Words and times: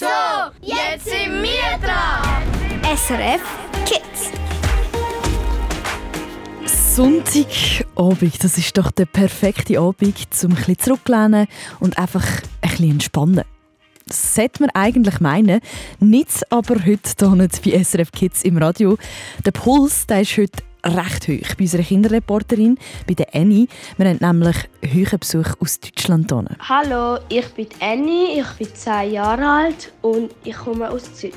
So, 0.00 0.06
jetzt 0.62 1.04
sind 1.04 1.42
wir 1.42 1.78
dran. 1.78 2.96
SRF 2.96 3.42
Kids. 3.84 4.30
Sonntagabend, 6.96 8.42
das 8.42 8.56
ist 8.56 8.78
doch 8.78 8.92
der 8.92 9.04
perfekte 9.04 9.78
Abend, 9.78 10.02
um 10.42 10.52
ein 10.52 10.56
bisschen 10.56 10.78
zurückzulehnen 10.78 11.48
und 11.80 11.98
einfach 11.98 12.24
ein 12.62 12.70
bisschen 12.70 12.90
entspannen. 12.92 13.44
Das 14.06 14.34
sollte 14.34 14.62
man 14.62 14.70
eigentlich 14.70 15.20
meinen, 15.20 15.60
nicht 15.98 16.50
aber 16.50 16.76
heute 16.76 17.10
hier 17.18 17.36
nicht 17.36 17.62
bei 17.62 17.84
SRF 17.84 18.10
Kids 18.10 18.42
im 18.42 18.56
Radio. 18.56 18.96
Der 19.44 19.50
Puls 19.50 20.06
der 20.06 20.22
ist 20.22 20.34
heute 20.38 20.62
recht 20.84 21.28
hoch 21.28 21.54
bei 21.56 21.64
unserer 21.64 21.82
Kinderreporterin, 21.82 22.78
bei 23.06 23.14
der 23.14 23.34
Annie. 23.34 23.68
Wir 23.96 24.08
haben 24.08 24.38
nämlich 24.38 24.56
hohen 24.84 25.18
Besuch 25.18 25.54
aus 25.60 25.80
Deutschland 25.80 26.30
hier. 26.30 26.44
Hallo, 26.68 27.18
ich 27.28 27.48
bin 27.48 27.68
Annie, 27.80 28.40
ich 28.40 28.48
bin 28.58 28.74
10 28.74 29.12
Jahre 29.12 29.46
alt 29.46 29.92
und 30.02 30.30
ich 30.44 30.56
komme 30.56 30.90
aus 30.90 31.14
Zürich. 31.14 31.34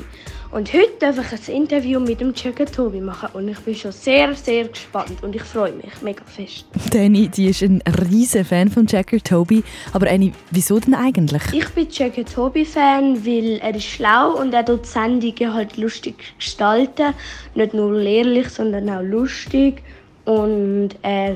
Und 0.54 0.72
heute 0.72 0.92
darf 1.00 1.34
ich 1.34 1.50
ein 1.50 1.56
Interview 1.64 2.00
mit 2.00 2.22
dem 2.22 2.32
Checker 2.32 2.68
Tobi 2.68 3.02
machen 3.02 3.30
und 3.34 3.48
ich 3.48 3.58
bin 3.62 3.74
schon 3.74 3.92
sehr, 3.92 4.36
sehr 4.36 4.68
gespannt 4.68 5.24
und 5.24 5.36
ich 5.36 5.42
freue 5.42 5.72
mich 5.72 6.00
mega 6.04 6.24
fest. 6.26 6.66
Annie, 6.94 7.28
die 7.28 7.48
ist 7.48 7.64
ein 7.64 7.82
riesiger 8.08 8.46
Fan 8.46 8.70
von 8.70 8.86
Checker 8.86 9.18
Tobi. 9.18 9.64
Aber 9.94 10.08
Annie, 10.08 10.32
wieso 10.52 10.80
denn 10.80 10.94
eigentlich? 10.94 11.42
Ich 11.54 11.68
bin 11.70 11.90
Checker 11.90 12.24
Tobi 12.24 12.66
Fan, 12.66 13.26
weil 13.26 13.58
er 13.64 13.74
ist 13.76 13.86
schlau 13.86 14.40
und 14.40 14.54
er 14.54 14.64
tut 14.64 14.84
die 14.84 14.90
Sendungen 14.90 15.56
halt 15.56 15.78
lustig 15.78 16.36
gestalten. 16.38 17.16
Nicht 17.56 17.74
nur 17.74 17.92
lehrlich, 17.92 18.50
sondern 18.50 18.88
auch 18.92 19.02
lustig. 19.02 19.82
Und 20.26 20.90
er 21.02 21.36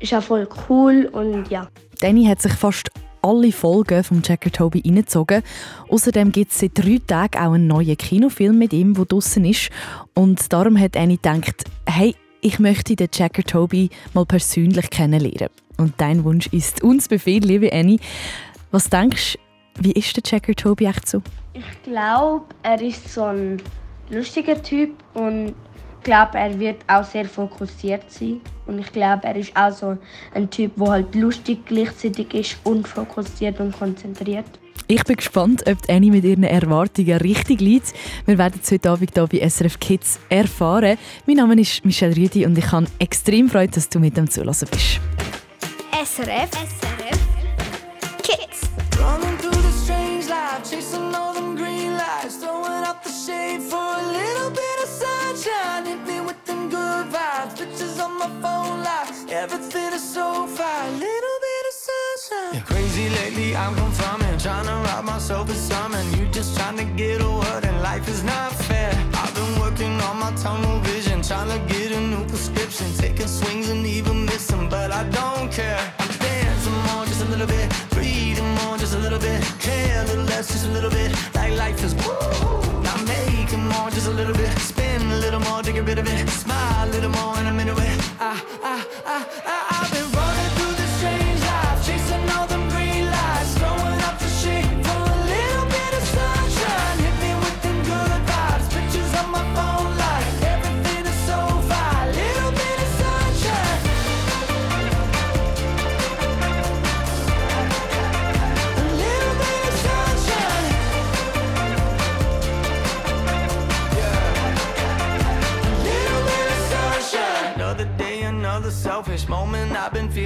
ist 0.00 0.14
auch 0.14 0.22
voll 0.22 0.48
cool 0.70 1.06
und 1.12 1.50
ja. 1.50 1.68
Danny 2.00 2.24
hat 2.24 2.40
sich 2.40 2.54
fast 2.54 2.88
alle 3.22 3.52
Folgen 3.52 4.04
vom 4.04 4.20
Jacker 4.24 4.50
Toby 4.50 4.82
reingezogen. 4.84 5.42
Außerdem 5.88 6.32
gibt 6.32 6.52
es 6.52 6.58
seit 6.58 6.76
drei 6.76 7.00
Tagen 7.06 7.38
auch 7.38 7.52
einen 7.52 7.66
neuen 7.66 7.96
Kinofilm 7.96 8.58
mit 8.58 8.72
ihm, 8.72 8.94
der 8.94 9.04
draußen 9.04 9.44
ist. 9.44 9.70
Und 10.14 10.52
darum 10.52 10.78
hat 10.78 10.96
Annie 10.96 11.16
gedacht, 11.16 11.64
hey, 11.86 12.14
ich 12.40 12.58
möchte 12.58 12.96
den 12.96 13.08
Jacker 13.12 13.44
Toby 13.44 13.88
mal 14.12 14.26
persönlich 14.26 14.90
kennenlernen. 14.90 15.48
Und 15.78 15.94
dein 15.98 16.24
Wunsch 16.24 16.48
ist 16.48 16.82
uns 16.82 17.08
Befehl, 17.08 17.42
liebe 17.42 17.72
Annie. 17.72 17.98
Was 18.70 18.90
denkst 18.90 19.38
du, 19.74 19.84
wie 19.84 19.92
ist 19.92 20.16
der 20.16 20.22
Jacker 20.26 20.54
Toby 20.54 20.86
echt 20.86 21.08
so? 21.08 21.22
Ich 21.54 21.82
glaube, 21.82 22.44
er 22.62 22.80
ist 22.80 23.12
so 23.12 23.24
ein 23.24 23.62
lustiger 24.10 24.62
Typ 24.62 24.90
und 25.14 25.54
glaube, 26.02 26.38
er 26.38 26.58
wird 26.58 26.82
auch 26.86 27.04
sehr 27.04 27.24
fokussiert 27.24 28.10
sein. 28.10 28.40
Und 28.66 28.78
ich 28.78 28.92
glaube, 28.92 29.24
er 29.24 29.36
ist 29.36 29.56
auch 29.56 29.72
so 29.72 29.96
ein 30.34 30.50
Typ, 30.50 30.76
der 30.76 30.88
halt 30.88 31.14
lustig 31.14 31.64
gleichzeitig 31.66 32.34
ist 32.34 32.56
und 32.64 32.86
fokussiert 32.86 33.60
und 33.60 33.72
konzentriert. 33.72 34.46
Ich 34.88 35.04
bin 35.04 35.16
gespannt, 35.16 35.62
ob 35.66 35.78
Annie 35.88 36.10
mit 36.10 36.24
ihren 36.24 36.42
Erwartungen 36.42 37.16
richtig 37.18 37.60
liegt. 37.60 37.94
Wir 38.26 38.36
werden 38.36 38.60
es 38.62 38.70
heute 38.70 38.90
Abend 38.90 39.10
hier 39.14 39.26
bei 39.26 39.48
SRF 39.48 39.78
Kids 39.78 40.20
erfahren. 40.28 40.98
Mein 41.26 41.36
Name 41.36 41.60
ist 41.60 41.84
Michelle 41.84 42.16
Rüdi 42.16 42.44
und 42.44 42.58
ich 42.58 42.70
habe 42.70 42.86
extrem 42.98 43.48
Freude, 43.48 43.72
dass 43.72 43.88
du 43.88 44.00
mit 44.00 44.16
dem 44.16 44.28
Zulassen 44.28 44.68
bist. 44.70 45.00
SRF. 46.04 46.50
SRF. 46.50 47.18
Kids. 48.22 49.31
I'm 63.62 63.76
confirming, 63.76 64.38
trying 64.38 64.66
to 64.66 64.76
rob 64.88 65.04
myself 65.04 65.48
of 65.48 65.56
something. 65.56 66.06
You 66.18 66.26
just 66.32 66.58
trying 66.58 66.76
to 66.78 66.84
get 66.84 67.20
a 67.20 67.30
word, 67.30 67.64
and 67.64 67.80
life 67.80 68.08
is 68.08 68.24
not 68.24 68.50
fair. 68.66 68.92
I've 69.14 69.32
been 69.36 69.60
working 69.60 69.94
on 70.08 70.18
my 70.18 70.32
tunnel 70.32 70.80
vision, 70.80 71.22
trying 71.22 71.50
to 71.54 71.60
get 71.72 71.92
a 71.92 72.00
new 72.00 72.24
prescription, 72.26 72.92
taking 72.94 73.28
swings 73.28 73.68
and 73.68 73.86
even 73.86 74.24
missing, 74.26 74.68
but 74.68 74.90
I 74.90 75.04
don't 75.10 75.48
care. 75.52 75.78
I'm 76.00 76.08
dancing 76.18 76.78
more, 76.88 77.04
just 77.06 77.22
a 77.22 77.28
little 77.32 77.46
bit, 77.46 77.72
breathing 77.90 78.52
more, 78.58 78.76
just 78.78 78.94
a 78.96 78.98
little 78.98 79.20
bit, 79.20 79.40
care 79.60 80.02
a 80.02 80.06
little 80.08 80.24
less, 80.24 80.48
just 80.48 80.66
a 80.66 80.70
little 80.70 80.90
bit, 80.90 81.12
like 81.34 81.52
life 81.56 81.84
is 81.84 81.94
woo. 81.94 82.18
Making 83.06 83.66
more, 83.68 83.90
just 83.90 84.08
a 84.08 84.10
little 84.10 84.34
bit, 84.34 84.56
spin 84.58 85.02
a 85.02 85.18
little 85.18 85.40
more 85.40 85.62
to 85.62 85.72
get 85.72 85.84
rid 85.84 85.98
of 85.98 86.08
it, 86.08 86.28
smile 86.28 86.88
a 86.88 86.90
little 86.90 87.10
more, 87.10 87.36
and 87.38 87.48
I'm 87.48 87.60
into 87.60 87.72
it. 87.72 87.98
I, 88.20 88.32
I, 88.62 88.86
I, 89.04 89.26
I, 89.46 89.71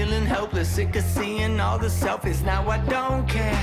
feeling 0.06 0.26
helpless, 0.26 0.68
sick 0.68 0.94
of 0.94 1.04
seeing 1.04 1.58
all 1.58 1.78
the 1.78 1.88
selfies. 1.88 2.44
Now 2.44 2.68
I 2.68 2.78
don't 2.78 3.28
care. 3.28 3.58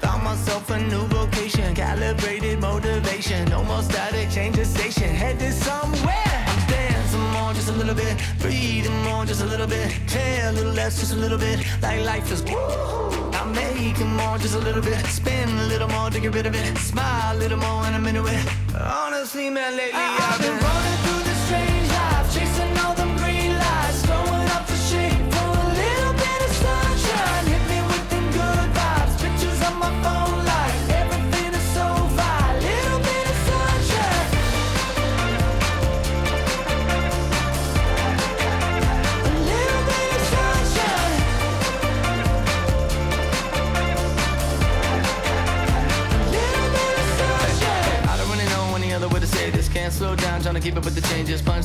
Found 0.00 0.24
myself 0.24 0.68
a 0.70 0.78
new 0.80 1.04
vocation, 1.18 1.74
calibrated 1.74 2.60
motivation. 2.60 3.48
No 3.48 3.62
more 3.62 3.82
static, 3.82 4.28
change 4.30 4.56
the 4.56 4.64
station, 4.64 5.14
headed 5.14 5.52
somewhere. 5.52 6.44
I'm 6.50 6.68
dancing 6.68 7.26
more, 7.34 7.52
just 7.52 7.68
a 7.68 7.72
little 7.72 7.94
bit. 7.94 8.16
Breathing 8.40 9.02
more, 9.04 9.24
just 9.24 9.42
a 9.42 9.46
little 9.46 9.68
bit. 9.68 9.88
Care 10.08 10.48
a 10.48 10.52
little 10.52 10.72
less, 10.72 10.98
just 10.98 11.12
a 11.12 11.16
little 11.16 11.38
bit. 11.38 11.64
Like 11.80 12.04
life 12.04 12.30
is 12.32 12.42
woo. 12.42 13.30
I'm 13.38 13.52
making 13.52 14.12
more, 14.16 14.36
just 14.38 14.56
a 14.56 14.58
little 14.58 14.82
bit. 14.82 14.98
Spin 15.06 15.48
a 15.48 15.66
little 15.72 15.88
more 15.88 16.10
to 16.10 16.18
get 16.18 16.34
rid 16.34 16.46
of 16.46 16.54
it. 16.54 16.76
Smile 16.78 17.36
a 17.36 17.38
little 17.38 17.58
more, 17.58 17.84
and 17.86 17.94
I'm 17.94 18.06
into 18.06 18.26
it. 18.26 18.44
Honestly, 18.74 19.48
man, 19.48 19.76
lately 19.76 20.00
I've 20.00 20.40
been 20.40 20.73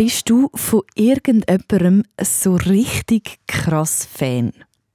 Bist 0.00 0.30
du 0.30 0.48
von 0.54 0.80
irgendjemandem 0.94 2.04
so 2.22 2.54
richtig 2.54 3.38
krass 3.46 4.08
Fan? 4.10 4.50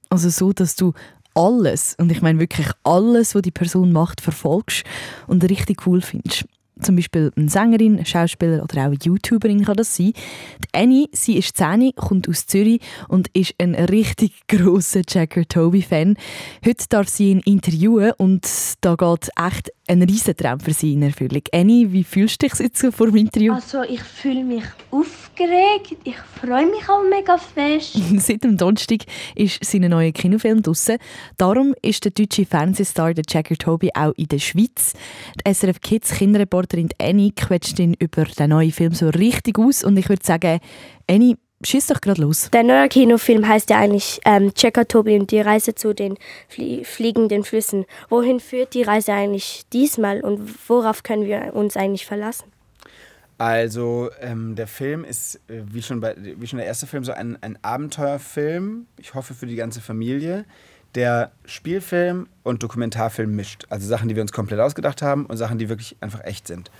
Also 0.08 0.30
so, 0.30 0.52
dass 0.52 0.74
du 0.74 0.94
alles, 1.32 1.94
und 1.96 2.10
ich 2.10 2.22
meine 2.22 2.40
wirklich 2.40 2.66
alles, 2.82 3.36
was 3.36 3.42
die 3.42 3.52
Person 3.52 3.92
macht, 3.92 4.20
verfolgst 4.20 4.82
und 5.28 5.48
richtig 5.48 5.86
cool 5.86 6.00
findest. 6.00 6.46
Zum 6.80 6.96
Beispiel 6.96 7.32
eine 7.36 7.48
Sängerin, 7.48 8.04
Schauspieler 8.04 8.62
oder 8.62 8.82
auch 8.82 8.86
eine 8.86 8.98
YouTuberin 9.02 9.64
kann 9.64 9.76
das 9.76 9.96
sein. 9.96 10.12
Die 10.12 10.78
Annie, 10.78 11.08
sie 11.12 11.38
ist 11.38 11.56
10, 11.56 11.92
kommt 11.96 12.28
aus 12.28 12.46
Zürich 12.46 12.80
und 13.08 13.28
ist 13.28 13.54
ein 13.58 13.74
richtig 13.74 14.32
grosser 14.48 15.00
Jacker 15.08 15.46
Toby-Fan. 15.46 16.16
Heute 16.64 16.84
darf 16.90 17.08
sie 17.08 17.30
ihn 17.30 17.40
interviewen 17.40 18.12
und 18.18 18.46
da 18.82 18.94
geht 18.94 19.30
echt 19.36 19.70
ein 19.88 20.02
Riesentraum 20.02 20.60
für 20.60 20.72
sie 20.72 20.94
in 20.94 21.02
Erfüllung. 21.02 21.42
Annie, 21.52 21.92
wie 21.92 22.04
fühlst 22.04 22.42
du 22.42 22.48
dich 22.48 22.58
jetzt 22.58 22.84
vor 22.94 23.06
dem 23.06 23.16
Interview? 23.16 23.54
Also 23.54 23.82
ich 23.82 24.02
fühle 24.02 24.42
mich 24.44 24.64
aufgeregt, 24.90 25.96
ich 26.04 26.16
freue 26.40 26.66
mich 26.66 26.88
auch 26.88 27.04
mega 27.08 27.38
fest. 27.38 27.98
Seit 28.18 28.42
dem 28.44 28.56
Donnerstag 28.56 29.04
ist 29.34 29.64
sein 29.64 29.82
neuer 29.82 30.12
Kinofilm 30.12 30.62
draussen. 30.62 30.98
Darum 31.36 31.74
ist 31.82 32.04
der 32.04 32.12
deutsche 32.12 32.44
Fernsehstar 32.44 33.14
der 33.14 33.24
Jacker 33.28 33.56
Toby 33.56 33.90
auch 33.94 34.12
in 34.16 34.26
der 34.28 34.38
Schweiz. 34.38 34.94
Die 35.36 35.54
SRF 35.54 35.80
Kids 35.80 36.12
Kinderreporterin 36.66 36.88
Annie 37.00 37.32
quetscht 37.32 37.78
ihn 37.78 37.94
über 37.98 38.24
den 38.24 38.50
neuen 38.50 38.72
Film 38.72 38.92
so 38.92 39.08
richtig 39.08 39.58
aus 39.58 39.84
und 39.84 39.96
ich 39.96 40.08
würde 40.08 40.24
sagen, 40.24 40.60
Annie, 41.08 41.36
Schieß 41.64 41.86
doch 41.86 42.02
gerade 42.02 42.20
los. 42.20 42.50
Der 42.52 42.62
neue 42.62 42.86
Kinofilm 42.86 43.48
heißt 43.48 43.70
ja 43.70 43.78
eigentlich 43.78 44.20
ähm, 44.26 44.52
Checker 44.52 44.86
Tobi 44.86 45.18
und 45.18 45.30
die 45.30 45.40
Reise 45.40 45.74
zu 45.74 45.94
den 45.94 46.18
flie 46.48 46.84
fliegenden 46.84 47.44
Flüssen. 47.44 47.86
Wohin 48.10 48.40
führt 48.40 48.74
die 48.74 48.82
Reise 48.82 49.14
eigentlich 49.14 49.62
diesmal 49.72 50.20
und 50.20 50.68
worauf 50.68 51.02
können 51.02 51.24
wir 51.24 51.54
uns 51.54 51.78
eigentlich 51.78 52.04
verlassen? 52.04 52.44
Also 53.38 54.10
ähm, 54.20 54.54
der 54.54 54.66
Film 54.66 55.02
ist, 55.02 55.36
äh, 55.48 55.62
wie, 55.72 55.80
schon 55.80 56.00
bei, 56.00 56.14
wie 56.18 56.46
schon 56.46 56.58
der 56.58 56.66
erste 56.66 56.86
Film, 56.86 57.04
so 57.04 57.12
ein, 57.12 57.38
ein 57.40 57.58
Abenteuerfilm, 57.62 58.86
ich 58.98 59.14
hoffe 59.14 59.32
für 59.32 59.46
die 59.46 59.56
ganze 59.56 59.80
Familie, 59.80 60.44
der 60.96 61.30
Spielfilm 61.44 62.26
und 62.42 62.62
Dokumentarfilm 62.62 63.30
mischt. 63.36 63.66
Also 63.68 63.86
Sachen, 63.86 64.08
die 64.08 64.16
wir 64.16 64.22
uns 64.22 64.32
komplett 64.32 64.58
ausgedacht 64.60 65.02
haben 65.02 65.26
und 65.26 65.36
Sachen, 65.36 65.58
die 65.58 65.68
wirklich 65.68 65.96
einfach 66.00 66.24
echt 66.24 66.46
sind. 66.46 66.70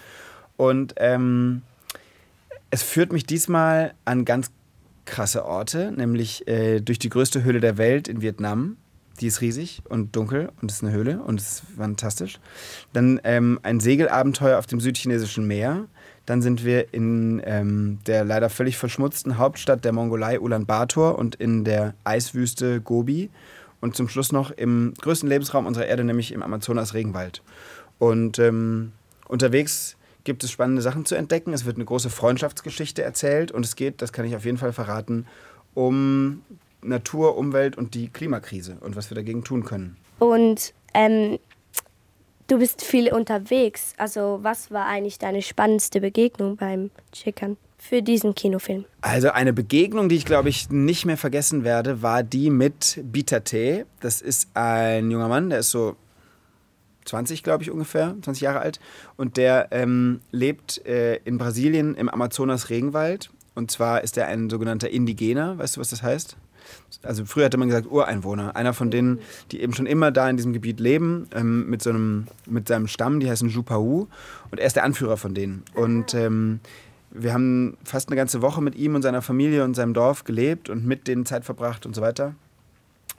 Und 0.56 0.94
ähm, 0.96 1.62
es 2.70 2.82
führt 2.82 3.12
mich 3.12 3.26
diesmal 3.26 3.94
an 4.04 4.24
ganz 4.24 4.50
krasse 5.04 5.44
Orte, 5.44 5.92
nämlich 5.92 6.48
äh, 6.48 6.80
durch 6.80 6.98
die 6.98 7.10
größte 7.10 7.44
Höhle 7.44 7.60
der 7.60 7.78
Welt 7.78 8.08
in 8.08 8.22
Vietnam. 8.22 8.78
Die 9.20 9.28
ist 9.28 9.40
riesig 9.40 9.82
und 9.88 10.14
dunkel 10.16 10.50
und 10.60 10.70
ist 10.70 10.82
eine 10.82 10.92
Höhle 10.92 11.20
und 11.22 11.40
ist 11.40 11.62
fantastisch. 11.76 12.38
Dann 12.92 13.20
ähm, 13.24 13.60
ein 13.62 13.80
Segelabenteuer 13.80 14.58
auf 14.58 14.66
dem 14.66 14.80
südchinesischen 14.80 15.46
Meer. 15.46 15.86
Dann 16.26 16.42
sind 16.42 16.64
wir 16.64 16.92
in 16.92 17.40
ähm, 17.44 17.98
der 18.06 18.24
leider 18.24 18.50
völlig 18.50 18.76
verschmutzten 18.76 19.38
Hauptstadt 19.38 19.84
der 19.84 19.92
Mongolei 19.92 20.40
Ulaanbaatar 20.40 21.16
und 21.16 21.36
in 21.36 21.64
der 21.64 21.94
Eiswüste 22.04 22.80
Gobi. 22.80 23.30
Und 23.86 23.94
zum 23.94 24.08
Schluss 24.08 24.32
noch 24.32 24.50
im 24.50 24.94
größten 25.00 25.28
Lebensraum 25.28 25.64
unserer 25.64 25.86
Erde, 25.86 26.02
nämlich 26.02 26.32
im 26.32 26.42
Amazonas-Regenwald. 26.42 27.40
Und 28.00 28.36
ähm, 28.40 28.90
unterwegs 29.28 29.96
gibt 30.24 30.42
es 30.42 30.50
spannende 30.50 30.82
Sachen 30.82 31.04
zu 31.04 31.14
entdecken. 31.14 31.52
Es 31.52 31.66
wird 31.66 31.76
eine 31.76 31.84
große 31.84 32.10
Freundschaftsgeschichte 32.10 33.04
erzählt 33.04 33.52
und 33.52 33.64
es 33.64 33.76
geht, 33.76 34.02
das 34.02 34.12
kann 34.12 34.24
ich 34.24 34.34
auf 34.34 34.44
jeden 34.44 34.58
Fall 34.58 34.72
verraten, 34.72 35.26
um 35.74 36.42
Natur, 36.82 37.36
Umwelt 37.36 37.78
und 37.78 37.94
die 37.94 38.08
Klimakrise 38.08 38.76
und 38.80 38.96
was 38.96 39.08
wir 39.08 39.14
dagegen 39.14 39.44
tun 39.44 39.64
können. 39.64 39.96
Und 40.18 40.74
ähm, 40.92 41.38
du 42.48 42.58
bist 42.58 42.82
viel 42.82 43.14
unterwegs. 43.14 43.94
Also 43.98 44.40
was 44.42 44.72
war 44.72 44.86
eigentlich 44.86 45.20
deine 45.20 45.42
spannendste 45.42 46.00
Begegnung 46.00 46.56
beim 46.56 46.90
Chickern 47.12 47.56
für 47.86 48.02
diesen 48.02 48.34
Kinofilm? 48.34 48.84
Also 49.00 49.30
eine 49.30 49.52
Begegnung, 49.52 50.08
die 50.08 50.16
ich 50.16 50.24
glaube 50.24 50.48
ich 50.48 50.70
nicht 50.70 51.06
mehr 51.06 51.16
vergessen 51.16 51.64
werde, 51.64 52.02
war 52.02 52.22
die 52.22 52.50
mit 52.50 53.00
Bitate. 53.04 53.86
Das 54.00 54.20
ist 54.20 54.48
ein 54.54 55.10
junger 55.10 55.28
Mann, 55.28 55.50
der 55.50 55.60
ist 55.60 55.70
so 55.70 55.96
20, 57.06 57.42
glaube 57.42 57.62
ich, 57.62 57.70
ungefähr, 57.70 58.16
20 58.20 58.40
Jahre 58.42 58.60
alt. 58.60 58.80
Und 59.16 59.36
der 59.36 59.68
ähm, 59.70 60.20
lebt 60.32 60.84
äh, 60.86 61.16
in 61.24 61.38
Brasilien 61.38 61.94
im 61.94 62.08
Amazonas-Regenwald. 62.08 63.30
Und 63.54 63.70
zwar 63.70 64.02
ist 64.02 64.18
er 64.18 64.26
ein 64.26 64.50
sogenannter 64.50 64.90
Indigener. 64.90 65.56
Weißt 65.56 65.76
du, 65.76 65.80
was 65.80 65.88
das 65.88 66.02
heißt? 66.02 66.36
Also 67.02 67.24
früher 67.24 67.44
hätte 67.44 67.58
man 67.58 67.68
gesagt 67.68 67.90
Ureinwohner. 67.90 68.56
Einer 68.56 68.74
von 68.74 68.90
denen, 68.90 69.20
die 69.52 69.60
eben 69.60 69.72
schon 69.72 69.86
immer 69.86 70.10
da 70.10 70.28
in 70.28 70.36
diesem 70.36 70.52
Gebiet 70.52 70.80
leben, 70.80 71.28
ähm, 71.34 71.70
mit, 71.70 71.82
so 71.82 71.90
einem, 71.90 72.26
mit 72.46 72.68
seinem 72.68 72.88
Stamm, 72.88 73.20
die 73.20 73.30
heißen 73.30 73.48
Jupau. 73.48 74.08
Und 74.50 74.58
er 74.58 74.66
ist 74.66 74.76
der 74.76 74.84
Anführer 74.84 75.16
von 75.16 75.32
denen. 75.32 75.62
Und 75.74 76.12
ähm, 76.14 76.60
wir 77.18 77.32
haben 77.32 77.76
fast 77.84 78.08
eine 78.08 78.16
ganze 78.16 78.42
Woche 78.42 78.60
mit 78.60 78.74
ihm 78.74 78.94
und 78.94 79.02
seiner 79.02 79.22
Familie 79.22 79.64
und 79.64 79.74
seinem 79.74 79.94
Dorf 79.94 80.24
gelebt 80.24 80.68
und 80.68 80.84
mit 80.84 81.08
denen 81.08 81.26
Zeit 81.26 81.44
verbracht 81.44 81.86
und 81.86 81.94
so 81.94 82.02
weiter. 82.02 82.34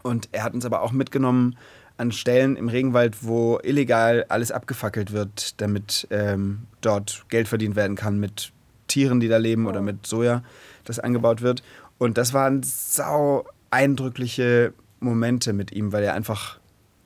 Und 0.04 0.30
er 0.32 0.44
hat 0.44 0.54
uns 0.54 0.66
aber 0.66 0.82
auch 0.82 0.92
mitgenommen 0.92 1.58
an 1.98 2.12
Stellen 2.12 2.56
im 2.56 2.70
Regenwald, 2.70 3.24
wo 3.26 3.60
illegal 3.64 4.26
alles 4.30 4.52
abgefackelt 4.52 5.12
wird, 5.12 5.60
damit 5.62 6.08
ähm, 6.12 6.64
dort 6.82 7.26
Geld 7.30 7.48
verdient 7.48 7.76
werden 7.76 7.96
kann 7.96 8.20
mit 8.20 8.52
Tieren, 8.88 9.20
die 9.20 9.28
da 9.28 9.38
leben 9.38 9.66
oder 9.66 9.82
mit 9.82 10.06
Soja, 10.06 10.44
das 10.86 11.00
angebaut 11.00 11.42
wird. 11.42 11.64
Und 11.98 12.18
das 12.18 12.34
waren 12.34 12.62
sau 12.64 13.46
eindrückliche 13.72 14.74
Momente 15.00 15.54
mit 15.54 15.72
ihm, 15.72 15.92
weil 15.92 16.04
er 16.04 16.14
einfach, 16.14 16.57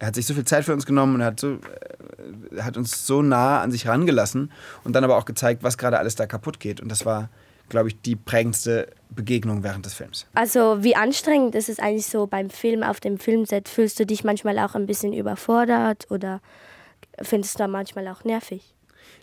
er 0.01 0.07
hat 0.07 0.15
sich 0.15 0.25
so 0.25 0.33
viel 0.33 0.45
Zeit 0.45 0.65
für 0.65 0.73
uns 0.73 0.87
genommen 0.87 1.15
und 1.15 1.23
hat, 1.23 1.39
so, 1.39 1.59
er 2.55 2.65
hat 2.65 2.75
uns 2.75 3.05
so 3.05 3.21
nah 3.21 3.61
an 3.61 3.71
sich 3.71 3.87
rangelassen 3.87 4.51
und 4.83 4.93
dann 4.93 5.03
aber 5.03 5.15
auch 5.15 5.25
gezeigt, 5.25 5.61
was 5.61 5.77
gerade 5.77 5.99
alles 5.99 6.15
da 6.15 6.25
kaputt 6.25 6.59
geht. 6.59 6.81
Und 6.81 6.89
das 6.89 7.05
war 7.05 7.29
glaube 7.69 7.87
ich, 7.87 8.01
die 8.01 8.17
prägendste 8.17 8.89
Begegnung 9.11 9.63
während 9.63 9.85
des 9.85 9.93
Films. 9.93 10.27
Also 10.33 10.83
wie 10.83 10.95
anstrengend 10.95 11.55
ist 11.55 11.69
es 11.69 11.79
eigentlich 11.79 12.05
so 12.05 12.27
beim 12.27 12.49
Film 12.49 12.83
auf 12.83 12.99
dem 12.99 13.17
Filmset? 13.17 13.69
Fühlst 13.69 13.97
du 13.97 14.05
dich 14.05 14.25
manchmal 14.25 14.59
auch 14.59 14.75
ein 14.75 14.87
bisschen 14.87 15.13
überfordert 15.13 16.05
oder 16.09 16.41
findest 17.21 17.55
du 17.55 17.59
da 17.59 17.67
manchmal 17.67 18.09
auch 18.09 18.25
nervig? 18.25 18.75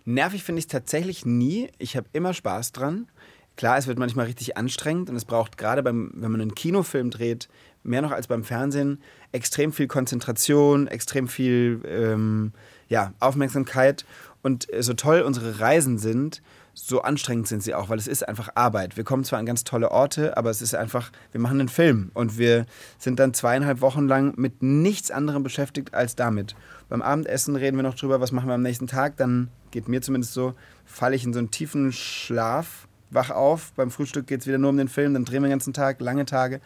Nervig 0.07 0.45
finde 0.45 0.61
ich 0.61 0.65
es 0.65 0.71
tatsächlich 0.71 1.27
nie. 1.27 1.69
Ich 1.77 1.95
habe 1.95 2.07
immer 2.15 2.33
Spaß 2.33 2.73
dran. 2.73 3.09
Klar, 3.57 3.77
es 3.77 3.87
wird 3.87 3.99
manchmal 3.99 4.27
richtig 4.27 4.57
anstrengend 4.57 5.11
und 5.11 5.17
es 5.17 5.25
braucht 5.25 5.59
gerade 5.59 5.83
beim, 5.83 6.13
wenn 6.15 6.31
man 6.31 6.41
einen 6.41 6.55
Kinofilm 6.55 7.11
dreht, 7.11 7.49
mehr 7.83 8.03
noch 8.03 8.13
als 8.13 8.27
beim 8.27 8.45
Fernsehen, 8.45 9.03
extrem 9.33 9.73
viel 9.73 9.87
Konzentration, 9.87 10.87
extrem 10.87 11.29
viel 11.29 11.81
ähm, 11.87 12.53
ja, 12.89 13.13
Aufmerksamkeit. 13.21 14.05
Und 14.43 14.69
so 14.79 14.95
toll 14.95 15.23
unsere 15.23 15.61
Reisen 15.61 15.99
sind, 15.99 16.43
so 16.75 17.03
anstrengend 17.03 17.49
sind 17.49 17.63
sie 17.63 17.75
auch, 17.75 17.89
weil 17.89 17.99
es 17.99 18.07
ist 18.07 18.27
einfach 18.29 18.51
Arbeit. 18.55 18.97
Wir 18.97 19.03
kommen 19.03 19.25
zwar 19.25 19.41
an 19.41 19.47
ganz 19.47 19.65
tolle 19.65 19.91
Orte, 19.91 20.37
aber 20.37 20.49
es 20.51 20.63
ist 20.63 20.77
einfach, 20.77 21.11
wir 21.33 21.41
machen 21.41 21.59
einen 21.59 21.69
Film 21.69 22.13
und 22.15 22.39
wir 22.39 22.67
sind 22.99 23.19
dann 23.19 23.35
zweieinhalb 23.35 23.81
Wochen 23.81 24.07
lang 24.07 24.35
mit 24.37 24.63
nichts 24.63 25.11
anderem 25.11 25.43
beschäftigt 25.43 25.93
als 25.93 26.15
damit. 26.15 26.55
Beim 26.89 27.03
Abendessen 27.03 27.57
reden 27.57 27.77
wir 27.77 27.83
noch 27.83 27.97
drüber, 27.97 28.21
was 28.21 28.31
machen 28.31 28.47
wir 28.47 28.55
am 28.55 28.63
nächsten 28.63 28.87
Tag. 28.87 29.17
Dann 29.17 29.49
geht 29.73 29.89
mir 29.89 30.01
zumindest 30.03 30.35
so, 30.35 30.55
falle 30.85 31.17
ich 31.17 31.25
in 31.25 31.33
so 31.33 31.41
einen 31.41 31.51
tiefen 31.51 31.93
Schlaf, 31.93 32.87
wach 33.11 33.31
auf. 33.31 33.73
Beim 33.75 33.91
Frühstück 33.91 34.29
geht 34.29 34.43
es 34.43 34.47
wieder 34.47 34.59
nur 34.59 34.71
um 34.71 34.77
den 34.77 34.89
Film, 34.89 35.15
dann 35.15 35.25
drehen 35.25 35.43
wir 35.43 35.49
den 35.49 35.59
ganzen 35.59 35.73
Tag, 35.73 36.01
lange 36.01 36.27
Tage. 36.27 36.61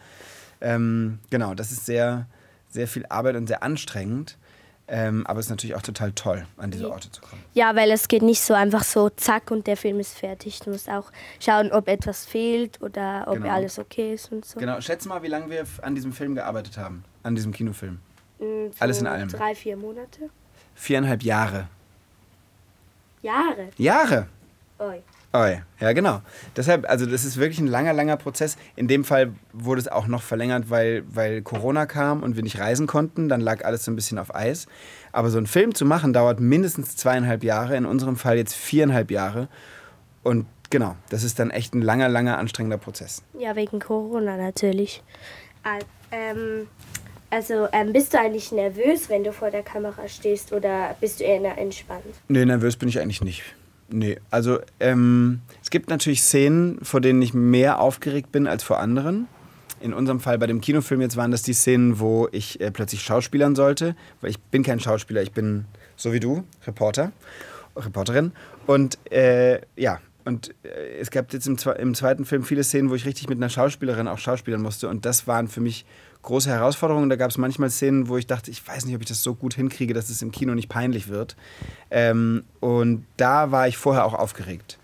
Ähm, 0.63 1.19
genau, 1.29 1.53
das 1.53 1.71
ist 1.71 1.85
sehr, 1.85 2.25
sehr 2.69 2.87
viel 2.87 3.05
Arbeit 3.09 3.35
und 3.35 3.45
sehr 3.47 3.61
anstrengend. 3.61 4.37
Ähm, 4.85 5.25
aber 5.27 5.39
es 5.39 5.45
ist 5.45 5.49
natürlich 5.49 5.75
auch 5.77 5.81
total 5.81 6.11
toll, 6.11 6.45
an 6.57 6.69
diese 6.69 6.91
Orte 6.91 7.09
zu 7.09 7.21
kommen. 7.21 7.41
Ja, 7.53 7.73
weil 7.75 7.89
es 7.91 8.09
geht 8.09 8.21
nicht 8.21 8.41
so 8.41 8.53
einfach 8.53 8.83
so, 8.83 9.09
zack, 9.09 9.49
und 9.49 9.65
der 9.65 9.77
Film 9.77 9.99
ist 9.99 10.13
fertig. 10.17 10.59
Du 10.59 10.71
musst 10.71 10.89
auch 10.89 11.09
schauen, 11.39 11.71
ob 11.71 11.87
etwas 11.87 12.25
fehlt 12.25 12.81
oder 12.81 13.23
ob 13.27 13.35
Genau. 13.35 13.49
alles 13.49 13.79
okay 13.79 14.13
ist 14.13 14.31
und 14.31 14.43
so. 14.43 14.59
Genau, 14.59 14.81
schätze 14.81 15.07
mal, 15.07 15.23
wie 15.23 15.27
lange 15.29 15.49
wir 15.49 15.63
an 15.83 15.95
diesem 15.95 16.11
Film 16.11 16.35
gearbeitet 16.35 16.77
haben, 16.77 17.05
an 17.23 17.33
diesem 17.33 17.53
Kinofilm. 17.53 17.99
So 18.39 18.71
Alles 18.79 18.99
in 18.99 19.07
allem. 19.07 19.29
Drei, 19.29 19.55
vier 19.55 19.77
Monate. 19.77 20.29
Viereinhalb 20.75 21.23
Jahre. 21.23 21.69
Jahre. 23.21 23.69
Jahre! 23.77 24.27
Oi. 24.79 25.01
Oh, 25.35 25.45
ja, 25.79 25.93
genau. 25.93 26.21
Deshalb, 26.55 26.87
also 26.87 27.07
das 27.07 27.25
ist 27.25 27.37
wirklich 27.37 27.59
ein 27.59 27.65
langer, 27.65 27.91
langer 27.91 28.17
Prozess. 28.17 28.55
In 28.75 28.87
dem 28.87 29.03
Fall 29.03 29.33
wurde 29.51 29.81
es 29.81 29.87
auch 29.87 30.05
noch 30.05 30.21
verlängert, 30.21 30.69
weil, 30.69 31.03
weil 31.07 31.41
Corona 31.41 31.87
kam 31.87 32.21
und 32.21 32.35
wir 32.35 32.43
nicht 32.43 32.59
reisen 32.59 32.85
konnten. 32.85 33.29
Dann 33.29 33.41
lag 33.41 33.65
alles 33.65 33.83
so 33.83 33.91
ein 33.91 33.95
bisschen 33.95 34.19
auf 34.19 34.35
Eis. 34.35 34.67
Aber 35.11 35.31
so 35.31 35.39
einen 35.39 35.47
Film 35.47 35.73
zu 35.73 35.85
machen, 35.85 36.13
dauert 36.13 36.39
mindestens 36.39 36.95
zweieinhalb 36.97 37.43
Jahre. 37.43 37.75
In 37.75 37.87
unserem 37.87 38.15
Fall 38.15 38.37
jetzt 38.37 38.53
viereinhalb 38.53 39.09
Jahre. 39.09 39.47
Und 40.21 40.45
genau, 40.69 40.95
das 41.09 41.23
ist 41.23 41.39
dann 41.39 41.49
echt 41.49 41.73
ein 41.73 41.81
langer, 41.81 42.09
langer, 42.09 42.37
anstrengender 42.37 42.77
Prozess. 42.77 43.23
Ja, 43.35 43.55
wegen 43.55 43.79
Corona 43.79 44.37
natürlich. 44.37 45.01
Ähm, 46.11 46.67
also, 47.31 47.67
ähm, 47.71 47.91
bist 47.91 48.13
du 48.13 48.19
eigentlich 48.19 48.51
nervös, 48.51 49.09
wenn 49.09 49.23
du 49.23 49.33
vor 49.33 49.49
der 49.49 49.63
Kamera 49.63 50.07
stehst 50.07 50.53
oder 50.53 50.95
bist 51.01 51.19
du 51.19 51.23
eher 51.23 51.57
entspannt? 51.57 52.03
Nee, 52.27 52.45
nervös 52.45 52.75
bin 52.75 52.87
ich 52.87 52.99
eigentlich 52.99 53.23
nicht. 53.23 53.41
Nee, 53.95 54.17
also 54.31 54.57
ähm, 54.79 55.41
es 55.61 55.69
gibt 55.69 55.91
natürlich 55.91 56.23
Szenen, 56.23 56.79
vor 56.81 56.99
denen 56.99 57.21
ich 57.21 57.35
mehr 57.35 57.79
aufgeregt 57.79 58.31
bin 58.31 58.47
als 58.47 58.63
vor 58.63 58.79
anderen. 58.79 59.27
In 59.81 59.93
unserem 59.93 60.19
Fall 60.19 60.39
bei 60.39 60.47
dem 60.47 60.61
Kinofilm 60.61 60.99
jetzt 61.01 61.15
waren 61.15 61.29
das 61.29 61.43
die 61.43 61.53
Szenen, 61.53 61.99
wo 61.99 62.27
ich 62.31 62.59
äh, 62.59 62.71
plötzlich 62.71 63.03
schauspielern 63.03 63.53
sollte, 63.53 63.95
weil 64.19 64.31
ich 64.31 64.39
bin 64.39 64.63
kein 64.63 64.79
Schauspieler, 64.79 65.21
ich 65.21 65.31
bin 65.31 65.65
so 65.95 66.11
wie 66.11 66.19
du, 66.19 66.43
Reporter, 66.65 67.11
Reporterin. 67.75 68.31
Und 68.65 68.97
äh, 69.11 69.61
ja, 69.75 69.99
und 70.25 70.53
äh, 70.63 70.99
es 70.99 71.11
gab 71.11 71.31
jetzt 71.33 71.47
im, 71.47 71.57
im, 71.77 71.95
zweiten 71.95 72.25
Film 72.25 72.43
viele 72.43 72.63
Szenen, 72.63 72.89
wo 72.89 72.95
ich 72.95 73.05
richtig 73.05 73.29
mit 73.29 73.37
einer 73.37 73.49
Schauspielerin 73.49 74.07
auch 74.07 74.17
schauspielern 74.17 74.61
musste. 74.61 74.89
Und 74.89 75.05
das 75.05 75.27
waren 75.27 75.47
für 75.47 75.61
mich 75.61 75.85
große 76.21 76.49
Herausforderungen. 76.49 77.09
Da 77.09 77.15
gab 77.15 77.31
es 77.31 77.37
manchmal 77.37 77.69
Szenen, 77.69 78.07
wo 78.07 78.17
ich 78.17 78.27
dachte, 78.27 78.51
ich 78.51 78.65
weiß 78.65 78.85
nicht, 78.85 78.95
ob 78.95 79.01
ich 79.01 79.07
das 79.07 79.23
so 79.23 79.35
gut 79.35 79.53
hinkriege, 79.53 79.93
dass 79.93 80.09
es 80.09 80.21
im 80.21 80.31
Kino 80.31 80.55
nicht 80.55 80.69
peinlich 80.69 81.07
wird. 81.07 81.35
Ähm, 81.91 82.43
und 82.59 83.05
da 83.17 83.51
war 83.51 83.67
ich 83.67 83.77
vorher 83.77 84.05
auch 84.05 84.13
aufgeregt. 84.13 84.79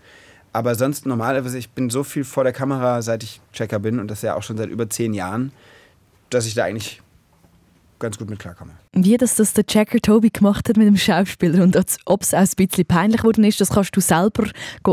Aber 0.52 0.74
sonst 0.74 1.06
normalerweise, 1.06 1.58
ich 1.58 1.70
bin 1.70 1.90
so 1.90 2.02
viel 2.04 2.24
vor 2.24 2.44
der 2.44 2.52
Kamera, 2.52 3.02
seit 3.02 3.22
ich 3.22 3.40
Checker 3.52 3.78
bin, 3.78 4.00
und 4.00 4.10
das 4.10 4.22
ja 4.22 4.34
auch 4.34 4.42
schon 4.42 4.56
seit 4.56 4.68
über 4.68 4.90
zehn 4.90 5.14
Jahren, 5.14 5.52
dass 6.28 6.46
ich 6.46 6.54
da 6.54 6.64
eigentlich 6.64 7.02
ganz 8.00 8.18
gut 8.18 8.28
mit 8.28 8.38
klarkomme. 8.38 8.72
Wie 8.92 9.16
das, 9.16 9.36
das 9.36 9.52
der 9.52 9.64
Jacker 9.68 10.00
Toby 10.00 10.30
gemacht 10.30 10.68
hat 10.68 10.76
mit 10.76 10.86
dem 10.86 10.96
Schauspieler 10.96 11.62
und 11.62 11.76
ob 12.06 12.22
es 12.22 12.34
auch 12.34 12.40
ein 12.40 12.48
bisschen 12.56 12.86
peinlich 12.86 13.20
geworden 13.20 13.44
ist, 13.44 13.60
das 13.60 13.70
kannst 13.70 13.96
du 13.96 14.00
selber 14.00 14.48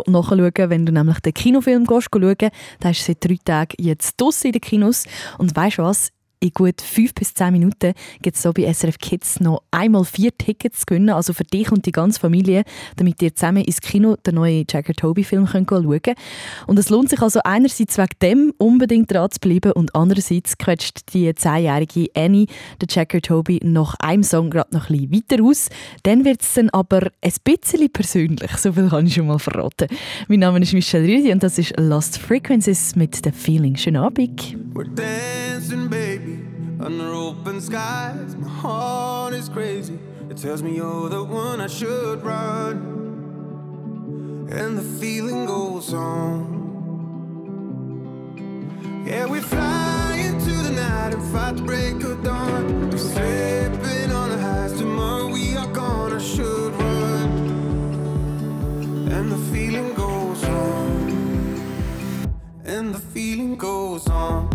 nachschauen, 0.06 0.70
wenn 0.70 0.86
du 0.86 0.92
nämlich 0.92 1.20
den 1.20 1.34
Kinofilm 1.34 1.86
gehst, 1.86 2.10
schauen. 2.14 2.36
Der 2.38 2.92
ist 2.92 3.06
seit 3.06 3.24
drei 3.24 3.38
Tagen 3.44 3.76
jetzt 3.80 4.22
draussen 4.22 4.48
in 4.48 4.54
den 4.54 4.62
Kinos. 4.62 5.06
Und 5.38 5.56
weißt 5.56 5.80
du 5.80 5.84
was? 5.84 6.12
In 6.39 6.51
gut 6.51 6.82
fünf 6.82 7.13
bis 7.15 7.34
zehn 7.34 7.51
Minuten 7.51 7.94
gibt 8.22 8.36
es 8.36 8.44
so 8.44 8.53
bei 8.53 8.72
SRF 8.72 9.00
Kids 9.00 9.39
noch 9.39 9.63
einmal 9.72 10.06
vier 10.06 10.36
Tickets 10.38 10.82
zu 10.82 10.86
gewinnen, 10.86 11.10
also 11.10 11.34
für 11.34 11.44
dich 11.44 11.72
und 11.72 11.86
die 11.86 11.91
ganze 11.91 12.20
Familie, 12.20 12.63
damit 12.96 13.22
ihr 13.22 13.34
zusammen 13.34 13.63
ins 13.63 13.82
Kino 13.82 14.15
den 14.17 14.36
neuen 14.36 14.65
Jacker 14.70 14.94
Toby 14.94 15.24
Film 15.24 15.48
schauen 15.48 15.65
könnt. 15.65 16.08
Und 16.67 16.77
es 16.77 16.89
lohnt 16.89 17.10
sich 17.10 17.22
also 17.22 17.39
einerseits 17.44 17.98
wegen 17.98 18.20
dem 18.22 18.53
unbedingt 18.58 19.12
dran 19.12 19.32
zu 19.32 19.39
bleiben 19.39 19.72
und 19.72 19.96
andererseits 19.96 20.58
quetscht 20.58 21.13
die 21.13 21.34
zehnjährige 21.34 22.08
Annie 22.15 22.48
den 22.82 22.88
Jacker 22.89 23.22
Toby 23.22 23.60
nach 23.63 23.96
einem 24.00 24.24
Song 24.24 24.50
gerade 24.51 24.75
noch 24.75 24.89
ein 24.89 25.10
bisschen 25.10 25.29
weiter 25.29 25.44
aus. 25.44 25.70
Dann 26.03 26.24
wird 26.24 26.41
es 26.41 26.53
dann 26.53 26.70
aber 26.70 27.10
ein 27.22 27.34
bisschen 27.44 27.89
persönlich, 27.91 28.51
so 28.58 28.74
viel 28.74 28.89
kann 28.89 29.08
ich 29.08 29.15
schon 29.15 29.27
mal 29.27 29.39
verraten. 29.39 29.88
Mein 30.27 30.39
Name 30.39 30.60
ist 30.60 30.74
Michelle 30.74 31.08
Rüdi 31.08 31.32
und 31.32 31.41
das 31.41 31.58
ist 31.58 31.74
Lost 31.77 32.20
Frequencies 32.20 32.96
mit 32.96 33.15
The 33.24 33.32
Feeling. 33.32 33.75
Schönen 33.75 33.98
Abend. 33.98 34.56
We're 34.74 34.86
dancing, 34.94 35.89
baby. 35.89 36.26
Under 36.79 37.12
open 37.13 37.60
skies. 37.60 38.36
My 38.36 38.48
heart 38.48 39.34
is 39.34 39.50
crazy. 39.50 40.00
It 40.29 40.38
tells 40.38 40.62
me 40.62 40.75
you're 40.75 41.10
the 41.10 41.24
one 41.24 41.60
I 41.62 41.67
should 41.67 42.24
run. 42.24 42.96
And 44.51 44.77
the 44.77 44.84
feeling 45.00 45.46
goes 45.46 45.93
on. 45.93 46.55
Yeah, 49.05 49.25
we 49.25 49.39
fly 49.39 50.15
into 50.25 50.51
the 50.51 50.72
night 50.72 51.13
and 51.13 51.24
fight 51.31 51.55
the 51.55 51.63
break 51.63 52.03
of 52.03 52.24
dawn. 52.24 52.89
We're 52.89 52.98
slipping 52.98 54.12
on 54.12 54.29
the 54.29 54.38
highs. 54.38 54.74
Tomorrow 54.74 55.27
we 55.27 55.55
are 55.57 55.72
gonna 55.74 56.19
should 56.19 56.74
run. 56.74 57.29
And 59.12 59.31
the 59.31 59.38
feeling 59.51 59.93
goes 59.93 60.43
on. 60.43 61.10
And 62.65 62.93
the 62.93 63.00
feeling 63.00 63.55
goes 63.55 64.07
on 64.07 64.47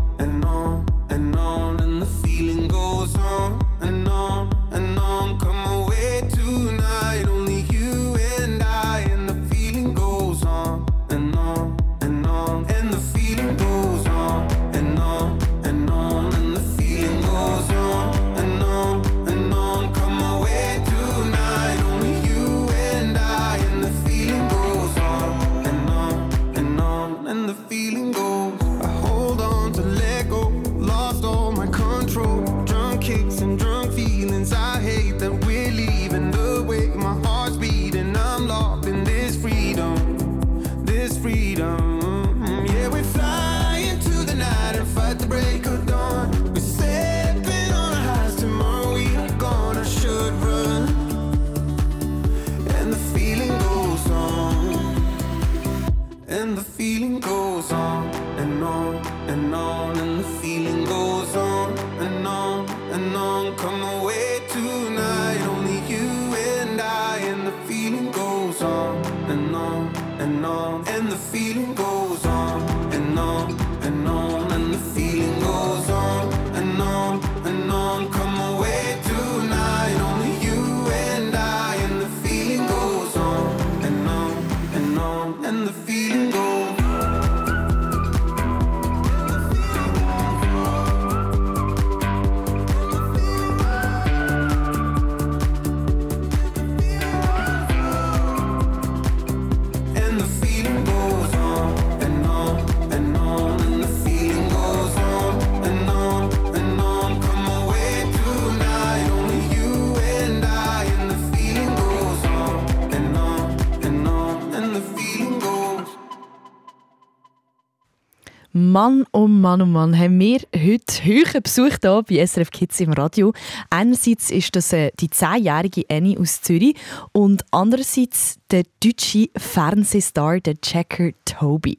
Mann, 118.73 119.05
oh 119.13 119.29
Mann, 119.29 119.61
oh 119.61 119.67
Mann, 119.67 119.99
haben 119.99 120.19
wir 120.19 120.41
heute 120.55 121.05
hohen 121.05 121.43
Besuch 121.43 121.77
hier 121.83 122.03
bei 122.09 122.27
SRF 122.27 122.51
Kids 122.51 122.81
im 122.81 122.95
Radio. 122.95 123.35
Einerseits 123.69 124.31
ist 124.31 124.57
das 124.57 124.73
äh, 124.73 124.91
die 124.99 125.11
10-jährige 125.11 125.85
Annie 125.91 126.19
aus 126.19 126.41
Zürich 126.41 126.75
und 127.13 127.45
andererseits 127.51 128.39
der 128.51 128.63
deutsche 128.83 129.29
Fernsehstar, 129.37 130.41
der 130.41 130.59
Checker 130.59 131.11
Toby. 131.27 131.77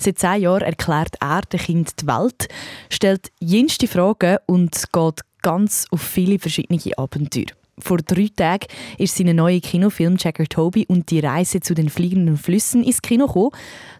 Seit 0.00 0.18
10 0.18 0.42
Jahren 0.42 0.62
erklärt 0.62 1.14
er 1.20 1.42
den 1.42 1.60
Kind 1.60 2.00
die 2.00 2.08
Welt, 2.08 2.48
stellt 2.90 3.30
jenste 3.38 3.86
Fragen 3.86 4.38
und 4.46 4.92
geht 4.92 5.20
ganz 5.42 5.86
auf 5.92 6.02
viele 6.02 6.40
verschiedene 6.40 6.80
Abenteuer. 6.98 7.54
Vor 7.78 7.98
drei 7.98 8.28
Tagen 8.34 8.66
ist 8.98 9.16
sein 9.16 9.36
neuer 9.36 9.60
Kinofilm 9.60 10.16
Checker 10.16 10.46
Toby 10.46 10.86
und 10.88 11.08
die 11.12 11.20
Reise 11.20 11.60
zu 11.60 11.74
den 11.74 11.88
fliegenden 11.88 12.36
Flüssen 12.36 12.82
ins 12.82 13.00
Kino 13.00 13.28
gekommen. 13.28 13.50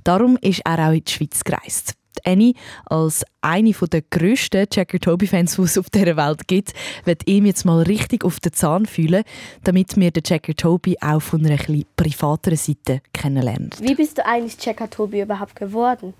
Darum 0.02 0.36
ist 0.40 0.62
er 0.64 0.88
auch 0.88 0.92
in 0.92 1.04
die 1.04 1.12
Schweiz 1.12 1.44
gereist. 1.44 1.94
Annie, 2.24 2.54
als 2.86 3.24
eine 3.40 3.72
der 3.72 4.02
grössten 4.02 4.66
Jacker 4.72 4.98
Toby-Fans, 4.98 5.56
die 5.56 5.62
es 5.62 5.78
auf 5.78 5.90
dieser 5.90 6.16
Welt 6.16 6.46
gibt, 6.46 6.72
wird 7.04 7.26
ihm 7.26 7.46
jetzt 7.46 7.64
mal 7.64 7.82
richtig 7.82 8.24
auf 8.24 8.40
den 8.40 8.52
Zahn 8.52 8.86
fühlen, 8.86 9.24
damit 9.64 9.96
wir 9.96 10.10
den 10.10 10.22
Jacker 10.24 10.54
Toby 10.54 10.96
auch 11.00 11.20
von 11.20 11.44
einer 11.44 11.54
etwas 11.54 11.82
privateren 11.96 12.56
Seite 12.56 13.00
kennenlernen. 13.12 13.70
Wie 13.80 13.94
bist 13.94 14.18
du 14.18 14.26
eigentlich 14.26 14.56
Checker 14.58 14.88
Tobi 14.88 15.22
überhaupt 15.22 15.56
geworden? 15.56 16.14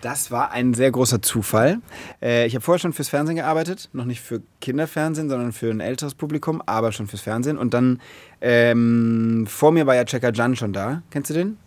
Das 0.00 0.30
war 0.30 0.50
ein 0.52 0.72
sehr 0.72 0.90
großer 0.90 1.20
Zufall. 1.20 1.80
Äh, 2.22 2.46
ich 2.46 2.54
habe 2.54 2.64
vorher 2.64 2.78
schon 2.78 2.94
fürs 2.94 3.10
Fernsehen 3.10 3.36
gearbeitet, 3.36 3.90
noch 3.92 4.06
nicht 4.06 4.20
für 4.20 4.40
Kinderfernsehen, 4.60 5.28
sondern 5.28 5.52
für 5.52 5.70
ein 5.70 5.80
älteres 5.80 6.14
Publikum, 6.14 6.62
aber 6.64 6.92
schon 6.92 7.06
fürs 7.06 7.20
Fernsehen. 7.20 7.58
Und 7.58 7.74
dann 7.74 8.00
ähm, 8.40 9.46
vor 9.46 9.72
mir 9.72 9.86
war 9.86 9.94
ja 9.94 10.04
Checker 10.04 10.32
Jan 10.32 10.56
schon 10.56 10.72
da. 10.72 11.02
Kennst 11.10 11.30
du 11.30 11.34
den? 11.34 11.58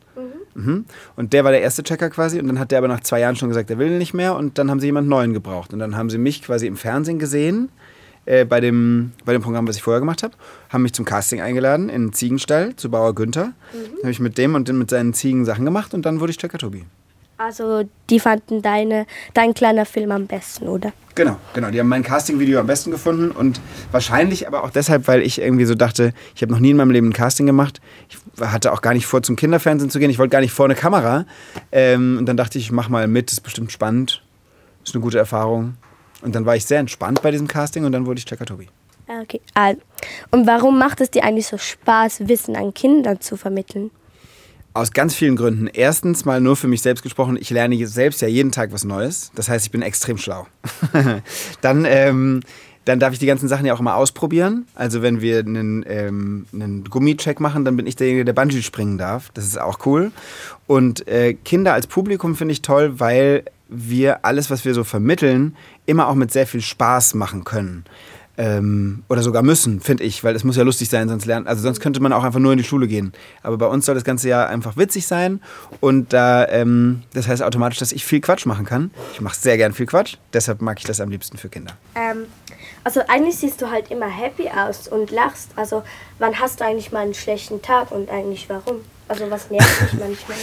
Mhm. 0.55 0.85
Und 1.15 1.33
der 1.33 1.43
war 1.43 1.51
der 1.51 1.61
erste 1.61 1.83
Checker 1.83 2.09
quasi. 2.09 2.39
Und 2.39 2.47
dann 2.47 2.59
hat 2.59 2.71
der 2.71 2.77
aber 2.77 2.87
nach 2.87 3.01
zwei 3.01 3.19
Jahren 3.19 3.35
schon 3.35 3.49
gesagt, 3.49 3.69
er 3.69 3.77
will 3.77 3.97
nicht 3.97 4.13
mehr. 4.13 4.35
Und 4.35 4.57
dann 4.57 4.69
haben 4.69 4.79
sie 4.79 4.87
jemanden 4.87 5.09
Neuen 5.09 5.33
gebraucht. 5.33 5.73
Und 5.73 5.79
dann 5.79 5.95
haben 5.95 6.09
sie 6.09 6.17
mich 6.17 6.41
quasi 6.43 6.67
im 6.67 6.77
Fernsehen 6.77 7.19
gesehen, 7.19 7.69
äh, 8.25 8.45
bei, 8.45 8.59
dem, 8.61 9.11
bei 9.25 9.33
dem 9.33 9.41
Programm, 9.41 9.67
was 9.67 9.75
ich 9.75 9.83
vorher 9.83 9.99
gemacht 9.99 10.23
habe. 10.23 10.33
Haben 10.69 10.83
mich 10.83 10.93
zum 10.93 11.05
Casting 11.05 11.41
eingeladen 11.41 11.89
in 11.89 12.07
den 12.07 12.13
Ziegenstall 12.13 12.75
zu 12.75 12.89
Bauer 12.89 13.13
Günther. 13.15 13.53
Dann 13.73 13.99
habe 14.03 14.11
ich 14.11 14.19
mit 14.19 14.37
dem 14.37 14.55
und 14.55 14.71
mit 14.71 14.89
seinen 14.89 15.13
Ziegen 15.13 15.45
Sachen 15.45 15.65
gemacht. 15.65 15.93
Und 15.93 16.05
dann 16.05 16.19
wurde 16.19 16.31
ich 16.31 16.37
Checker 16.37 16.57
Tobi. 16.57 16.85
Also 17.43 17.83
die 18.09 18.21
fanden 18.21 18.61
deine, 18.61 19.05
dein 19.33 19.53
kleiner 19.53 19.85
Film 19.85 20.11
am 20.11 20.27
besten, 20.27 20.69
oder? 20.69 20.93
Genau, 21.13 21.35
genau. 21.53 21.71
Die 21.71 21.79
haben 21.81 21.89
mein 21.89 22.01
Casting-Video 22.01 22.57
am 22.57 22.67
besten 22.67 22.89
gefunden 22.89 23.31
und 23.31 23.59
wahrscheinlich 23.91 24.47
aber 24.47 24.63
auch 24.63 24.69
deshalb, 24.69 25.09
weil 25.09 25.21
ich 25.21 25.41
irgendwie 25.41 25.65
so 25.65 25.75
dachte, 25.75 26.13
ich 26.35 26.41
habe 26.41 26.53
noch 26.53 26.61
nie 26.61 26.71
in 26.71 26.77
meinem 26.77 26.91
Leben 26.91 27.09
ein 27.09 27.13
Casting 27.13 27.45
gemacht. 27.45 27.81
Ich 28.07 28.17
hatte 28.39 28.71
auch 28.71 28.81
gar 28.81 28.93
nicht 28.93 29.07
vor, 29.07 29.23
zum 29.23 29.35
Kinderfernsehen 29.35 29.91
zu 29.91 29.99
gehen. 29.99 30.09
Ich 30.09 30.19
wollte 30.19 30.31
gar 30.31 30.39
nicht 30.39 30.53
vor 30.53 30.63
eine 30.65 30.75
Kamera. 30.75 31.25
Ähm, 31.73 32.15
und 32.17 32.27
dann 32.27 32.37
dachte 32.37 32.57
ich, 32.57 32.65
ich 32.67 32.71
mach 32.71 32.87
mal 32.87 33.09
mit, 33.09 33.29
ist 33.29 33.41
bestimmt 33.41 33.73
spannend, 33.73 34.23
ist 34.85 34.95
eine 34.95 35.01
gute 35.01 35.17
Erfahrung. 35.17 35.75
Und 36.21 36.35
dann 36.35 36.45
war 36.45 36.55
ich 36.55 36.63
sehr 36.63 36.79
entspannt 36.79 37.21
bei 37.21 37.31
diesem 37.31 37.49
Casting 37.49 37.83
und 37.83 37.91
dann 37.91 38.05
wurde 38.05 38.19
ich 38.19 38.25
Checker 38.25 38.45
Tobi. 38.45 38.69
Ah, 39.09 39.19
Okay. 39.21 39.41
Also, 39.53 39.81
und 40.31 40.47
warum 40.47 40.79
macht 40.79 41.01
es 41.01 41.11
dir 41.11 41.25
eigentlich 41.25 41.47
so 41.47 41.57
Spaß, 41.57 42.29
Wissen 42.29 42.55
an 42.55 42.73
Kindern 42.73 43.19
zu 43.19 43.35
vermitteln? 43.35 43.91
Aus 44.75 44.91
ganz 44.91 45.13
vielen 45.13 45.35
Gründen. 45.35 45.67
Erstens 45.67 46.25
mal 46.25 46.41
nur 46.41 46.55
für 46.55 46.67
mich 46.67 46.81
selbst 46.81 47.03
gesprochen, 47.03 47.37
ich 47.39 47.51
lerne 47.51 47.85
selbst 47.85 48.21
ja 48.21 48.27
jeden 48.27 48.51
Tag 48.51 48.71
was 48.73 48.83
Neues. 48.83 49.31
Das 49.35 49.47
heißt, 49.47 49.65
ich 49.65 49.71
bin 49.71 49.83
extrem 49.83 50.17
schlau. 50.17 50.47
dann, 51.61 51.85
ähm, 51.85 52.39
dann 52.85 52.99
darf 52.99 53.13
ich 53.13 53.19
die 53.19 53.27
ganzen 53.27 53.47
Sachen 53.47 53.67
ja 53.67 53.75
auch 53.75 53.79
immer 53.79 53.95
ausprobieren. 53.95 54.65
Also 54.73 55.03
wenn 55.03 55.21
wir 55.21 55.39
einen, 55.39 55.85
ähm, 55.87 56.47
einen 56.53 56.85
Gummicheck 56.85 57.39
machen, 57.39 57.65
dann 57.65 57.77
bin 57.77 57.85
ich 57.85 57.97
derjenige, 57.97 58.25
der 58.25 58.33
Bungee 58.33 58.63
springen 58.63 58.97
darf. 58.97 59.29
Das 59.35 59.45
ist 59.45 59.61
auch 59.61 59.85
cool. 59.85 60.11
Und 60.65 61.07
äh, 61.07 61.35
Kinder 61.35 61.73
als 61.73 61.85
Publikum 61.85 62.35
finde 62.35 62.53
ich 62.53 62.63
toll, 62.63 62.99
weil 62.99 63.43
wir 63.69 64.25
alles, 64.25 64.49
was 64.49 64.65
wir 64.65 64.73
so 64.73 64.83
vermitteln, 64.83 65.55
immer 65.85 66.07
auch 66.07 66.15
mit 66.15 66.31
sehr 66.31 66.47
viel 66.47 66.61
Spaß 66.61 67.13
machen 67.13 67.43
können. 67.43 67.85
Ähm, 68.35 69.03
oder 69.09 69.21
sogar 69.21 69.43
müssen, 69.43 69.79
finde 69.79 70.03
ich, 70.03 70.23
weil 70.23 70.35
es 70.35 70.43
muss 70.43 70.55
ja 70.55 70.63
lustig 70.63 70.89
sein, 70.89 71.07
sonst 71.07 71.25
lernen. 71.25 71.45
Also 71.45 71.61
sonst 71.61 71.79
könnte 71.79 71.99
man 71.99 72.11
auch 72.13 72.23
einfach 72.23 72.39
nur 72.39 72.51
in 72.51 72.57
die 72.57 72.63
Schule 72.63 72.87
gehen. 72.87 73.13
Aber 73.43 73.57
bei 73.57 73.67
uns 73.67 73.85
soll 73.85 73.93
das 73.93 74.03
ganze 74.03 74.27
ja 74.27 74.47
einfach 74.47 74.75
witzig 74.75 75.05
sein 75.05 75.39
und 75.81 76.13
da, 76.13 76.47
ähm, 76.47 77.03
das 77.13 77.27
heißt 77.27 77.43
automatisch, 77.43 77.77
dass 77.77 77.91
ich 77.91 78.03
viel 78.05 78.21
Quatsch 78.21 78.47
machen 78.47 78.65
kann. 78.65 78.89
Ich 79.13 79.21
mache 79.21 79.35
sehr 79.35 79.57
gern 79.57 79.73
viel 79.73 79.85
Quatsch, 79.85 80.15
deshalb 80.33 80.61
mag 80.61 80.79
ich 80.79 80.85
das 80.85 80.99
am 80.99 81.09
liebsten 81.09 81.37
für 81.37 81.49
Kinder. 81.49 81.73
Ähm, 81.93 82.25
also 82.83 83.01
eigentlich 83.07 83.37
siehst 83.37 83.61
du 83.61 83.69
halt 83.69 83.91
immer 83.91 84.07
happy 84.07 84.49
aus 84.49 84.87
und 84.87 85.11
lachst. 85.11 85.51
Also 85.55 85.83
wann 86.17 86.39
hast 86.39 86.59
du 86.59 86.65
eigentlich 86.65 86.91
mal 86.91 87.01
einen 87.01 87.13
schlechten 87.13 87.61
Tag 87.61 87.91
und 87.91 88.09
eigentlich 88.09 88.49
warum? 88.49 88.77
Also 89.07 89.29
was 89.29 89.51
nervt 89.51 89.81
dich 89.81 89.93
manchmal? 89.99 90.37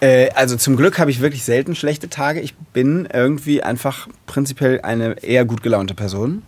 Äh, 0.00 0.30
also 0.30 0.56
zum 0.56 0.76
Glück 0.76 0.98
habe 0.98 1.10
ich 1.10 1.20
wirklich 1.20 1.44
selten 1.44 1.74
schlechte 1.74 2.08
Tage. 2.08 2.40
Ich 2.40 2.54
bin 2.54 3.08
irgendwie 3.12 3.62
einfach 3.62 4.08
prinzipiell 4.26 4.80
eine 4.82 5.22
eher 5.22 5.44
gut 5.44 5.62
gelaunte 5.62 5.94
Person. 5.94 6.42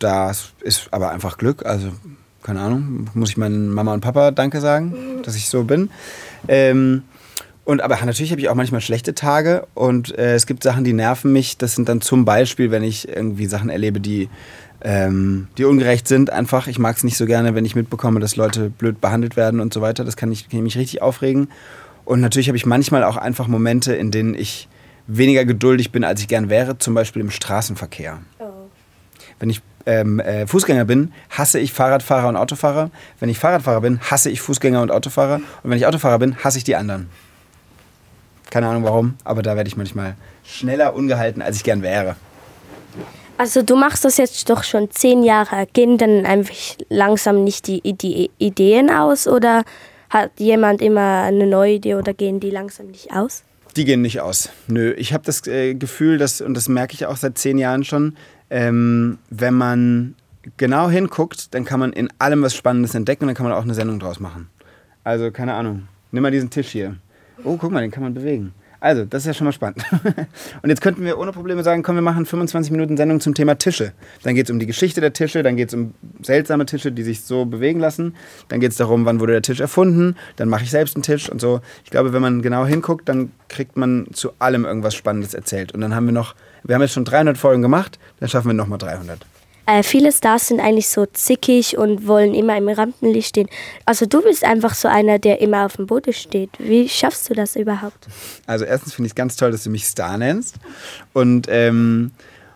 Das 0.00 0.52
ist 0.60 0.88
aber 0.90 1.10
einfach 1.10 1.38
Glück. 1.38 1.64
Also 1.64 1.92
keine 2.42 2.60
Ahnung, 2.60 3.08
muss 3.14 3.30
ich 3.30 3.36
meinen 3.36 3.68
Mama 3.68 3.94
und 3.94 4.00
Papa 4.00 4.30
Danke 4.30 4.60
sagen, 4.60 5.20
dass 5.22 5.36
ich 5.36 5.48
so 5.48 5.64
bin. 5.64 5.90
Ähm, 6.48 7.02
und 7.64 7.82
aber 7.82 7.98
natürlich 8.04 8.32
habe 8.32 8.40
ich 8.40 8.48
auch 8.48 8.54
manchmal 8.54 8.80
schlechte 8.80 9.14
Tage 9.14 9.66
und 9.74 10.16
äh, 10.18 10.34
es 10.34 10.46
gibt 10.46 10.62
Sachen, 10.62 10.82
die 10.82 10.94
nerven 10.94 11.32
mich. 11.32 11.58
Das 11.58 11.74
sind 11.74 11.88
dann 11.88 12.00
zum 12.00 12.24
Beispiel, 12.24 12.70
wenn 12.70 12.82
ich 12.82 13.08
irgendwie 13.08 13.46
Sachen 13.46 13.68
erlebe, 13.68 14.00
die, 14.00 14.28
ähm, 14.80 15.48
die 15.58 15.64
ungerecht 15.64 16.08
sind. 16.08 16.30
Einfach, 16.30 16.66
ich 16.66 16.78
mag 16.78 16.96
es 16.96 17.04
nicht 17.04 17.16
so 17.16 17.26
gerne, 17.26 17.54
wenn 17.54 17.66
ich 17.66 17.76
mitbekomme, 17.76 18.18
dass 18.18 18.36
Leute 18.36 18.70
blöd 18.70 19.00
behandelt 19.00 19.36
werden 19.36 19.60
und 19.60 19.74
so 19.74 19.82
weiter. 19.82 20.04
Das 20.04 20.16
kann, 20.16 20.32
ich, 20.32 20.48
kann 20.48 20.62
mich 20.62 20.78
richtig 20.78 21.02
aufregen. 21.02 21.48
Und 22.06 22.20
natürlich 22.20 22.48
habe 22.48 22.56
ich 22.56 22.66
manchmal 22.66 23.04
auch 23.04 23.18
einfach 23.18 23.46
Momente, 23.46 23.94
in 23.94 24.10
denen 24.10 24.34
ich 24.34 24.66
weniger 25.06 25.44
geduldig 25.44 25.92
bin, 25.92 26.02
als 26.02 26.20
ich 26.22 26.28
gern 26.28 26.48
wäre, 26.48 26.78
zum 26.78 26.94
Beispiel 26.94 27.20
im 27.20 27.30
Straßenverkehr. 27.30 28.18
Wenn 29.38 29.50
ich 29.50 29.62
ähm, 29.86 30.20
äh, 30.20 30.46
Fußgänger 30.46 30.84
bin, 30.84 31.12
hasse 31.30 31.58
ich 31.58 31.72
Fahrradfahrer 31.72 32.28
und 32.28 32.36
Autofahrer. 32.36 32.90
Wenn 33.18 33.28
ich 33.28 33.38
Fahrradfahrer 33.38 33.80
bin, 33.80 34.00
hasse 34.00 34.30
ich 34.30 34.40
Fußgänger 34.40 34.82
und 34.82 34.90
Autofahrer. 34.90 35.36
Und 35.36 35.70
wenn 35.70 35.78
ich 35.78 35.86
Autofahrer 35.86 36.18
bin, 36.18 36.36
hasse 36.42 36.58
ich 36.58 36.64
die 36.64 36.76
anderen. 36.76 37.08
Keine 38.50 38.68
Ahnung 38.68 38.84
warum, 38.84 39.14
aber 39.24 39.42
da 39.42 39.56
werde 39.56 39.68
ich 39.68 39.76
manchmal 39.76 40.16
schneller 40.44 40.94
ungehalten, 40.94 41.40
als 41.40 41.56
ich 41.56 41.64
gern 41.64 41.82
wäre. 41.82 42.16
Also 43.38 43.62
du 43.62 43.74
machst 43.74 44.04
das 44.04 44.18
jetzt 44.18 44.50
doch 44.50 44.64
schon 44.64 44.90
zehn 44.90 45.22
Jahre. 45.22 45.66
Gehen 45.72 45.96
dann 45.96 46.26
einfach 46.26 46.54
langsam 46.90 47.42
nicht 47.44 47.68
die, 47.68 47.80
die 47.80 48.30
Ideen 48.38 48.90
aus 48.90 49.26
oder 49.26 49.62
hat 50.10 50.32
jemand 50.38 50.82
immer 50.82 51.22
eine 51.22 51.46
neue 51.46 51.74
Idee 51.74 51.94
oder 51.94 52.12
gehen 52.12 52.40
die 52.40 52.50
langsam 52.50 52.88
nicht 52.88 53.12
aus? 53.12 53.44
Die 53.76 53.84
gehen 53.84 54.02
nicht 54.02 54.20
aus. 54.20 54.50
Nö, 54.66 54.92
ich 54.92 55.12
habe 55.14 55.24
das 55.24 55.46
äh, 55.46 55.74
Gefühl, 55.74 56.18
dass, 56.18 56.40
und 56.40 56.54
das 56.54 56.68
merke 56.68 56.92
ich 56.94 57.06
auch 57.06 57.16
seit 57.16 57.38
zehn 57.38 57.56
Jahren 57.56 57.84
schon, 57.84 58.16
ähm, 58.50 59.18
wenn 59.30 59.54
man 59.54 60.14
genau 60.56 60.90
hinguckt, 60.90 61.54
dann 61.54 61.64
kann 61.64 61.80
man 61.80 61.92
in 61.92 62.08
allem 62.18 62.42
was 62.42 62.54
Spannendes 62.54 62.94
entdecken 62.94 63.24
und 63.24 63.28
dann 63.28 63.36
kann 63.36 63.46
man 63.46 63.54
auch 63.54 63.62
eine 63.62 63.74
Sendung 63.74 63.98
draus 63.98 64.20
machen. 64.20 64.48
Also, 65.04 65.30
keine 65.30 65.54
Ahnung. 65.54 65.88
Nimm 66.12 66.22
mal 66.22 66.30
diesen 66.30 66.50
Tisch 66.50 66.68
hier. 66.68 66.96
Oh, 67.44 67.56
guck 67.56 67.70
mal, 67.70 67.80
den 67.80 67.90
kann 67.90 68.02
man 68.02 68.14
bewegen. 68.14 68.52
Also, 68.80 69.04
das 69.04 69.22
ist 69.22 69.26
ja 69.26 69.34
schon 69.34 69.44
mal 69.44 69.52
spannend. 69.52 69.84
Und 70.62 70.70
jetzt 70.70 70.80
könnten 70.80 71.04
wir 71.04 71.18
ohne 71.18 71.32
Probleme 71.32 71.62
sagen, 71.62 71.82
komm, 71.82 71.96
wir 71.96 72.02
machen 72.02 72.24
25 72.24 72.72
Minuten 72.72 72.96
Sendung 72.96 73.20
zum 73.20 73.34
Thema 73.34 73.58
Tische. 73.58 73.92
Dann 74.22 74.34
geht 74.34 74.46
es 74.46 74.50
um 74.50 74.58
die 74.58 74.66
Geschichte 74.66 75.02
der 75.02 75.12
Tische, 75.12 75.42
dann 75.42 75.56
geht 75.56 75.68
es 75.68 75.74
um 75.74 75.92
seltsame 76.22 76.64
Tische, 76.64 76.90
die 76.90 77.02
sich 77.02 77.20
so 77.20 77.44
bewegen 77.44 77.78
lassen. 77.78 78.14
Dann 78.48 78.58
geht 78.58 78.72
es 78.72 78.78
darum, 78.78 79.04
wann 79.04 79.20
wurde 79.20 79.32
der 79.32 79.42
Tisch 79.42 79.60
erfunden. 79.60 80.16
Dann 80.36 80.48
mache 80.48 80.64
ich 80.64 80.70
selbst 80.70 80.96
einen 80.96 81.02
Tisch 81.02 81.28
und 81.28 81.42
so. 81.42 81.60
Ich 81.84 81.90
glaube, 81.90 82.14
wenn 82.14 82.22
man 82.22 82.40
genau 82.40 82.64
hinguckt, 82.64 83.06
dann 83.06 83.32
kriegt 83.48 83.76
man 83.76 84.06
zu 84.12 84.32
allem 84.38 84.64
irgendwas 84.64 84.94
Spannendes 84.94 85.34
erzählt. 85.34 85.72
Und 85.72 85.82
dann 85.82 85.94
haben 85.94 86.06
wir 86.06 86.12
noch, 86.12 86.34
wir 86.64 86.74
haben 86.74 86.82
jetzt 86.82 86.94
schon 86.94 87.04
300 87.04 87.38
Folgen 87.38 87.62
gemacht, 87.62 87.98
dann 88.18 88.28
schaffen 88.28 88.48
wir 88.48 88.54
nochmal 88.54 88.78
300. 88.78 89.24
Äh, 89.70 89.84
viele 89.84 90.10
Stars 90.10 90.48
sind 90.48 90.58
eigentlich 90.58 90.88
so 90.88 91.06
zickig 91.06 91.78
und 91.78 92.08
wollen 92.08 92.34
immer 92.34 92.56
im 92.56 92.68
Rampenlicht 92.68 93.28
stehen. 93.28 93.48
Also 93.84 94.04
du 94.04 94.20
bist 94.20 94.44
einfach 94.44 94.74
so 94.74 94.88
einer, 94.88 95.20
der 95.20 95.40
immer 95.40 95.66
auf 95.66 95.76
dem 95.76 95.86
Boden 95.86 96.12
steht. 96.12 96.50
Wie 96.58 96.88
schaffst 96.88 97.30
du 97.30 97.34
das 97.34 97.54
überhaupt? 97.54 98.08
Also 98.46 98.64
erstens 98.64 98.94
finde 98.94 99.06
ich 99.06 99.12
es 99.12 99.14
ganz 99.14 99.36
toll, 99.36 99.52
dass 99.52 99.62
du 99.62 99.70
mich 99.70 99.84
Star 99.86 100.18
nennst. 100.18 100.56
Und, 101.12 101.46
ähm, 101.48 102.10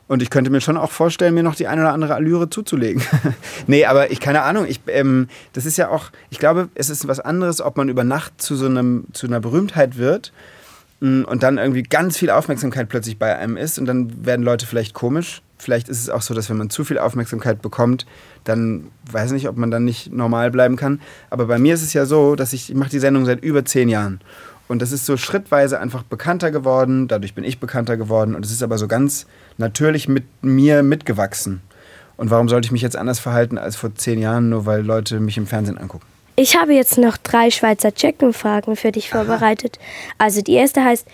und 0.09 0.23
ich 0.23 0.31
könnte 0.31 0.51
mir 0.51 0.61
schon 0.61 0.77
auch 0.77 0.91
vorstellen, 0.91 1.35
mir 1.35 1.45
noch 1.45 1.55
die 1.55 1.69
eine 1.69 1.83
oder 1.83 1.93
andere 1.93 2.15
Allüre 2.15 2.51
zuzulegen. 2.51 3.01
nee, 3.69 3.85
aber 3.85 4.11
ich 4.11 4.19
keine 4.19 4.43
Ahnung. 4.43 4.67
Ich, 4.69 4.81
ähm, 4.89 5.29
das 5.53 5.67
ist 5.67 5.77
ja 5.77 5.91
auch, 5.91 6.07
ich 6.31 6.41
glaube, 6.41 6.69
es 6.75 6.91
ist 6.91 7.07
was 7.07 7.21
anderes, 7.21 7.61
ob 7.61 7.77
man 7.77 7.89
über 7.89 8.03
Nacht 8.03 8.43
zu 8.43 8.57
so 8.57 8.67
einem, 8.67 9.05
zu 9.13 9.29
einer 9.29 9.39
Berühmtheit 9.39 9.99
wird 9.99 10.33
und 11.05 11.43
dann 11.43 11.59
irgendwie 11.59 11.83
ganz 11.83 12.17
viel 12.17 12.31
Aufmerksamkeit 12.31 12.89
plötzlich 12.89 13.19
bei 13.19 13.37
einem 13.37 13.57
ist 13.57 13.79
und 13.79 13.87
dann 13.87 14.25
werden 14.25 14.43
Leute 14.43 14.67
vielleicht 14.67 14.95
komisch. 14.95 15.43
Vielleicht 15.59 15.89
ist 15.89 16.01
es 16.01 16.11
auch 16.11 16.23
so, 16.23 16.35
dass 16.35 16.51
wenn 16.51 16.57
man 16.57 16.71
zu 16.71 16.85
viel 16.85 16.99
Aufmerksamkeit 16.99 17.63
bekommt, 17.63 18.07
dann 18.45 18.89
weiß 19.11 19.33
nicht, 19.33 19.49
ob 19.49 19.57
man 19.57 19.71
dann 19.71 19.85
nicht 19.85 20.13
normal 20.13 20.51
bleiben 20.51 20.77
kann. 20.77 21.01
Aber 21.31 21.47
bei 21.47 21.59
mir 21.59 21.75
ist 21.75 21.83
es 21.83 21.93
ja 21.93 22.07
so, 22.07 22.37
dass 22.37 22.53
ich, 22.53 22.71
ich 22.71 22.77
mache 22.77 22.91
die 22.91 22.99
Sendung 22.99 23.25
seit 23.25 23.43
über 23.43 23.65
zehn 23.65 23.89
Jahren. 23.89 24.21
Und 24.67 24.81
das 24.83 24.93
ist 24.93 25.07
so 25.07 25.17
schrittweise 25.17 25.79
einfach 25.79 26.03
bekannter 26.03 26.51
geworden. 26.51 27.07
Dadurch 27.07 27.35
bin 27.35 27.45
ich 27.45 27.61
bekannter 27.61 27.97
geworden. 27.97 28.35
Und 28.35 28.45
es 28.45 28.51
ist 28.51 28.63
aber 28.63 28.79
so 28.79 28.89
ganz 28.89 29.27
natürlich 29.59 30.09
mit 30.09 30.25
mir 30.43 30.83
mitgewachsen. 30.83 31.61
Und 32.17 32.31
warum 32.31 32.49
sollte 32.49 32.67
ich 32.67 32.73
mich 32.73 32.83
jetzt 32.83 32.97
anders 32.97 33.19
verhalten 33.19 33.59
als 33.59 33.77
vor 33.77 33.95
zehn 33.95 34.21
Jahren, 34.21 34.49
nur 34.49 34.67
weil 34.67 34.85
Leute 34.85 35.21
mich 35.21 35.37
im 35.37 35.47
Fernsehen 35.47 35.79
angucken? 35.79 36.07
Ich 36.37 36.57
habe 36.57 36.75
jetzt 36.75 36.99
noch 36.99 37.17
drei 37.17 37.51
Schweizer 37.51 37.95
Checkenfragen 37.95 38.75
für 38.75 38.91
dich 38.91 39.09
vorbereitet. 39.11 39.79
Also 40.19 40.43
die 40.43 40.55
erste 40.55 40.83
heißt, 40.83 41.07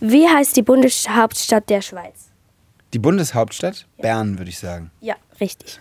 wie 0.00 0.28
heißt 0.28 0.56
die 0.56 0.62
Bundeshauptstadt 0.62 1.70
der 1.70 1.80
Schweiz? 1.80 2.28
Die 2.92 2.98
Bundeshauptstadt? 2.98 3.86
Bern, 3.98 4.38
würde 4.38 4.50
ich 4.50 4.58
sagen. 4.58 4.90
Ja, 5.00 5.14
richtig. 5.40 5.80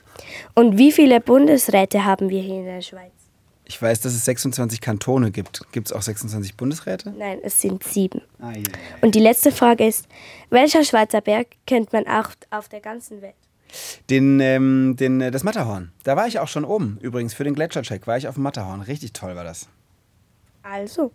Und 0.55 0.77
wie 0.77 0.91
viele 0.91 1.19
Bundesräte 1.19 2.05
haben 2.05 2.29
wir 2.29 2.41
hier 2.41 2.59
in 2.59 2.65
der 2.65 2.81
Schweiz? 2.81 3.11
Ich 3.65 3.81
weiß, 3.81 3.99
dass 3.99 4.13
es 4.13 4.23
26 4.23 4.79
Kantone 4.79 5.31
gibt. 5.31 5.61
Gibt 5.73 5.87
es 5.87 5.93
auch 5.93 6.01
26 6.01 6.55
Bundesräte? 6.55 7.13
Nein, 7.17 7.39
es 7.43 7.59
sind 7.59 7.83
sieben. 7.83 8.21
Ah, 8.39 8.51
ja, 8.51 8.59
ja. 8.59 8.63
Und 9.01 9.13
die 9.13 9.19
letzte 9.19 9.51
Frage 9.51 9.85
ist, 9.85 10.07
welcher 10.49 10.85
Schweizer 10.85 11.19
Berg 11.19 11.47
kennt 11.65 11.91
man 11.91 12.07
auch 12.07 12.29
auf 12.49 12.69
der 12.69 12.79
ganzen 12.79 13.21
Welt? 13.21 13.35
Den, 14.09 14.39
ähm, 14.39 14.95
den, 14.97 15.21
äh, 15.21 15.31
das 15.31 15.43
Matterhorn. 15.43 15.91
Da 16.03 16.15
war 16.15 16.27
ich 16.27 16.39
auch 16.39 16.47
schon 16.47 16.65
oben. 16.65 16.97
Übrigens, 17.01 17.33
für 17.33 17.43
den 17.43 17.53
Gletschercheck 17.55 18.07
war 18.07 18.17
ich 18.17 18.27
auf 18.27 18.35
dem 18.35 18.43
Matterhorn. 18.43 18.81
Richtig 18.81 19.13
toll 19.13 19.35
war 19.35 19.43
das. 19.43 19.67
Also, 20.63 21.11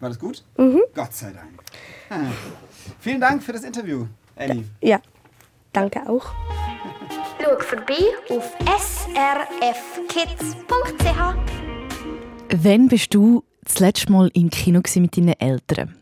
War 0.00 0.08
das 0.08 0.18
gut? 0.18 0.42
Mhm. 0.56 0.80
Gott 0.94 1.12
sei 1.12 1.32
Dank. 1.32 1.62
Ah. 2.08 2.30
Vielen 3.00 3.20
Dank 3.20 3.42
für 3.42 3.52
das 3.52 3.62
Interview, 3.64 4.06
Annie. 4.36 4.64
ja, 4.80 5.00
danke 5.72 6.00
auch. 6.08 6.24
Schau 7.42 7.58
vorbei 7.58 7.98
auf 8.30 8.52
srfkids.ch. 10.10 11.34
Wann 12.56 12.88
bist 12.88 13.14
du 13.14 13.44
das 13.64 13.78
letzte 13.78 14.10
Mal 14.12 14.30
im 14.34 14.50
Kino 14.50 14.80
mit 14.96 15.16
deinen 15.16 15.38
Eltern? 15.40 15.99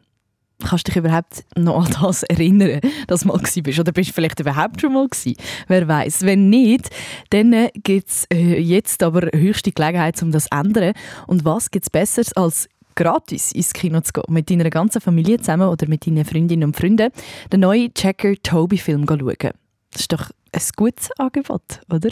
Kannst 0.65 0.89
du 0.89 0.91
dich 0.91 0.97
überhaupt 0.97 1.45
noch 1.57 1.87
an 1.87 1.97
das 2.01 2.25
erinnern, 2.25 2.81
dass 3.07 3.21
du 3.21 3.29
mal 3.29 3.39
bist? 3.39 3.79
Oder 3.79 3.93
bist 3.93 4.11
du 4.11 4.15
vielleicht 4.15 4.41
überhaupt 4.41 4.81
schon 4.81 4.93
mal 4.93 5.07
gewesen? 5.09 5.37
Wer 5.69 5.87
weiß. 5.87 6.23
Wenn 6.23 6.51
nicht, 6.51 6.91
dann 7.31 7.69
gibt 7.75 8.09
es 8.09 8.27
äh, 8.33 8.59
jetzt 8.59 9.03
aber 9.05 9.29
höchste 9.33 9.71
Gelegenheit, 9.71 10.21
um 10.21 10.33
das 10.33 10.45
zu 10.45 10.59
ändern. 10.59 10.95
Und 11.29 11.45
was 11.45 11.71
gibt 11.71 11.85
es 11.85 11.91
Besseres 11.91 12.33
als 12.33 12.69
gratis 12.97 13.53
ins 13.53 13.73
Kino 13.73 14.01
zu 14.01 14.13
gehen, 14.13 14.25
mit 14.29 14.51
deiner 14.51 14.69
ganzen 14.71 15.01
Familie 15.01 15.39
zusammen 15.39 15.69
oder 15.69 15.87
mit 15.89 16.05
deinen 16.07 16.25
Freundinnen 16.25 16.65
und 16.65 16.77
Freunden, 16.77 17.13
den 17.53 17.61
neuen 17.61 17.95
Checker 17.95 18.35
Toby-Film 18.43 19.07
schauen? 19.07 19.53
Das 19.93 20.01
ist 20.01 20.13
doch 20.13 20.31
ein 20.53 20.63
gutes 20.77 21.11
Angebot, 21.19 21.81
oder? 21.93 22.11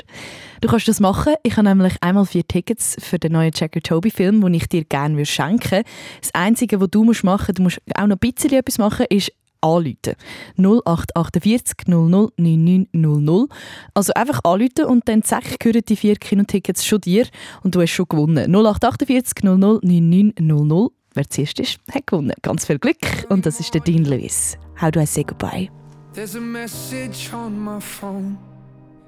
Du 0.61 0.69
kannst 0.69 0.89
das 0.89 1.01
machen. 1.01 1.35
Ich 1.43 1.57
habe 1.57 1.69
nämlich 1.69 1.97
einmal 2.01 2.27
vier 2.27 2.47
Tickets 2.47 2.97
für 2.99 3.19
den 3.19 3.33
neuen 3.33 3.53
Jacker 3.55 3.81
Toby 3.81 4.11
Film, 4.11 4.41
den 4.41 4.55
ich 4.55 4.69
dir 4.69 4.85
gerne 4.85 5.25
schenken 5.27 5.71
würde. 5.71 5.85
Das 6.21 6.35
Einzige, 6.35 6.81
was 6.81 6.91
du 6.91 7.05
machen 7.05 7.25
musst, 7.25 7.59
du 7.59 7.63
musst 7.63 7.81
auch 7.95 8.07
noch 8.07 8.17
ein 8.17 8.19
bisschen 8.19 8.53
etwas 8.53 8.79
machen, 8.79 9.07
ist 9.11 9.33
anrufen. 9.61 10.15
0848 10.57 11.89
00 11.89 12.33
9900. 12.37 13.49
Also 13.95 14.13
einfach 14.15 14.41
anrufen 14.45 14.85
und 14.87 15.09
dann 15.09 15.23
zack, 15.23 15.59
gehören 15.59 15.83
die 15.89 15.97
vier 15.97 16.17
Kinotickets 16.17 16.85
schon 16.85 17.01
dir 17.01 17.27
und 17.63 17.75
du 17.75 17.81
hast 17.81 17.91
schon 17.91 18.07
gewonnen. 18.09 18.51
0848 18.55 19.45
00 19.45 19.81
9900. 19.83 20.93
Wer 21.15 21.31
zuerst 21.31 21.59
ist, 21.61 21.79
hat 21.91 22.07
gewonnen. 22.07 22.35
Ganz 22.43 22.67
viel 22.67 22.79
Glück 22.79 23.27
und 23.31 23.47
das 23.47 23.61
ist 23.61 23.73
der 23.73 23.81
Dean 23.81 24.05
Lewis. 24.05 24.59
How 24.81 24.91
do 24.91 25.01
I 25.01 25.07
say 25.07 25.25
goodbye? 25.25 25.71
There's 26.17 26.35
a 26.35 26.41
message 26.41 27.31
on 27.35 27.61
my 27.61 27.79
phone. 27.79 28.39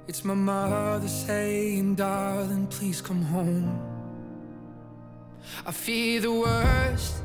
It's 0.09 0.27
my 0.27 0.35
mother 0.35 1.09
saying, 1.09 1.95
darling, 1.95 2.67
please 2.67 3.01
come 3.01 3.23
home. 3.23 3.81
I 5.65 5.73
fear 5.73 6.21
the 6.21 6.33
worst. 6.33 7.23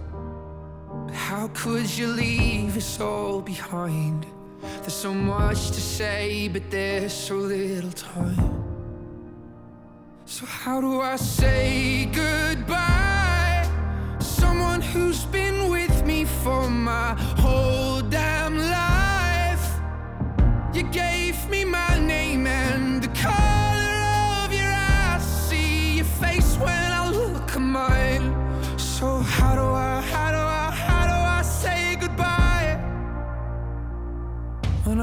How 1.11 1.49
could 1.53 1.97
you 1.97 2.07
leave 2.07 2.77
us 2.77 3.01
all 3.01 3.41
behind? 3.41 4.25
There's 4.61 4.93
so 4.93 5.13
much 5.13 5.71
to 5.71 5.81
say, 5.81 6.47
but 6.47 6.71
there's 6.71 7.11
so 7.11 7.35
little 7.35 7.91
time. 7.91 8.63
So, 10.23 10.45
how 10.45 10.79
do 10.79 11.01
I 11.01 11.17
say 11.17 12.05
goodbye? 12.05 13.69
Someone 14.19 14.79
who's 14.79 15.25
been 15.25 15.69
with 15.69 16.05
me 16.05 16.23
for 16.23 16.69
my 16.69 17.15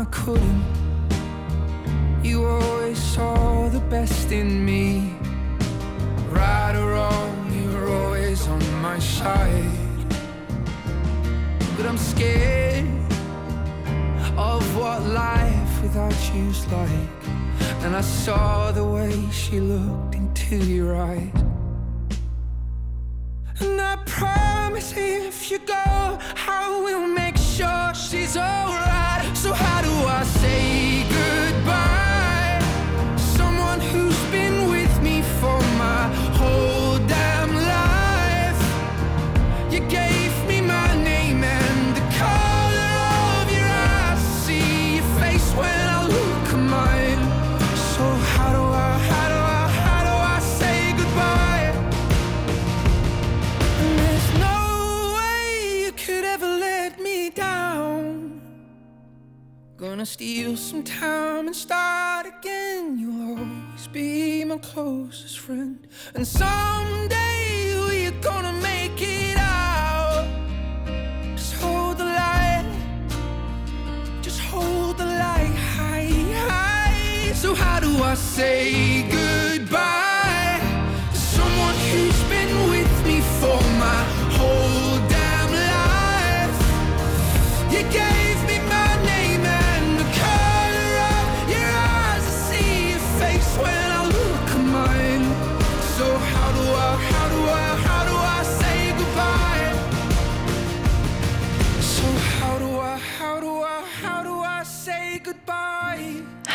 I 0.00 0.04
couldn't? 0.06 0.64
You 2.22 2.46
always 2.46 2.96
saw 2.96 3.68
the 3.68 3.80
best 3.80 4.32
in 4.32 4.64
me. 4.64 5.14
Right 6.30 6.74
or 6.74 6.92
wrong, 6.92 7.36
you're 7.52 7.86
always 7.86 8.46
on 8.48 8.62
my 8.80 8.98
side. 8.98 10.08
But 11.76 11.84
I'm 11.84 11.98
scared 11.98 12.88
of 14.38 14.62
what 14.78 15.02
life 15.02 15.82
without 15.82 16.16
you's 16.34 16.66
like. 16.68 17.22
And 17.84 17.94
I 17.94 18.00
saw 18.00 18.72
the 18.72 18.84
way 18.84 19.12
she 19.30 19.60
looked 19.60 20.14
into 20.14 20.56
your 20.56 20.96
eyes. 20.96 21.39
Promise 24.10 24.92
if 24.96 25.50
you 25.50 25.58
go, 25.60 25.74
I 25.76 26.80
will 26.84 27.06
make 27.06 27.36
sure 27.36 27.94
she's 27.94 28.36
alright. 28.36 29.36
So, 29.36 29.52
how 29.52 29.82
do 29.82 29.92
I 30.06 30.24
say 30.24 30.99
Gonna 60.00 60.06
steal 60.06 60.56
some 60.56 60.82
time 60.82 61.46
and 61.46 61.54
start 61.54 62.24
again. 62.24 62.98
You'll 62.98 63.38
always 63.38 63.86
be 63.92 64.42
my 64.44 64.56
closest 64.56 65.40
friend. 65.40 65.86
And 66.14 66.26
someday 66.26 67.74
we're 67.86 68.18
gonna 68.22 68.54
make 68.62 68.98
it 69.02 69.36
out. 69.36 70.26
Just 71.36 71.52
hold 71.56 71.98
the 71.98 72.06
light. 72.06 72.64
Just 74.22 74.40
hold 74.40 74.96
the 74.96 75.04
light 75.04 75.54
high, 75.76 76.08
high. 76.48 77.32
So, 77.34 77.54
how 77.54 77.78
do 77.78 78.02
I 78.02 78.14
say 78.14 79.02
goodbye? 79.02 79.29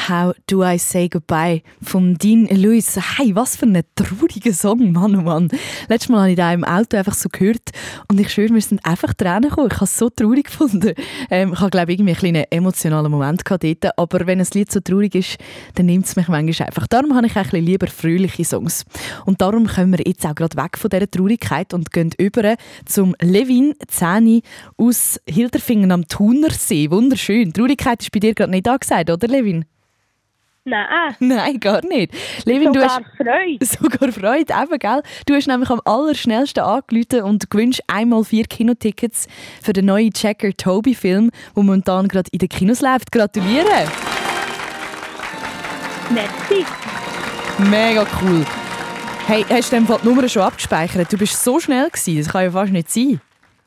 How 0.07 0.35
Do 0.45 0.63
I 0.63 0.77
Say 0.77 1.09
Goodbye 1.09 1.63
von 1.81 2.15
Dean 2.15 2.45
Lewis. 2.45 2.95
Hey, 3.17 3.35
was 3.35 3.55
für 3.55 3.65
ein 3.65 3.81
trauriger 3.95 4.53
Song, 4.53 4.91
Mann, 4.91 5.15
oh 5.15 5.21
Mann. 5.21 5.49
Letztes 5.87 6.09
Mal 6.09 6.19
habe 6.19 6.29
ich 6.29 6.35
da 6.35 6.53
im 6.53 6.63
Auto 6.63 6.95
einfach 6.95 7.15
so 7.15 7.27
gehört 7.27 7.71
und 8.07 8.19
ich 8.19 8.31
schwöre, 8.31 8.53
mir 8.53 8.61
sind 8.61 8.85
einfach 8.85 9.15
Tränen 9.15 9.49
gekommen. 9.49 9.69
Ich 9.71 9.75
habe 9.77 9.85
es 9.85 9.97
so 9.97 10.11
traurig 10.11 10.45
gefunden. 10.51 10.93
Ähm, 11.31 11.53
ich 11.53 11.59
habe, 11.59 11.71
glaube 11.71 11.91
ich, 11.91 11.99
irgendwie 11.99 12.27
einen 12.27 12.45
emotionalen 12.51 13.11
Moment 13.11 13.45
gehabt 13.45 13.63
dort, 13.63 13.97
aber 13.97 14.27
wenn 14.27 14.39
ein 14.39 14.47
Lied 14.53 14.71
so 14.71 14.79
traurig 14.79 15.15
ist, 15.15 15.37
dann 15.73 15.87
nimmt 15.87 16.05
es 16.05 16.15
mich 16.15 16.27
manchmal 16.27 16.67
einfach. 16.67 16.85
Darum 16.85 17.15
habe 17.15 17.25
ich 17.25 17.35
ein 17.35 17.43
bisschen 17.43 17.65
lieber 17.65 17.87
fröhliche 17.87 18.45
Songs. 18.45 18.85
Und 19.25 19.41
darum 19.41 19.65
kommen 19.65 19.97
wir 19.97 20.05
jetzt 20.05 20.25
auch 20.25 20.35
gerade 20.35 20.55
weg 20.55 20.77
von 20.77 20.91
dieser 20.91 21.09
Traurigkeit 21.09 21.73
und 21.73 21.91
gehen 21.91 22.11
über 22.19 22.57
zum 22.85 23.15
Levin 23.21 23.73
Zäni 23.87 24.43
aus 24.77 25.19
Hilderfingen 25.27 25.91
am 25.91 26.07
Thunersee. 26.07 26.91
Wunderschön. 26.91 27.53
Traurigkeit 27.53 28.03
ist 28.03 28.11
bei 28.11 28.19
dir 28.19 28.35
gerade 28.35 28.51
nicht 28.51 28.67
angesagt, 28.67 29.09
oder 29.09 29.27
Levin? 29.27 29.65
Nein, 30.67 31.15
Nein, 31.19 31.59
gar 31.59 31.85
nicht. 31.85 32.11
Levin, 32.43 32.73
du 32.73 32.79
sogar 32.79 32.95
hast 32.95 33.05
Freude. 33.17 33.65
sogar 33.65 34.11
Freude, 34.11 34.51
eben, 34.51 34.79
gell? 34.79 35.03
Du 35.27 35.35
hast 35.35 35.47
nämlich 35.47 35.69
am 35.69 35.79
allerschnellsten 35.85 36.63
angerufen 36.63 37.21
und 37.21 37.51
gewünscht 37.51 37.81
einmal 37.85 38.23
vier 38.23 38.45
Kinotickets 38.45 39.27
für 39.61 39.73
den 39.73 39.85
neuen 39.85 40.11
Checker 40.11 40.51
Toby 40.57 40.95
Film, 40.95 41.29
der 41.55 41.63
momentan 41.63 42.07
gerade 42.07 42.31
in 42.31 42.39
den 42.39 42.49
Kinos 42.49 42.81
läuft. 42.81 43.11
Gratuliere! 43.11 43.87
Merci. 46.09 46.65
Mega 47.69 48.03
cool. 48.23 48.43
Hey, 49.27 49.45
hast 49.47 49.71
du 49.71 49.79
die 49.79 50.07
Nummer 50.07 50.27
schon 50.27 50.41
abgespeichert? 50.41 51.13
Du 51.13 51.17
bist 51.17 51.43
so 51.43 51.59
schnell 51.59 51.89
gewesen, 51.91 52.17
das 52.17 52.29
kann 52.29 52.43
ja 52.43 52.49
fast 52.49 52.71
nicht 52.71 52.89
sein. 52.89 53.21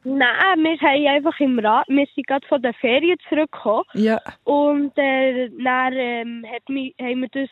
Nein, 0.05 0.63
wir 0.63 0.79
haben 0.81 1.07
einfach 1.07 1.41
im 1.41 1.59
Rad, 1.59 1.87
wir 1.89 2.07
sind 2.15 2.27
gerade 2.27 2.47
von 2.47 2.63
der 2.63 2.73
Ferien 2.75 3.19
zurückgekommen 3.29 3.85
Ja. 3.95 4.21
und 4.45 4.93
äh, 4.97 5.49
dann 5.63 5.93
ähm, 5.95 6.47
hat 6.51 6.69
mich, 6.69 6.95
haben 7.01 7.21
wir 7.23 7.29
das 7.33 7.49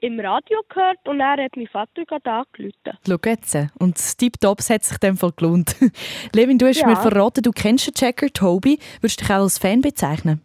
im 0.00 0.20
Radio 0.20 0.60
gehört 0.68 0.98
und 1.08 1.18
dann 1.18 1.40
hat 1.40 1.56
mein 1.56 1.66
Vater 1.66 2.04
gerade 2.04 2.30
angerufen. 2.30 2.98
Schau 3.06 3.16
jetzt. 3.24 3.56
Und 3.80 3.96
das 3.96 4.16
Tip-Tops 4.16 4.70
hat 4.70 4.84
sich 4.84 4.96
dem 4.98 5.16
Fall 5.16 5.32
gelohnt. 5.36 5.74
Levin, 6.34 6.56
du 6.56 6.66
hast 6.68 6.80
Ja. 6.82 6.86
mir 6.86 6.96
verraten, 6.96 7.42
du 7.42 7.50
kennst 7.50 7.88
den 7.88 7.94
Checker 7.94 8.28
Toby. 8.32 8.78
Würdest 9.00 9.20
du 9.20 9.24
dich 9.24 9.34
auch 9.34 9.40
als 9.42 9.58
Fan 9.58 9.80
bezeichnen? 9.80 10.40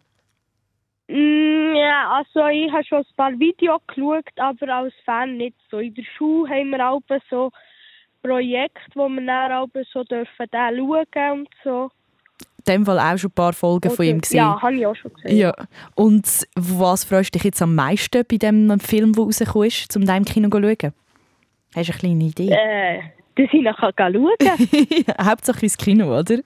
Mm, 1.06 1.76
ja, 1.76 2.10
also 2.10 2.46
ich 2.48 2.72
habe 2.72 2.84
schon 2.84 2.98
ein 2.98 3.04
paar 3.16 3.38
Videos 3.38 3.80
geschaut, 3.86 4.24
aber 4.38 4.68
als 4.74 4.94
Fan 5.04 5.36
nicht 5.36 5.56
so. 5.70 5.78
In 5.78 5.94
der 5.94 6.04
Schule 6.16 6.50
haben 6.50 6.70
wir 6.70 6.88
auch 6.90 7.00
so 7.30 7.50
Projekte, 8.24 8.80
wo 8.94 9.08
wir 9.08 9.24
dann 9.26 9.52
auch 9.52 9.68
so 9.92 10.02
dürfen 10.04 10.46
den 10.52 10.78
schauen 10.78 11.40
und 11.40 11.48
so. 11.62 11.90
In 12.66 12.72
dem 12.72 12.86
Fall 12.86 12.98
auch 12.98 13.18
schon 13.18 13.28
ein 13.30 13.34
paar 13.34 13.52
Folgen 13.52 13.90
von 13.90 14.06
ihm 14.06 14.20
gesehen. 14.22 14.38
Ja, 14.38 14.62
habe 14.62 14.74
ich 14.74 14.86
auch 14.86 14.96
schon 14.96 15.12
gesehen. 15.12 15.36
Ja. 15.36 15.52
Und 15.94 16.46
was 16.54 17.04
freust 17.04 17.34
du 17.34 17.38
dich 17.38 17.44
jetzt 17.44 17.60
am 17.60 17.74
meisten 17.74 18.24
bei 18.26 18.38
dem 18.38 18.80
Film, 18.80 19.12
der 19.12 19.24
rausgekommen 19.24 19.68
ist, 19.68 19.94
um 19.96 20.06
deinem 20.06 20.24
Kino 20.24 20.48
zu 20.48 20.62
schauen? 20.62 20.94
Hast 21.74 21.88
du 21.88 21.92
eine 21.92 21.98
kleine 21.98 22.24
Idee? 22.24 22.50
Äh, 22.50 23.02
dass 23.36 23.52
ich 23.52 23.62
nachher 23.62 23.92
schauen 23.98 24.28
Hauptsache 25.20 25.62
ins 25.62 25.76
Kino, 25.76 26.18
oder? 26.18 26.38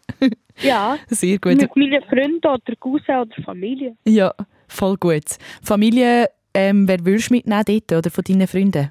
Ja, 0.60 0.98
Sehr 1.08 1.38
gut. 1.38 1.56
mit 1.56 1.76
meinen 1.76 2.02
Freunden 2.02 2.46
oder 2.46 2.76
Cousin 2.80 3.16
oder 3.20 3.42
Familie. 3.44 3.96
Ja, 4.04 4.34
voll 4.66 4.96
gut. 4.96 5.36
Familie, 5.62 6.28
ähm, 6.54 6.88
wer 6.88 7.04
willst 7.04 7.30
du 7.30 7.34
mitnehmen 7.34 7.62
dort, 7.64 7.92
oder 7.92 8.10
von 8.10 8.24
deinen 8.24 8.48
Freunden? 8.48 8.90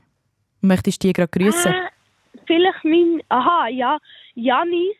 Möchtest 0.62 1.04
du 1.04 1.08
die 1.08 1.14
gerade 1.14 1.30
grüßen? 1.30 1.74
Äh, 1.74 1.97
vielleicht 2.48 2.84
mein, 2.84 3.22
aha, 3.30 3.68
ja, 3.68 3.98
Janis, 4.36 4.96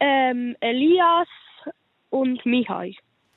ähm, 0.00 0.56
Elias 0.60 1.28
und 2.10 2.44
Mihai. 2.46 2.94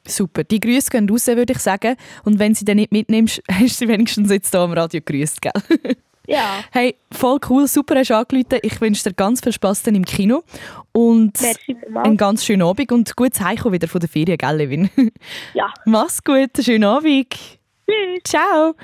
Super, 0.07 0.43
die 0.43 0.59
Grüße 0.59 0.89
gehen 0.89 1.09
raus, 1.09 1.27
würde 1.27 1.53
ich 1.53 1.59
sagen. 1.59 1.95
Und 2.23 2.39
wenn 2.39 2.55
sie 2.55 2.65
dann 2.65 2.77
nicht 2.77 2.91
mitnimmst, 2.91 3.41
hast 3.51 3.61
du 3.61 3.67
sie 3.67 3.87
wenigstens 3.87 4.31
jetzt 4.31 4.51
hier 4.51 4.61
am 4.61 4.73
Radio 4.73 5.01
grüßt, 5.03 5.41
gell? 5.41 5.51
Ja. 6.27 6.63
Hey, 6.71 6.95
voll 7.11 7.39
cool, 7.49 7.67
super 7.67 7.95
hast 7.95 8.11
du 8.11 8.15
angerufen. 8.15 8.59
Ich 8.61 8.79
wünsche 8.79 9.03
dir 9.03 9.13
ganz 9.13 9.41
viel 9.41 9.51
Spass 9.51 9.83
dann 9.83 9.95
im 9.95 10.05
Kino. 10.05 10.43
Und 10.93 11.37
einen 11.95 12.15
ganz 12.15 12.45
schönen 12.45 12.61
Abend 12.61 12.91
und 12.91 13.15
gutes 13.15 13.41
Heimkommen 13.41 13.73
wieder 13.73 13.87
von 13.87 13.99
der 13.99 14.07
Ferien, 14.07 14.37
gell, 14.37 14.55
Levin? 14.55 14.89
Ja. 15.53 15.73
Mach's 15.85 16.23
gut, 16.23 16.51
schönen 16.61 16.83
Abend. 16.85 17.33
Tschüss. 17.33 18.23
Ciao. 18.23 18.75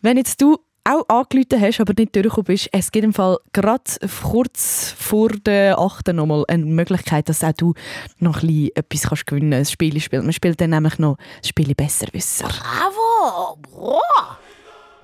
Wenn 0.00 0.16
jetzt 0.16 0.40
du 0.40 0.58
auch 0.88 1.08
angerufen 1.08 1.60
hast, 1.60 1.80
aber 1.80 1.94
nicht 1.96 2.14
durchgekommen 2.14 2.44
bist, 2.44 2.68
es 2.72 2.90
gibt 2.90 3.04
im 3.04 3.12
Fall 3.12 3.38
gerade 3.52 3.82
kurz 4.22 4.94
vor 4.98 5.28
der 5.28 5.78
8. 5.78 6.08
nochmal 6.08 6.44
eine 6.48 6.64
Möglichkeit, 6.64 7.28
dass 7.28 7.44
auch 7.44 7.52
du 7.52 7.74
noch 8.18 8.42
ein 8.42 8.48
bisschen 8.48 8.76
etwas 8.76 9.02
kannst 9.08 9.26
gewinnen 9.26 9.50
kannst, 9.50 9.70
ein 9.70 9.72
Spiel 9.72 10.00
spielen. 10.00 10.24
Man 10.24 10.32
spielt 10.32 10.60
dann 10.60 10.70
nämlich 10.70 10.98
noch 10.98 11.16
das 11.40 11.48
Spiel 11.48 11.74
Besserwisser. 11.74 12.48
Bravo! 12.48 13.58
Boah. 13.70 14.38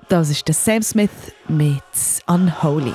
Das 0.08 0.30
ist 0.30 0.46
der 0.46 0.54
Sam 0.54 0.82
Smith 0.82 1.10
mit 1.48 1.80
Unholy. 2.26 2.94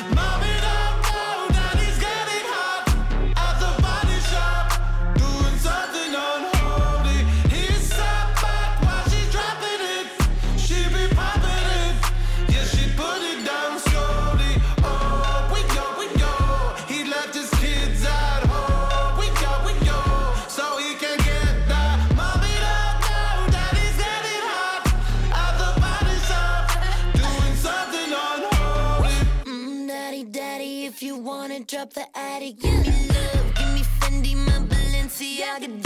Wanna 31.95 32.07
the 32.11 32.19
attic, 32.19 32.59
give 32.59 32.79
me 32.81 33.07
love, 33.09 33.55
give 33.55 33.73
me 33.73 33.81
Fendi, 33.99 34.35
my 34.35 34.51
Balenciaga, 34.67 35.80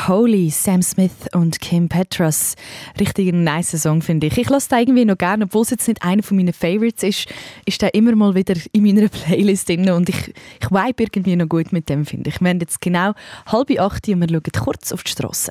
Unholy, 0.00 0.48
Sam 0.50 0.82
Smith 0.82 1.28
und 1.34 1.60
Kim 1.60 1.88
Petras. 1.88 2.54
Richtig 2.98 3.28
ein 3.28 3.44
nice 3.44 3.80
Song, 3.82 4.00
finde 4.00 4.28
ich. 4.28 4.38
Ich 4.38 4.48
lasse 4.48 4.68
den 4.70 4.78
irgendwie 4.78 5.04
noch 5.04 5.18
gerne, 5.18 5.44
obwohl 5.44 5.62
es 5.62 5.70
jetzt 5.70 5.88
nicht 5.88 6.02
einer 6.02 6.22
von 6.22 6.36
meinen 6.36 6.54
Favorites 6.54 7.02
ist, 7.02 7.28
ist 7.66 7.82
der 7.82 7.94
immer 7.94 8.14
mal 8.16 8.34
wieder 8.34 8.54
in 8.72 8.82
meiner 8.82 9.08
Playlist 9.08 9.68
drin 9.68 9.90
und 9.90 10.08
ich, 10.08 10.34
ich 10.60 10.70
vibe 10.70 11.02
irgendwie 11.02 11.36
noch 11.36 11.48
gut 11.48 11.72
mit 11.72 11.88
dem, 11.88 12.06
finde 12.06 12.30
ich. 12.30 12.40
Wir 12.40 12.48
haben 12.48 12.60
jetzt 12.60 12.80
genau 12.80 13.12
halb 13.46 13.70
acht 13.78 14.08
und 14.08 14.20
wir 14.20 14.28
schauen 14.28 14.64
kurz 14.64 14.92
auf 14.92 15.02
die 15.02 15.10
Straße. 15.10 15.50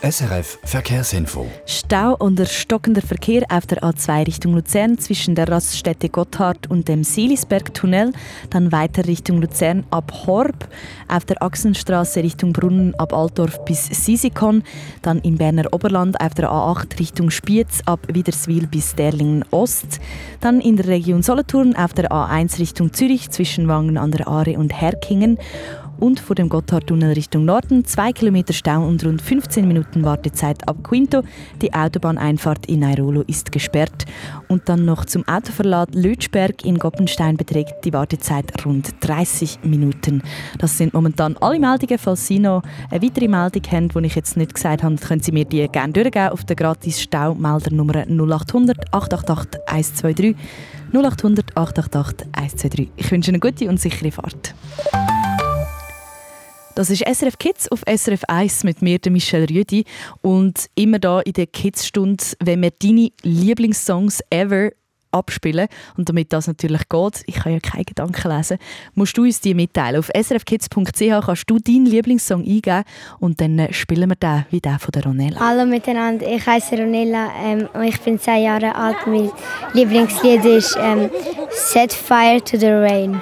SRF 0.00 0.60
Verkehrsinfo. 0.62 1.46
Stau 1.66 2.14
und 2.14 2.40
stockender 2.48 3.02
Verkehr 3.02 3.42
auf 3.48 3.66
der 3.66 3.82
A2 3.82 4.28
Richtung 4.28 4.54
Luzern 4.54 4.96
zwischen 4.96 5.34
der 5.34 5.48
Raststätte 5.48 6.08
Gotthard 6.08 6.70
und 6.70 6.86
dem 6.86 7.02
Silisberg-Tunnel, 7.02 8.12
dann 8.50 8.70
weiter 8.70 9.06
Richtung 9.06 9.40
Luzern 9.40 9.84
ab 9.90 10.12
Horb, 10.24 10.68
auf 11.08 11.24
der 11.24 11.42
Achsenstraße 11.42 12.22
Richtung 12.22 12.52
Brunnen 12.52 12.94
ab 12.94 13.12
Altdorf 13.12 13.64
bis 13.64 13.86
Sisikon, 13.86 14.62
dann 15.02 15.18
im 15.18 15.36
Berner 15.36 15.72
Oberland 15.72 16.20
auf 16.20 16.32
der 16.34 16.48
A8 16.48 17.00
Richtung 17.00 17.30
Spiez 17.30 17.82
ab 17.84 18.00
Widerswil 18.06 18.68
bis 18.68 18.94
Derlingen 18.94 19.44
Ost, 19.50 19.98
dann 20.40 20.60
in 20.60 20.76
der 20.76 20.86
Region 20.86 21.24
Solothurn 21.24 21.74
auf 21.74 21.92
der 21.92 22.12
A1 22.12 22.60
Richtung 22.60 22.92
Zürich 22.92 23.30
zwischen 23.30 23.66
Wangen 23.66 23.98
an 23.98 24.12
der 24.12 24.28
Aare 24.28 24.58
und 24.58 24.72
Herkingen 24.80 25.38
und 26.00 26.20
vor 26.20 26.36
dem 26.36 26.48
Gotthardtunnel 26.48 27.12
Richtung 27.12 27.44
Norden 27.44 27.84
2 27.84 28.12
Kilometer 28.12 28.52
Stau 28.52 28.86
und 28.86 29.04
rund 29.04 29.22
15 29.22 29.66
Minuten 29.66 30.04
Wartezeit 30.04 30.68
ab 30.68 30.76
Quinto. 30.82 31.22
Die 31.62 31.72
Autobahneinfahrt 31.72 32.66
in 32.66 32.80
Nairolo 32.80 33.22
ist 33.26 33.52
gesperrt. 33.52 34.04
Und 34.48 34.68
dann 34.68 34.84
noch 34.84 35.04
zum 35.04 35.26
Autoverlad 35.26 35.94
Lötschberg 35.94 36.64
in 36.64 36.78
Goppenstein 36.78 37.36
beträgt 37.36 37.84
die 37.84 37.92
Wartezeit 37.92 38.64
rund 38.64 38.94
30 39.00 39.60
Minuten. 39.62 40.22
Das 40.58 40.78
sind 40.78 40.94
momentan 40.94 41.36
alle 41.38 41.58
Meldungen. 41.58 41.98
Falls 41.98 42.26
Sie 42.26 42.38
noch 42.38 42.62
eine 42.90 43.02
weitere 43.02 43.28
Meldung 43.28 43.62
haben, 43.70 43.88
die 43.88 44.06
ich 44.06 44.14
jetzt 44.14 44.36
nicht 44.36 44.54
gesagt 44.54 44.82
habe, 44.82 44.96
können 44.96 45.20
Sie 45.20 45.32
mir 45.32 45.44
die 45.44 45.68
gerne 45.68 45.92
durchgeben 45.92 46.28
auf 46.28 46.44
der 46.44 46.56
gratis 46.56 47.00
Staumeldernummer 47.00 48.06
0800 48.08 48.94
888 48.94 49.60
123 49.66 50.36
0800 50.92 51.56
888 51.56 52.28
123. 52.32 52.90
Ich 52.96 53.10
wünsche 53.10 53.30
eine 53.30 53.40
gute 53.40 53.68
und 53.68 53.80
sichere 53.80 54.10
Fahrt. 54.10 54.54
Das 56.78 56.90
ist 56.90 57.02
SRF 57.04 57.38
Kids 57.40 57.68
auf 57.72 57.82
SRF 57.92 58.22
1 58.28 58.62
mit 58.62 58.82
mir, 58.82 59.00
der 59.00 59.10
Michelle 59.10 59.50
Rüdi. 59.50 59.84
Und 60.22 60.66
immer 60.76 61.00
da 61.00 61.18
in 61.18 61.32
der 61.32 61.48
Kids-Stunde, 61.48 62.22
wenn 62.38 62.62
wir 62.62 62.70
deine 62.70 63.10
Lieblingssongs 63.24 64.20
ever 64.30 64.70
abspielen, 65.10 65.66
und 65.96 66.08
damit 66.08 66.32
das 66.32 66.46
natürlich 66.46 66.88
geht, 66.88 67.24
ich 67.26 67.34
kann 67.34 67.54
ja 67.54 67.58
keine 67.58 67.84
Gedanken 67.84 68.30
lesen, 68.30 68.58
musst 68.94 69.18
du 69.18 69.22
uns 69.22 69.40
die 69.40 69.54
mitteilen. 69.54 69.98
Auf 69.98 70.08
srfkids.ch 70.16 71.26
kannst 71.26 71.50
du 71.50 71.58
deinen 71.58 71.86
Lieblingssong 71.86 72.44
eingeben 72.44 72.84
und 73.18 73.40
dann 73.40 73.58
äh, 73.58 73.72
spielen 73.72 74.10
wir 74.10 74.14
den 74.14 74.44
wie 74.50 74.60
der 74.60 74.78
von 74.78 74.92
der 74.92 75.02
Ronella. 75.02 75.40
Hallo 75.40 75.66
miteinander, 75.66 76.28
ich 76.28 76.46
heiße 76.46 76.76
Ronella 76.76 77.32
ähm, 77.42 77.68
und 77.74 77.82
ich 77.82 78.00
bin 78.02 78.20
10 78.20 78.44
Jahre 78.44 78.72
alt. 78.72 78.98
Mein 79.04 79.32
Lieblingslied 79.72 80.44
ist 80.44 80.78
ähm, 80.80 81.10
Set 81.50 81.92
Fire 81.92 82.40
to 82.40 82.56
the 82.56 82.68
Rain. 82.68 83.20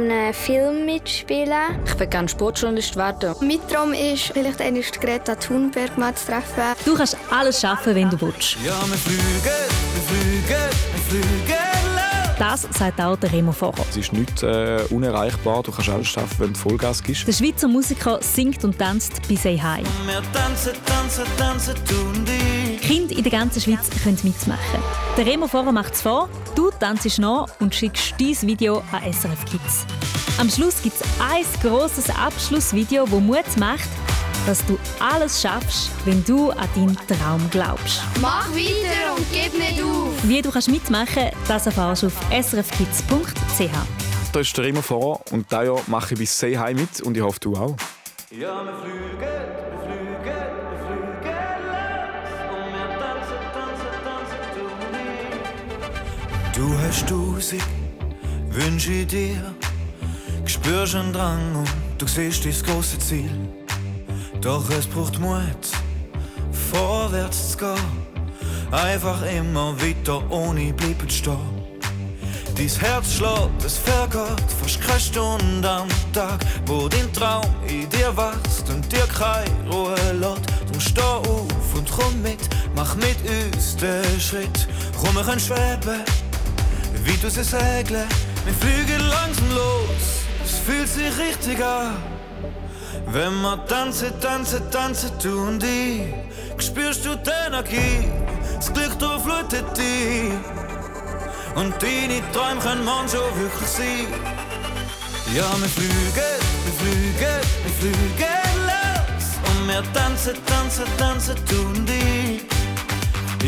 In 0.00 0.10
einem 0.10 0.34
Film 0.34 0.86
mitspielen. 0.86 1.78
Ich 1.84 1.98
will 1.98 2.06
gerne 2.06 2.28
Sportjournalist 2.28 2.96
werden. 2.96 3.34
Mein 3.40 3.60
Traum 3.68 3.92
ist, 3.92 4.32
vielleicht 4.32 4.60
einmal 4.60 4.82
Greta 4.82 5.34
Thunberg 5.34 5.96
mal 5.96 6.14
zu 6.14 6.26
treffen. 6.26 6.62
Du 6.84 6.94
kannst 6.94 7.16
alles 7.30 7.60
schaffen, 7.60 7.94
wenn 7.94 8.10
du 8.10 8.20
willst. 8.20 8.56
Ja, 8.64 8.80
wir 8.86 8.96
fliegen, 8.96 9.20
wir 9.22 10.02
fliegen, 10.02 10.70
wir 10.92 11.22
fliegen 11.22 11.54
Das 12.38 12.66
sagt 12.70 13.00
auch 13.00 13.16
der 13.16 13.32
Remo 13.32 13.52
Focher. 13.52 13.84
Es 13.88 13.96
ist 13.96 14.12
nicht 14.12 14.42
äh, 14.42 14.80
unerreichbar. 14.90 15.62
Du 15.62 15.70
kannst 15.70 15.88
alles 15.88 16.08
schaffen, 16.08 16.36
wenn 16.38 16.52
du 16.52 16.58
Vollgas 16.58 17.02
gibst. 17.02 17.26
Der 17.26 17.32
Schweizer 17.32 17.68
Musiker 17.68 18.18
singt 18.20 18.64
und 18.64 18.78
tanzt 18.78 19.20
bei 19.28 19.36
Say 19.36 19.58
Hi. 19.58 19.82
Wir 20.06 20.22
tanzen, 20.32 20.72
tanzen, 20.86 21.24
tanzen, 21.38 21.74
tun 21.86 22.24
die. 22.24 22.53
In 23.16 23.22
der 23.22 23.30
ganzen 23.30 23.60
Schweiz 23.60 23.88
können 24.02 24.18
mitmachen. 24.24 24.82
Der 25.16 25.24
Remo 25.24 25.46
Forer 25.46 25.70
macht 25.70 25.94
es 25.94 26.02
vor, 26.02 26.28
du 26.56 26.70
tanzt 26.80 27.18
nach 27.20 27.46
und 27.60 27.72
schickst 27.72 28.14
dein 28.18 28.36
Video 28.42 28.82
an 28.90 29.12
SRF 29.12 29.44
Kids. 29.44 29.86
Am 30.38 30.50
Schluss 30.50 30.82
gibt 30.82 30.96
es 30.96 31.02
ein 31.20 31.44
grosses 31.62 32.10
Abschlussvideo, 32.10 33.08
wo 33.08 33.20
Mut 33.20 33.56
macht, 33.56 33.88
dass 34.46 34.66
du 34.66 34.76
alles 34.98 35.40
schaffst, 35.40 35.90
wenn 36.04 36.24
du 36.24 36.50
an 36.50 36.68
deinen 36.74 36.96
Traum 37.06 37.48
glaubst. 37.52 38.02
Mach 38.20 38.50
weiter 38.50 39.14
und 39.16 39.24
gib 39.30 39.56
nicht 39.56 39.80
auf! 39.80 40.10
Wie 40.24 40.42
du 40.42 40.50
kannst 40.50 40.68
mitmachen 40.68 41.30
das 41.46 41.66
erfährst 41.66 42.02
du 42.02 42.06
auf 42.08 42.20
srfkids.ch. 42.32 43.70
Da 44.32 44.40
ist 44.40 44.56
der 44.56 44.64
Remo 44.64 44.82
vor 44.82 45.20
und 45.30 45.46
dieses 45.52 45.64
Jahr 45.66 45.80
mache 45.86 46.14
ich 46.14 46.18
bis 46.18 46.42
Hi 46.42 46.74
mit 46.74 47.00
und 47.02 47.16
ich 47.16 47.22
hoffe, 47.22 47.38
du 47.38 47.54
auch. 47.54 47.76
Ja, 48.32 48.64
wir 48.64 48.74
fliegen, 48.82 49.63
Du 56.54 56.72
hast 56.78 57.08
Tausend 57.08 57.64
Wünsche 58.50 58.92
in 58.92 59.08
dir, 59.08 59.54
spürst 60.46 60.94
einen 60.94 61.12
Drang 61.12 61.56
und 61.56 61.68
du 61.98 62.06
siehst 62.06 62.46
das 62.46 62.62
große 62.62 62.96
Ziel. 63.00 63.30
Doch 64.40 64.70
es 64.70 64.86
braucht 64.86 65.18
Mut, 65.18 65.64
vorwärts 66.70 67.50
zu 67.50 67.58
gehen. 67.58 68.70
Einfach 68.70 69.20
immer 69.22 69.74
weiter 69.80 70.22
ohne 70.30 70.72
bleiben 70.72 71.10
stehen. 71.10 71.36
Dein 72.56 72.68
Herz 72.68 73.14
schlägt, 73.14 73.64
es 73.64 73.78
vergeht 73.78 74.46
fast 74.62 74.80
keine 74.80 75.00
Stunde 75.00 75.68
am 75.68 75.88
Tag, 76.12 76.38
wo 76.66 76.88
dein 76.88 77.12
Traum 77.12 77.50
in 77.66 77.88
dir 77.90 78.16
wächst 78.16 78.70
und 78.70 78.92
dir 78.92 79.08
keine 79.12 79.70
Ruhe 79.72 79.96
lässt. 80.20 80.70
Drum 80.70 80.80
steh 80.80 81.00
auf 81.00 81.54
mach 82.74 82.94
mit 82.96 83.16
uns 83.28 83.76
den 83.76 84.20
Schritt. 84.20 84.68
Komm, 85.00 85.14
wir 85.14 85.22
können 85.22 85.40
schweben, 85.40 86.02
wie 87.04 87.16
du 87.16 87.30
sie 87.30 87.44
segeln. 87.44 88.08
Wir 88.44 88.54
fliegen 88.54 89.08
langsam 89.08 89.50
los, 89.54 90.24
es 90.44 90.58
fühlt 90.58 90.88
sich 90.88 91.12
richtig 91.18 91.62
an. 91.64 91.96
Wenn 93.06 93.40
wir 93.42 93.64
tanzen, 93.66 94.12
tanzen, 94.20 94.70
tanzen, 94.70 95.10
du 95.22 95.46
und 95.46 95.62
ich, 95.62 96.02
spürst 96.58 97.04
du 97.04 97.14
die 97.16 97.30
Energie, 97.46 98.10
das 98.56 98.72
Glück 98.72 98.98
durchflutet 98.98 99.76
dich. 99.76 100.32
Und 101.54 101.74
deine 101.80 102.20
Träume 102.32 102.60
können 102.60 102.84
manchmal 102.84 103.30
wirklich 103.38 103.68
sein. 103.68 104.06
Ja, 105.34 105.48
wir 105.60 105.68
fliegen, 105.68 106.38
wir 106.64 106.72
fliegen, 106.80 107.40
wir 107.64 107.72
fliegen 107.78 108.44
los. 108.66 109.26
Und 109.50 109.68
wir 109.68 109.82
tanzen, 109.92 110.34
tanzen, 110.46 110.84
tanzen, 110.98 111.36
du 111.48 111.60
und 111.66 111.88
ich. 111.88 112.42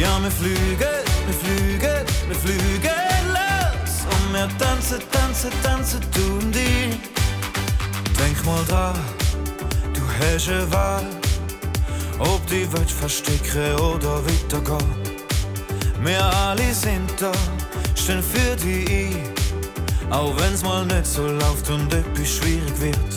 Ja, 0.00 0.20
wir 0.22 0.30
fliegen, 0.30 0.78
wir 0.78 1.34
fliegen, 1.34 2.06
wir 2.28 2.36
fliegen 2.36 3.05
wir 4.32 4.48
tanzen, 4.58 4.98
tanzen, 5.10 5.50
tanzen, 5.62 6.00
du 6.14 6.44
und 6.44 6.56
ich. 6.56 6.96
Denk 8.18 8.44
mal 8.44 8.64
dran, 8.68 8.94
du 9.94 10.00
hast 10.18 10.48
eine 10.48 10.70
Wahl. 10.72 11.06
Ob 12.18 12.46
die 12.46 12.70
Welt 12.72 12.90
verstecken 12.90 13.74
oder 13.74 14.24
weitergehen. 14.24 15.06
Wir 16.02 16.24
alle 16.24 16.72
sind 16.72 17.10
da, 17.18 17.32
stehen 17.94 18.22
für 18.22 18.56
dich 18.56 18.88
ein. 18.88 19.36
Auch 20.10 20.32
wenn's 20.38 20.62
mal 20.62 20.86
nicht 20.86 21.06
so 21.06 21.26
läuft 21.26 21.68
und 21.68 21.92
etwas 21.92 22.28
schwierig 22.36 22.80
wird. 22.80 23.12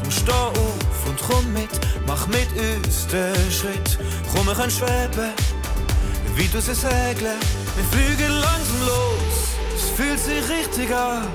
Drum 0.00 0.10
steh 0.10 0.32
auf 0.32 1.06
und 1.06 1.20
komm 1.28 1.52
mit, 1.52 1.70
mach 2.06 2.26
mit 2.28 2.48
uns 2.56 3.06
den 3.08 3.50
Schritt. 3.50 3.98
Komm, 4.32 4.46
wir 4.46 4.54
können 4.54 4.70
schweben, 4.70 5.32
wie 6.36 6.48
du 6.48 6.60
sie 6.60 6.74
segeln. 6.74 7.40
Wir 7.76 7.84
fliegen 7.90 8.30
langsam 8.30 8.80
los, 8.86 9.29
fühlt 10.00 10.18
sich 10.18 10.42
richtig 10.48 10.94
an. 10.94 11.28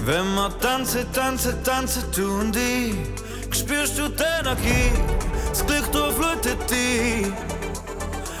Wenn 0.00 0.34
wir 0.34 0.50
tanzen, 0.58 1.06
tanzen, 1.12 1.62
tanzen, 1.62 2.02
du 2.14 2.40
und 2.40 2.56
ich, 2.56 2.94
spürst 3.56 3.96
du 3.98 4.08
die 4.08 4.24
Energie, 4.40 4.90
das 5.48 5.64
Glück 5.64 5.92
durchflutet 5.92 6.58
dich. 6.68 7.26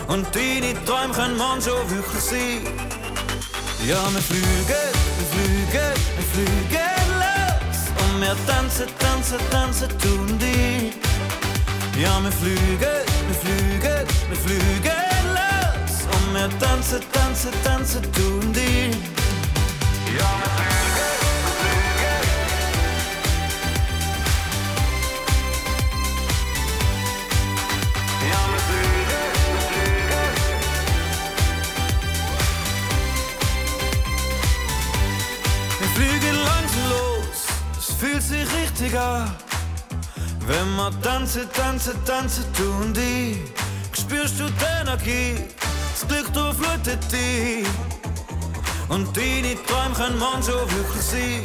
Und 0.08 0.26
deine 0.34 0.74
Träume 0.84 1.14
können 1.14 1.36
manchmal 1.38 1.88
wirklich 1.88 2.22
sein. 2.22 2.62
Ja, 3.86 4.02
wir 4.12 4.22
fliegen, 4.22 4.90
wir 5.18 5.28
fliegen, 5.32 5.94
wir 6.16 6.26
fliegen 6.32 7.06
los. 7.22 7.78
Und 8.02 8.20
wir 8.20 8.36
tanzen, 8.46 8.86
tanzen, 8.98 9.38
tanzen, 9.50 9.88
du 10.02 10.14
und 10.20 10.42
ich. 10.42 10.94
Ja, 12.02 12.20
wir 12.24 12.32
fliegen, 12.32 13.04
wir 13.28 13.38
fliegen, 13.44 14.06
wir 14.30 14.38
fliegen 14.44 15.24
los. 15.38 15.94
Und 16.10 16.34
wir 16.34 16.58
tanzen, 16.58 17.00
tanzen, 17.12 17.52
tanzen, 17.62 18.02
du 18.12 18.46
und 18.46 18.52
Wenn 40.46 40.76
wir 40.76 40.90
tanzen, 41.00 41.48
tanzen, 41.52 42.04
tanzen, 42.04 42.44
du 42.58 42.70
und 42.82 42.98
ich, 42.98 43.38
spürst 43.98 44.40
du 44.40 44.44
die 44.44 44.80
Energie, 44.80 45.34
das 45.92 46.08
Glück 46.08 46.32
durchflutet 46.32 47.00
dich. 47.12 48.01
Und 48.92 49.08
deine 49.16 49.56
Träume 49.64 49.94
können 49.96 50.18
manchmal 50.18 50.70
wirklich 50.70 51.02
sein. 51.02 51.44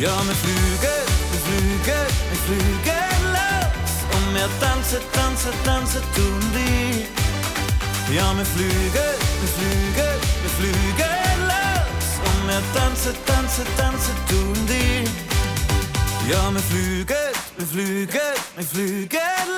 Ja, 0.00 0.16
wir 0.24 0.34
fliegen, 0.42 0.98
wir 1.30 1.40
fliegen, 1.46 2.06
wir 2.30 2.40
fliegen 2.46 3.20
los. 3.36 3.92
Und 4.14 4.34
wir 4.34 4.48
tanzen, 4.58 5.00
tanzen, 5.12 5.52
tanzen, 5.64 6.00
du 6.14 6.22
und 6.22 6.56
ich. 6.56 8.16
Ja, 8.16 8.34
wir 8.34 8.46
fliegen, 8.46 9.10
wir 9.40 9.50
fliegen, 9.56 10.14
wir 10.40 10.52
fliegen 10.56 11.40
los. 11.44 12.08
Und 12.24 12.48
wir 12.48 12.62
tanzen, 12.72 13.14
tanzen, 13.26 13.66
tanzen, 13.76 14.14
du 14.30 14.36
und 14.36 14.70
ich. 14.70 15.10
Ja, 16.30 16.50
wir 16.50 16.62
fliegen, 16.62 17.34
wir 17.58 17.66
fliegen, 17.66 18.20
wir 18.56 18.64
fliegen 18.64 19.18
los. 19.46 19.53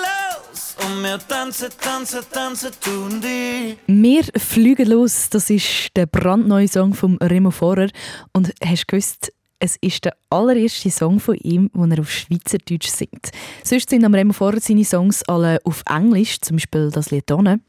Wir 1.03 1.19
tanzen, 1.19 1.69
tanzen, 1.81 2.21
tanzen, 2.33 2.71
du 2.85 3.05
und 3.05 3.25
ich. 3.25 3.77
Wir 3.87 4.25
fliegen 4.37 4.89
los, 4.89 5.29
das 5.31 5.51
ist 5.51 5.91
der 5.95 6.07
brandneue 6.07 6.69
Song 6.69 6.95
von 6.95 7.19
Remo 7.19 7.51
Forer. 7.51 7.89
Und 8.33 8.53
hast 8.65 8.83
du 8.83 8.87
gewusst, 8.87 9.33
es 9.59 9.77
ist 9.81 10.05
der 10.05 10.17
allererste 10.31 10.91
Song 10.91 11.21
von 11.21 11.37
ihm, 11.37 11.71
den 11.75 11.93
er 11.93 12.01
auf 12.01 12.11
Schweizerdeutsch 12.11 12.89
singt. 12.89 13.31
Sonst 13.63 13.91
sind 13.91 14.05
am 14.05 14.15
Remo 14.15 14.33
Forer 14.33 14.61
seine 14.61 14.85
Songs 14.85 15.23
alle 15.29 15.59
auf 15.65 15.83
Englisch, 15.89 16.41
zum 16.41 16.57
Beispiel 16.57 16.91
das 16.91 17.11
Lied 17.11 17.29
«Donne». 17.29 17.61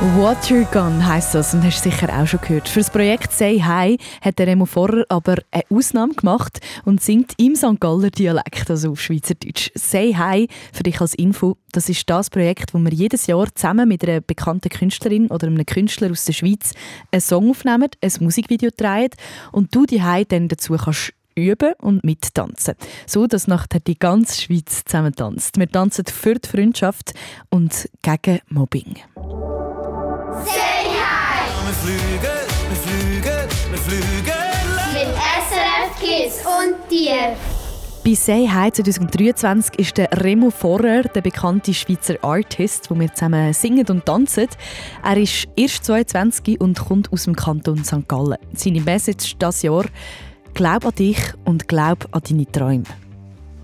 Water 0.00 0.62
Gun 0.70 1.04
heisst 1.04 1.34
das 1.34 1.54
und 1.54 1.64
hast 1.64 1.82
sicher 1.82 2.08
auch 2.16 2.24
schon 2.24 2.40
gehört. 2.40 2.68
Für 2.68 2.78
das 2.78 2.88
Projekt 2.88 3.32
Say 3.32 3.58
Hi 3.58 3.98
hat 4.20 4.38
der 4.38 4.46
Remo 4.46 4.64
Vorrer 4.64 5.04
aber 5.08 5.38
eine 5.50 5.64
Ausnahme 5.70 6.14
gemacht 6.14 6.60
und 6.84 7.02
singt 7.02 7.32
im 7.36 7.56
St. 7.56 7.80
Galler 7.80 8.10
Dialekt, 8.10 8.70
also 8.70 8.92
auf 8.92 9.00
Schweizerdeutsch. 9.00 9.72
Say 9.74 10.14
Hi, 10.14 10.46
für 10.72 10.84
dich 10.84 11.00
als 11.00 11.14
Info, 11.14 11.56
das 11.72 11.88
ist 11.88 12.08
das 12.08 12.30
Projekt, 12.30 12.74
wo 12.74 12.78
wir 12.78 12.92
jedes 12.92 13.26
Jahr 13.26 13.52
zusammen 13.52 13.88
mit 13.88 14.04
einer 14.04 14.20
bekannten 14.20 14.68
Künstlerin 14.68 15.26
oder 15.32 15.48
einem 15.48 15.66
Künstler 15.66 16.12
aus 16.12 16.26
der 16.26 16.32
Schweiz 16.32 16.74
einen 17.10 17.20
Song 17.20 17.50
aufnehmen, 17.50 17.90
ein 18.00 18.12
Musikvideo 18.20 18.70
drehen 18.76 19.10
und 19.50 19.74
du 19.74 19.84
die 19.84 20.00
dann 20.28 20.46
dazu 20.46 20.76
kannst 20.76 21.12
üben 21.34 21.72
und 21.80 22.04
mittanzen. 22.04 22.74
So, 23.04 23.26
dass 23.26 23.48
nachher 23.48 23.80
die 23.80 23.98
ganze 23.98 24.42
Schweiz 24.42 24.84
zusammen 24.84 25.14
tanzt. 25.14 25.58
Wir 25.58 25.68
tanzen 25.68 26.04
für 26.06 26.34
die 26.34 26.48
Freundschaft 26.48 27.14
und 27.50 27.88
gegen 28.02 28.38
Mobbing. 28.48 28.94
Wir 30.38 31.74
fliegen, 31.74 32.22
wir 32.68 32.76
fliegen, 32.76 33.48
wir 33.70 33.78
fliegen. 33.78 34.40
Mit 34.92 35.08
SRF 35.48 35.98
Kids 36.00 36.36
und 36.46 36.90
dir. 36.90 37.36
Bei 38.04 38.14
«Say 38.14 38.48
Hi» 38.48 38.70
2023 38.70 39.78
ist 39.80 39.96
der 39.96 40.08
Remo 40.12 40.50
Forrer, 40.50 41.02
der 41.02 41.22
bekannte 41.22 41.74
Schweizer 41.74 42.14
Artist, 42.22 42.88
wo 42.88 42.98
wir 42.98 43.12
zusammen 43.12 43.52
singen 43.52 43.86
und 43.88 44.06
tanzen. 44.06 44.46
Er 45.02 45.16
ist 45.16 45.48
erst 45.56 45.84
22 45.84 46.60
und 46.60 46.78
kommt 46.78 47.12
aus 47.12 47.24
dem 47.24 47.34
Kanton 47.34 47.84
St. 47.84 48.06
Gallen. 48.06 48.38
Seine 48.54 48.80
Message 48.80 49.36
dieses 49.36 49.62
Jahr 49.62 49.86
«Glaub 50.54 50.86
an 50.86 50.94
dich 50.94 51.18
und 51.44 51.66
glaub 51.66 52.06
an 52.12 52.22
deine 52.28 52.46
Träume». 52.46 52.84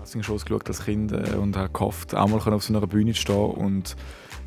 Ich 0.05 0.13
habe 0.13 0.23
schon 0.23 0.37
geschaut 0.37 0.67
als 0.67 0.83
Kind 0.83 1.11
äh, 1.13 1.35
und 1.35 1.55
habe 1.57 1.69
gehofft, 1.73 2.13
auch 2.13 2.27
mal 2.27 2.53
auf 2.53 2.63
so 2.63 2.75
einer 2.75 2.85
Bühne 2.85 3.13
zu 3.13 3.21
stehen 3.21 3.51
und 3.51 3.95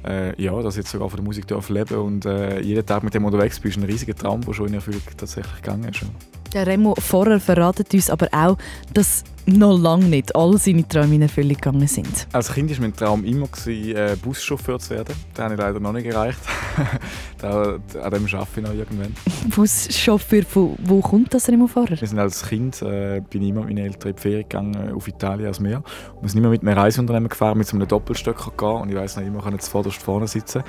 äh, 0.07 0.41
ja, 0.41 0.61
dass 0.63 0.75
ich 0.75 0.81
jetzt 0.81 0.91
sogar 0.91 1.09
von 1.09 1.19
der 1.19 1.25
Musik 1.25 1.47
darf 1.47 1.69
leben 1.69 1.99
und 1.99 2.27
äh, 2.27 2.61
jeden 2.61 2.85
Tag 2.85 3.03
mit 3.03 3.15
dem 3.15 3.25
unterwegs 3.25 3.59
bin, 3.61 3.71
ist 3.71 3.77
ein 3.77 3.85
riesiger 3.85 4.15
Traum, 4.15 4.41
der 4.43 4.53
schon 4.53 4.69
in 4.69 4.75
Erfüllung 4.75 5.03
tatsächlich 5.17 5.57
gegangen 5.57 5.85
ist. 5.85 6.03
Der 6.53 6.67
Remo 6.67 6.95
Forrer 6.99 7.41
verratet 7.41 7.93
uns 7.93 8.09
aber 8.09 8.29
auch, 8.33 8.57
dass 8.95 9.25
noch 9.49 9.79
lange 9.79 10.07
nicht 10.07 10.35
alle 10.37 10.59
seine 10.59 10.87
Träume 10.87 11.17
in 11.17 11.23
Erfüllung 11.23 11.55
gegangen 11.55 11.87
sind. 11.87 12.27
Als 12.33 12.53
Kind 12.53 12.71
war 12.71 12.81
mein 12.81 12.95
Traum 12.95 13.25
immer, 13.25 13.47
gewesen, 13.49 13.97
äh, 13.97 14.17
Buschauffeur 14.21 14.79
zu 14.79 14.91
werden. 14.91 15.15
Den 15.37 15.45
habe 15.45 15.55
ich 15.55 15.61
leider 15.61 15.81
noch 15.81 15.93
nicht 15.93 16.07
erreicht. 16.07 16.39
da, 17.39 17.79
an 18.03 18.11
dem 18.13 18.27
arbeite 18.27 18.49
ich 18.57 18.63
noch 18.63 18.75
irgendwann. 18.75 19.15
Buschauffeur, 19.49 20.43
von 20.45 20.77
wo 20.83 21.01
kommt 21.01 21.33
das 21.33 21.49
Remo 21.49 21.67
Forrer? 21.67 22.01
Wir 22.01 22.09
sind 22.09 22.19
als 22.19 22.47
Kind 22.47 22.83
äh, 22.83 23.21
bin 23.29 23.43
ich 23.43 23.49
immer 23.49 23.61
mit 23.61 23.75
meinen 23.75 23.87
Eltern 23.87 24.11
in 24.11 24.17
die 24.17 24.23
Ferien 24.23 24.43
gegangen, 24.43 24.93
auf 24.93 25.09
Italien 25.09 25.49
als 25.49 25.61
Meer. 25.61 25.83
Und 26.17 26.23
wir 26.23 26.29
sind 26.29 26.39
immer 26.39 26.51
mit 26.51 26.63
einem 26.63 26.77
Reiseunternehmen 26.77 27.29
gefahren, 27.29 27.59
mit 27.59 27.67
so 27.67 27.77
einem 27.77 27.89
Doppelstöcker 27.89 28.51
gegangen. 28.51 28.83
Und 28.83 28.89
ich 28.91 28.97
weiss 28.97 29.17
noch 29.17 29.25
immer, 29.25 29.43
können 29.43 29.59
zuvorderst 29.59 30.03
vorne 30.03 30.29
sitzen. 30.29 30.63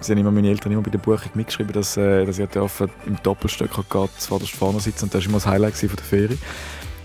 Sie 0.00 0.12
haben 0.12 0.18
immer 0.18 0.32
meine 0.32 0.48
Eltern 0.48 0.72
immer 0.72 0.82
bei 0.82 0.90
der 0.90 0.98
Buchung 0.98 1.30
mitgeschrieben, 1.34 1.72
dass, 1.72 1.96
äh, 1.96 2.24
dass 2.24 2.38
ich 2.38 2.48
dürfen 2.48 2.90
im 3.06 3.16
Doppelstöcker 3.22 3.84
gehen, 3.88 4.08
zuvorderst 4.16 4.52
vorne 4.52 4.80
sitzen. 4.80 5.04
Und 5.04 5.14
das 5.14 5.22
war 5.22 5.28
immer 5.28 5.38
das 5.38 5.46
Highlight 5.46 5.74
von 5.74 5.88
der 5.96 6.04
Ferie. 6.04 6.38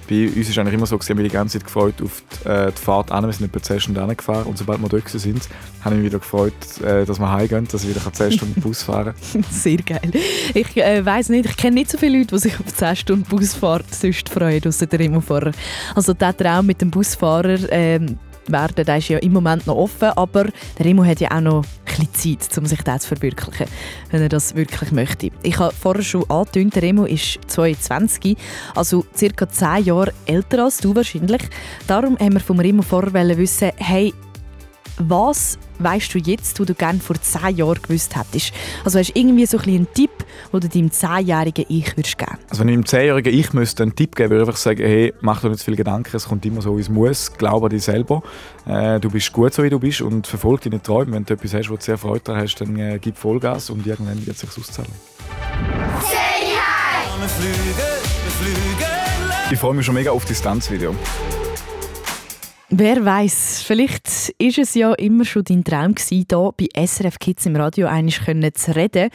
Bei 0.09 0.27
uns 0.27 0.55
war 0.55 0.61
eigentlich 0.61 0.73
immer 0.75 0.85
so, 0.85 0.97
dass 0.97 1.09
ich 1.09 1.15
mich 1.15 1.27
die 1.27 1.33
ganze 1.33 1.57
Zeit 1.57 1.65
gefreut 1.65 1.95
auf 2.01 2.23
die, 2.45 2.49
äh, 2.49 2.71
die 2.71 2.81
Fahrt 2.81 3.11
an. 3.11 3.25
Wir 3.25 3.33
sind 3.33 3.47
etwa 3.47 3.61
10 3.61 3.79
Stunden 3.79 4.17
gefahren 4.17 4.45
und 4.45 4.57
sobald 4.57 4.81
wir 4.81 4.89
dort 4.89 5.09
sind, 5.09 5.41
habe 5.83 5.95
ich 5.95 6.01
mich 6.01 6.11
wieder 6.11 6.19
gefreut, 6.19 6.53
äh, 6.83 7.05
dass 7.05 7.19
wir 7.19 7.31
heimgehen, 7.31 7.67
dass 7.69 7.83
ich 7.83 7.89
wieder 7.89 8.01
10 8.11 8.31
Stunden 8.33 8.61
Bus 8.61 8.83
fahren 8.83 9.13
kann. 9.33 9.43
Sehr 9.51 9.77
geil. 9.77 10.11
Ich 10.53 10.77
äh, 10.77 11.05
weiß 11.05 11.29
nicht, 11.29 11.49
ich 11.49 11.57
kenne 11.57 11.75
nicht 11.75 11.91
so 11.91 11.97
viele 11.97 12.19
Leute, 12.19 12.35
die 12.35 12.39
sich 12.39 12.59
auf 12.59 12.73
10 12.73 12.95
Stunden 12.95 13.23
Busfahrt 13.23 13.93
sonst 13.93 14.29
freuen, 14.29 14.63
außer 14.65 14.85
der 14.85 14.99
Remo 14.99 15.21
Forrer. 15.21 15.51
Also 15.95 16.13
der 16.13 16.35
Traum 16.35 16.67
mit 16.67 16.81
dem 16.81 16.89
Busfahrer, 16.89 17.59
ähm, 17.71 18.17
werden. 18.49 18.85
Der 18.85 18.97
ist 18.97 19.09
ja 19.09 19.17
im 19.19 19.33
Moment 19.33 19.67
noch 19.67 19.75
offen, 19.75 20.09
aber 20.15 20.45
der 20.77 20.85
Remo 20.85 21.03
hat 21.03 21.19
ja 21.19 21.31
auch 21.31 21.41
noch 21.41 21.65
bisschen 21.97 22.39
Zeit, 22.39 22.57
um 22.57 22.65
sich 22.65 22.81
das 22.81 23.03
zu 23.03 23.09
verwirklichen, 23.09 23.67
wenn 24.11 24.21
er 24.21 24.29
das 24.29 24.55
wirklich 24.55 24.91
möchte. 24.91 25.31
Ich 25.43 25.59
habe 25.59 25.73
vorher 25.73 26.03
schon 26.03 26.29
angetönt, 26.29 26.75
der 26.75 26.83
Remo 26.83 27.05
ist 27.05 27.39
22, 27.47 28.37
also 28.75 29.05
circa 29.15 29.47
10 29.49 29.85
Jahre 29.85 30.13
älter 30.25 30.63
als 30.63 30.77
du 30.77 30.95
wahrscheinlich. 30.95 31.41
Darum 31.87 32.17
haben 32.19 32.33
wir 32.33 32.39
vom 32.39 32.59
Remo 32.59 32.81
vorher 32.81 33.37
wissen, 33.37 33.71
hey, 33.77 34.13
was 34.99 35.57
weißt 35.79 36.13
du 36.13 36.19
jetzt, 36.19 36.59
wo 36.59 36.65
du 36.65 36.73
gerne 36.73 36.99
vor 36.99 37.15
10 37.19 37.55
Jahren 37.57 37.81
gewusst 37.81 38.15
hättest? 38.15 38.51
Also 38.83 38.99
hast 38.99 39.13
du 39.13 39.19
irgendwie 39.19 39.45
so 39.45 39.57
ein 39.57 39.67
einen 39.67 39.93
Tipp, 39.93 40.11
den 40.51 40.59
du 40.59 40.67
deinem 40.67 40.87
10-jährigen 40.87 41.65
Ich 41.69 41.95
würdest 41.95 42.17
geben 42.17 42.37
Also 42.49 42.61
wenn 42.61 42.69
ich 42.69 42.75
dem 42.75 42.83
10-jährigen 42.83 43.33
Ich 43.33 43.53
müsste 43.53 43.83
einen 43.83 43.95
Tipp 43.95 44.15
geben 44.15 44.31
würde, 44.31 44.43
ich 44.43 44.47
einfach 44.47 44.59
sagen, 44.59 44.83
hey, 44.83 45.13
mach 45.21 45.41
dir 45.41 45.49
nicht 45.49 45.59
zu 45.59 45.65
viel 45.65 45.75
Gedanken, 45.75 46.15
es 46.15 46.27
kommt 46.27 46.45
immer 46.45 46.61
so, 46.61 46.77
wie 46.77 46.81
es 46.81 46.89
muss, 46.89 47.33
glaube 47.33 47.67
an 47.67 47.69
dich 47.69 47.83
selber. 47.83 48.23
Äh, 48.65 48.99
du 48.99 49.09
bist 49.09 49.31
gut 49.33 49.53
so, 49.53 49.63
wie 49.63 49.69
du 49.69 49.79
bist 49.79 50.01
und 50.01 50.25
verfolge 50.25 50.69
deine 50.69 50.81
Träume. 50.81 51.13
Wenn 51.13 51.25
du 51.25 51.33
etwas 51.33 51.53
hast, 51.53 51.69
wo 51.69 51.75
du 51.75 51.81
sehr 51.81 51.97
Freude 51.97 52.21
daran 52.23 52.41
hast, 52.41 52.55
dann 52.55 52.77
äh, 52.77 52.99
gib 52.99 53.17
Vollgas 53.17 53.69
und 53.69 53.85
irgendwann 53.85 54.25
wird 54.25 54.35
es 54.35 54.41
sich 54.41 54.49
auszahlen. 54.57 54.91
Say 56.01 56.15
hi! 56.55 57.19
Wir 57.19 57.29
fliegen, 57.29 57.77
wir 57.77 58.31
fliegen. 58.31 58.97
Ich 59.51 59.59
freue 59.59 59.73
mich 59.73 59.85
schon 59.85 59.95
mega 59.95 60.11
auf 60.11 60.25
das 60.25 60.41
Tanzvideo. 60.41 60.95
Wer 62.69 63.05
weiß, 63.05 63.63
vielleicht 63.65 64.33
ist 64.39 64.57
es 64.57 64.73
ja 64.75 64.93
immer 64.95 65.23
schon 65.23 65.45
dein 65.45 65.63
Traum 65.63 65.95
gewesen, 65.95 66.25
hier 66.29 66.51
bei 66.57 66.85
SRF 66.85 67.17
Kids 67.17 67.45
im 67.45 67.55
Radio 67.55 67.87
einig 67.87 68.19
zu 68.55 68.75
reden. 68.75 69.09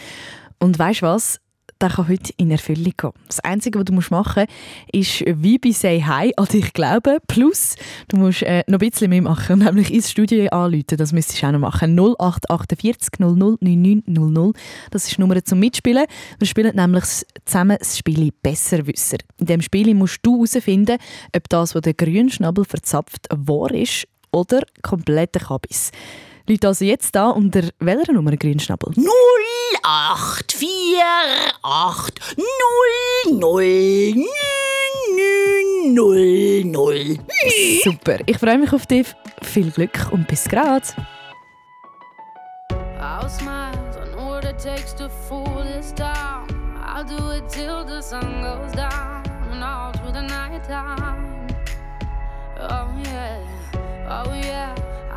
Und 0.59 0.79
weißt 0.79 1.03
was? 1.03 1.42
Der 1.83 1.91
kann 1.91 2.07
heute 2.07 2.33
in 2.37 2.53
Erfüllung 2.53 2.93
gehen. 2.97 3.11
Das 3.27 3.41
Einzige, 3.41 3.81
was 3.81 3.87
du 3.87 3.93
machen 3.93 4.13
musst, 4.13 4.49
ist 4.93 5.25
wie 5.27 5.59
bei 5.59 5.73
Say 5.73 6.01
Hi 6.01 6.33
an 6.37 6.47
dich 6.47 6.73
glauben. 6.75 7.19
Plus, 7.27 7.75
du 8.07 8.19
musst 8.19 8.45
äh, 8.45 8.63
noch 8.69 8.79
ein 8.79 8.89
bisschen 8.89 9.11
mehr 9.11 9.23
machen, 9.23 9.59
nämlich 9.65 9.93
ins 9.93 10.09
Studio 10.09 10.49
anrufen. 10.51 10.97
Das 10.97 11.13
müsstest 11.13 11.43
du 11.43 11.49
auch 11.49 11.51
noch 11.51 11.59
machen. 11.59 11.99
0848 11.99 13.19
00 13.19 13.59
9900. 13.61 14.55
Das 14.93 15.09
ist 15.09 15.17
die 15.17 15.21
Nummer 15.21 15.45
zum 15.45 15.59
Mitspielen. 15.59 16.05
Wir 16.39 16.47
spielen 16.47 16.77
nämlich 16.77 17.05
zusammen 17.47 17.77
das 17.77 17.99
Spiel 17.99 18.31
Besserwisser. 18.41 19.17
In 19.39 19.47
diesem 19.47 19.63
Spiel 19.63 19.93
musst 19.97 20.21
du 20.23 20.37
herausfinden, 20.37 20.99
ob 21.35 21.49
das, 21.49 21.75
was 21.75 21.83
der 21.83 21.95
Grünschnabel 21.95 22.65
verzapft, 22.65 23.27
wahr 23.35 23.73
ist 23.73 24.07
oder 24.31 24.61
kompletter 24.83 25.41
Kabis. 25.41 25.91
Leute 26.49 26.67
also 26.67 26.85
jetzt 26.85 27.15
da 27.15 27.31
unter 27.31 27.63
welcher 27.79 28.13
Nummer 28.13 28.37
Grünschnabel? 28.37 28.93
0848 28.97 30.99
00 33.27 34.27
900. 35.85 37.19
Super, 37.85 38.19
ich 38.27 38.39
freue 38.39 38.59
mich 38.59 38.73
auf 38.73 38.87
dich. 38.87 39.07
Viel 39.43 39.71
Glück 39.71 40.09
und 40.13 40.27
bis 40.29 40.45
grad. 40.45 40.95
I'll 43.01 43.29
smile, 43.29 43.73
I 44.01 44.05
know 44.15 44.29
what 44.29 44.45
it 44.45 44.59
takes 44.59 44.95
to 44.95 45.09
fool 45.09 45.65
this 45.65 45.93
town. 45.93 46.47
I'll 46.81 47.05
do 47.05 47.31
it 47.33 47.49
till 47.49 47.85
the 47.85 48.01
sun 48.01 48.43
goes 48.43 48.71
down 48.73 49.23
and 49.51 49.63
all 49.63 49.93
through 49.93 50.13
the 50.13 50.23
night 50.23 50.63
time. 50.69 51.47
Oh 52.59 52.89
yeah, 53.05 53.41
oh 54.09 54.33
yeah. 54.35 54.75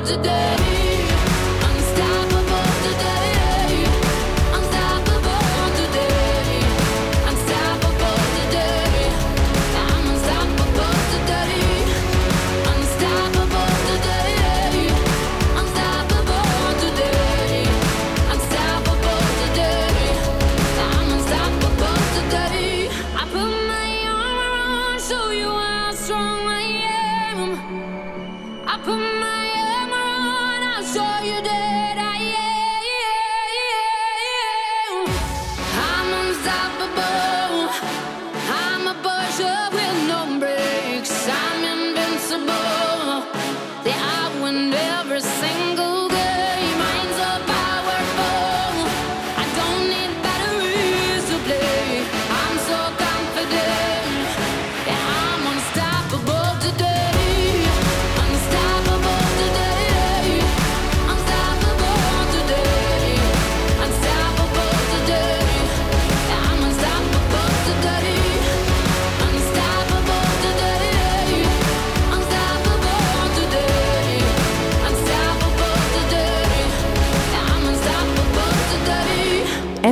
today 0.00 0.81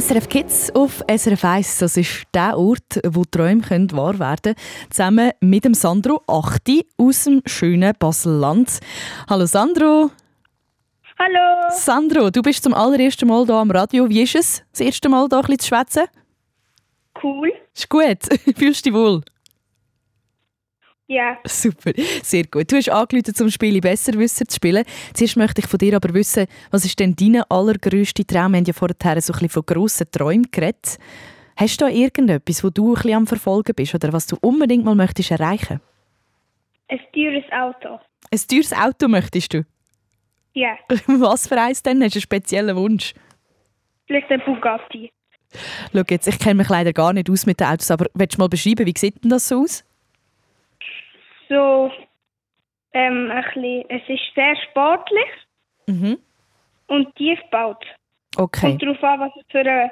SRF 0.01 0.31
Kids 0.31 0.75
auf 0.75 1.05
SRF 1.15 1.45
1, 1.45 1.79
das 1.81 1.99
ist 1.99 2.23
der 2.33 2.57
Ort, 2.57 3.01
wo 3.07 3.25
Träume 3.25 3.61
können 3.61 3.93
wahr 3.93 4.19
werden 4.19 4.55
können. 4.55 4.57
Zusammen 4.89 5.33
mit 5.41 5.67
dem 5.67 5.75
Sandro 5.75 6.23
Achti 6.27 6.87
aus 6.97 7.25
dem 7.25 7.43
schönen 7.45 7.93
Baselland. 7.99 8.81
Hallo 9.29 9.45
Sandro. 9.45 10.11
Hallo. 11.19 11.69
Sandro, 11.69 12.31
du 12.31 12.41
bist 12.41 12.63
zum 12.63 12.73
allerersten 12.73 13.29
Mal 13.29 13.45
hier 13.45 13.57
am 13.57 13.71
Radio. 13.71 14.09
Wie 14.09 14.23
ist 14.23 14.37
es, 14.37 14.63
das 14.73 14.81
erste 14.81 15.11
Mal 15.11 15.27
hier 15.29 15.37
ein 15.37 15.43
bisschen 15.43 15.59
zu 15.59 15.69
schwätzen? 15.69 16.05
Cool. 17.23 17.53
Ist 17.75 17.91
gut. 17.91 18.19
Fühlst 18.57 18.87
du 18.87 18.91
dich 18.91 18.95
wohl? 18.95 19.21
Ja. 21.11 21.39
Super, 21.45 21.91
sehr 22.23 22.45
gut. 22.45 22.71
Du 22.71 22.77
hast 22.77 22.89
angerufen, 22.89 23.35
zum 23.35 23.51
Spiel 23.51 23.81
Besserwisser 23.81 24.47
zu 24.47 24.55
spielen. 24.55 24.85
Zuerst 25.13 25.37
möchte 25.37 25.61
ich 25.61 25.67
von 25.67 25.79
dir 25.79 25.97
aber 25.97 26.15
wissen, 26.15 26.47
was 26.71 26.85
ist 26.85 27.01
denn 27.01 27.17
dein 27.17 27.43
allergrösster 27.49 28.25
Traum? 28.25 28.53
Wir 28.53 28.59
haben 28.59 28.65
ja 28.65 28.73
vorher 28.73 29.21
so 29.21 29.33
ein 29.33 29.41
bisschen 29.41 29.49
von 29.49 29.67
grossen 29.67 30.07
Träumen 30.13 30.47
geredet. 30.53 30.99
Hast 31.57 31.81
du 31.81 31.87
da 31.87 31.91
irgendetwas, 31.91 32.63
wo 32.63 32.71
du 32.71 32.91
ein 32.91 32.95
bisschen 32.95 33.15
am 33.15 33.27
Verfolgen 33.27 33.75
bist 33.75 33.93
oder 33.93 34.13
was 34.13 34.29
du 34.29 34.37
unbedingt 34.41 34.85
mal 34.85 34.95
möchtest 34.95 35.33
erreichen? 35.33 35.81
Ein 36.87 37.01
teures 37.13 37.51
Auto. 37.51 37.99
Ein 38.31 38.41
teures 38.49 38.73
Auto 38.73 39.09
möchtest 39.09 39.53
du? 39.53 39.67
Ja. 40.55 40.79
Was 41.07 41.49
für 41.49 41.61
eins 41.61 41.83
denn? 41.83 42.05
Hast 42.05 42.15
du 42.15 42.19
einen 42.19 42.23
speziellen 42.23 42.77
Wunsch? 42.77 43.15
Vielleicht 44.07 44.31
ein 44.31 44.43
Bugatti. 44.45 45.11
Schau 45.93 46.03
jetzt, 46.09 46.29
ich 46.29 46.39
kenne 46.39 46.55
mich 46.55 46.69
leider 46.69 46.93
gar 46.93 47.13
nicht 47.13 47.29
aus 47.29 47.47
mit 47.47 47.59
den 47.59 47.67
Autos, 47.67 47.91
aber 47.91 48.07
willst 48.15 48.37
du 48.37 48.39
mal 48.39 48.49
beschreiben, 48.49 48.87
wie 48.87 48.95
sieht 48.97 49.25
denn 49.25 49.31
das 49.31 49.49
so 49.49 49.63
aus? 49.63 49.85
So, 51.51 51.91
ähm, 52.93 53.31
ein 53.31 53.45
bisschen, 53.45 53.85
es 53.91 54.03
ist 54.09 54.35
sehr 54.35 54.57
sportlich 54.71 55.29
Mhm. 55.87 56.19
und 56.87 57.15
tief 57.17 57.39
gebaut. 57.43 57.85
Okay. 58.37 58.71
Kommt 58.79 58.83
darauf 58.83 59.03
an, 59.03 59.21
was 59.21 59.33
es 59.37 59.43
für 59.51 59.59
ein 59.69 59.91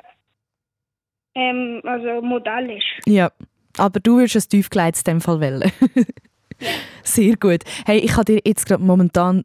ähm, 1.35 1.81
also 1.85 2.23
Modell 2.23 2.71
ist. 2.71 2.87
Ja, 3.07 3.33
aber 3.77 3.99
du 4.01 4.19
würdest 4.19 4.37
ein 4.37 4.51
tiefgeleites 4.51 5.03
in 5.03 5.15
dem 5.15 5.21
Fall 5.21 5.41
wählen. 5.41 5.71
Sehr 7.03 7.37
gut. 7.37 7.65
Hey, 7.87 7.99
ich 7.99 8.13
kann 8.13 8.25
dir 8.25 8.41
jetzt 8.45 8.67
gerade 8.67 8.83
momentan 8.83 9.45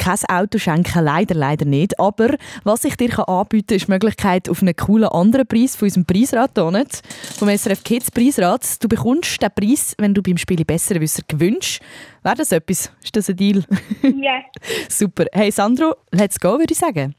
kein 0.00 0.18
Auto 0.28 0.58
schenken, 0.58 1.04
leider, 1.04 1.34
leider 1.34 1.66
nicht. 1.66 2.00
Aber 2.00 2.34
was 2.64 2.84
ich 2.84 2.96
dir 2.96 3.10
kann 3.10 3.26
anbieten 3.26 3.66
kann, 3.68 3.76
ist 3.76 3.86
die 3.86 3.92
Möglichkeit 3.92 4.48
auf 4.48 4.62
einen 4.62 4.74
coolen 4.74 5.08
anderen 5.08 5.46
Preis 5.46 5.76
von 5.76 5.86
unserem 5.86 6.06
Preisrat 6.06 6.56
nicht, 6.72 7.02
vom 7.38 7.48
SRF 7.48 7.84
Kids 7.84 8.10
Preisrat. 8.10 8.82
Du 8.82 8.88
bekommst 8.88 9.42
den 9.42 9.50
Preis, 9.54 9.94
wenn 9.98 10.14
du 10.14 10.22
beim 10.22 10.38
Spiel 10.38 10.64
Besserwisser 10.64 11.22
gewünscht. 11.28 11.82
Wäre 12.22 12.36
das 12.36 12.50
etwas? 12.50 12.90
Ist 13.02 13.14
das 13.14 13.28
ein 13.28 13.36
Deal? 13.36 13.64
Ja. 14.02 14.40
Super. 14.88 15.26
Hey 15.32 15.50
Sandro, 15.50 15.94
let's 16.10 16.38
go, 16.40 16.58
würde 16.58 16.72
ich 16.72 16.78
sagen. 16.78 17.14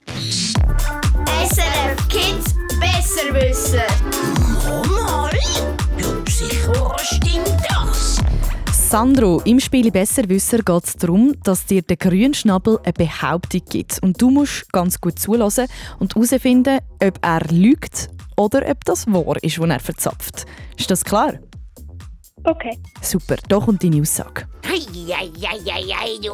SRF 1.50 2.08
Kids 2.10 2.56
Besserwisser. 2.80 3.86
Mal? 4.90 5.32
Ja, 5.98 6.06
sicher 6.28 6.96
stimmt. 7.00 7.61
Sandro, 8.92 9.42
im 9.46 9.62
Spiel 9.62 9.90
Besserwisser 9.90 10.58
geht 10.58 10.84
es 10.84 10.98
darum, 10.98 11.34
dass 11.46 11.66
dir 11.66 11.82
der 11.82 11.96
Grünschnabel 11.96 12.78
eine 12.84 12.92
Behauptung 12.92 13.62
gibt. 13.70 14.04
Und 14.04 14.22
du 14.22 14.30
musst 14.30 14.70
ganz 14.74 15.00
gut 15.00 15.18
zulassen 15.18 15.68
und 16.00 16.14
herausfinden, 16.14 16.80
ob 17.02 17.18
er 17.22 17.40
lügt 17.52 18.10
oder 18.36 18.70
ob 18.70 18.84
das 18.84 19.08
wahr 19.08 19.42
ist, 19.42 19.60
was 19.62 19.70
er 19.70 19.80
verzapft. 19.80 20.46
Ist 20.78 20.92
das 20.92 21.06
klar? 21.06 21.36
Okay. 22.44 22.78
Super, 23.02 23.38
da 23.48 23.60
kommt 23.60 23.84
deine 23.84 24.02
Aussage. 24.02 24.48
Eieieiei, 24.64 26.18
du. 26.22 26.34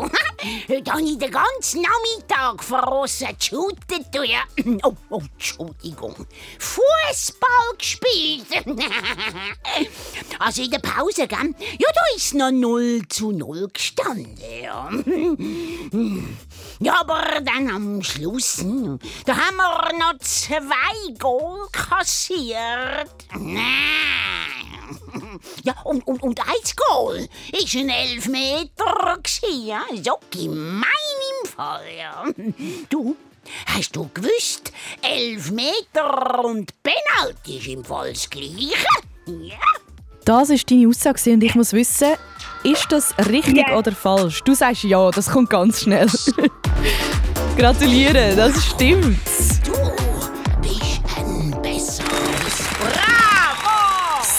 Heute 0.70 0.92
habe 0.92 1.02
ich 1.02 1.18
den 1.18 1.32
ganzen 1.32 1.82
Nachmittag 1.82 2.64
verrossen 2.64 3.28
geshootet, 3.38 4.06
du 4.14 4.24
ja. 4.24 4.44
Oh, 4.84 4.94
oh, 5.10 5.22
Entschuldigung. 5.34 6.16
Fußball 6.60 7.78
gespielt. 7.78 8.46
also 10.40 10.62
in 10.62 10.72
der 10.72 10.80
Pause, 10.80 11.28
gell? 11.28 11.56
Ja, 11.78 11.90
da 11.94 12.02
ist 12.16 12.34
noch 12.36 12.52
0 12.52 13.02
zu 13.10 13.32
0 13.32 13.68
gestanden, 13.74 14.38
ja. 14.62 14.90
Ja, 16.80 17.02
aber 17.02 17.42
dann 17.42 17.70
am 17.70 18.04
Schluss, 18.04 18.60
hm, 18.60 19.00
da 19.26 19.36
haben 19.36 19.58
wir 19.58 19.98
noch 19.98 20.20
zwei 20.20 21.14
Goal 21.18 21.68
kassiert. 21.72 23.10
Ja, 25.64 25.76
und, 25.84 26.06
und, 26.08 26.22
und 26.24 26.40
ein 26.40 26.72
Goal 26.76 27.28
ist 27.52 27.76
ein 27.76 27.90
Elfmeter 27.90 29.18
gsi, 29.24 29.68
ja? 29.68 29.82
So 30.04 30.18
gemein 30.32 30.84
im 31.44 31.50
Fall, 31.50 31.84
ja. 31.98 32.24
Du, 32.90 33.16
hast 33.68 33.96
du 33.96 34.10
gewusst, 34.14 34.72
Elfmeter 35.02 36.44
und 36.44 36.72
Penalty 36.84 37.58
ist 37.58 37.68
im 37.68 37.84
Fall 37.84 38.14
das 38.14 38.30
Gleiche? 38.30 38.76
Ja. 39.28 39.58
Das 40.24 40.50
ist 40.50 40.72
deine 40.72 40.88
Aussage 40.88 41.32
und 41.34 41.44
ich 41.44 41.54
muss 41.56 41.74
wissen, 41.74 42.14
ist 42.64 42.86
das 42.90 43.14
richtig 43.30 43.68
Ja. 43.68 43.78
oder 43.78 43.92
falsch? 43.92 44.42
Du 44.44 44.54
sagst 44.54 44.84
ja, 44.84 45.12
das 45.12 45.30
kommt 45.30 45.50
ganz 45.50 45.82
schnell. 45.82 46.08
Gratuliere, 47.58 48.34
das 48.38 48.66
stimmt. 48.68 49.18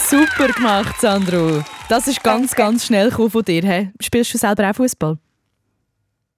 Super 0.09 0.51
gemacht, 0.53 0.99
Sandro. 0.99 1.63
Das 1.87 2.07
ist 2.07 2.23
ganz, 2.23 2.55
ganz 2.55 2.87
schnell 2.87 3.11
von 3.11 3.29
dir. 3.43 3.61
He? 3.61 3.89
Spielst 4.01 4.33
du 4.33 4.39
selber 4.39 4.67
auch 4.67 4.73
Fußball? 4.73 5.19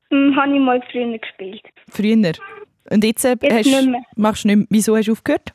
Hm, 0.10 0.36
habe 0.36 0.54
ich 0.54 0.60
mal 0.60 0.82
früher 0.92 1.18
gespielt. 1.18 1.64
Früher. 1.90 2.34
Und 2.90 3.04
jetzt, 3.06 3.24
äh, 3.24 3.38
Jetzt 3.42 3.54
hast, 3.54 3.66
nicht 3.68 3.90
mehr. 3.90 4.02
machst 4.18 4.44
du 4.44 4.50
nicht 4.50 4.58
mehr. 4.58 4.68
Wieso 4.72 4.98
hast 4.98 5.08
du 5.08 5.14
aufgehört? 5.14 5.54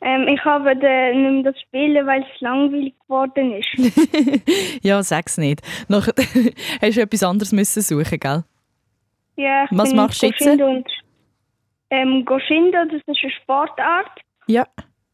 Ähm, 0.00 0.26
ich 0.26 0.44
habe 0.44 0.76
dann 0.76 1.22
nicht 1.22 1.44
mehr 1.44 1.52
das 1.52 1.60
spielen, 1.62 2.04
weil 2.04 2.22
es 2.22 2.40
langweilig 2.40 2.94
geworden 3.00 3.52
ist. 3.52 4.82
ja, 4.82 5.00
sag's 5.04 5.38
nicht. 5.38 5.62
Nachher 5.86 6.14
hast 6.82 6.96
du 6.96 7.00
etwas 7.00 7.22
anderes 7.22 7.52
müssen 7.52 7.80
suchen, 7.80 8.18
gell? 8.18 8.42
Ja, 9.36 9.66
ich 9.70 9.78
Was 9.78 9.90
bin 9.90 9.96
machst 9.96 10.20
du 10.20 10.26
jetzt? 10.26 10.42
Und, 10.44 10.88
ähm, 11.90 12.24
Goschindo, 12.24 12.78
das 12.90 13.00
ist 13.06 13.22
eine 13.22 13.30
Sportart. 13.40 14.20
Ja. 14.48 14.66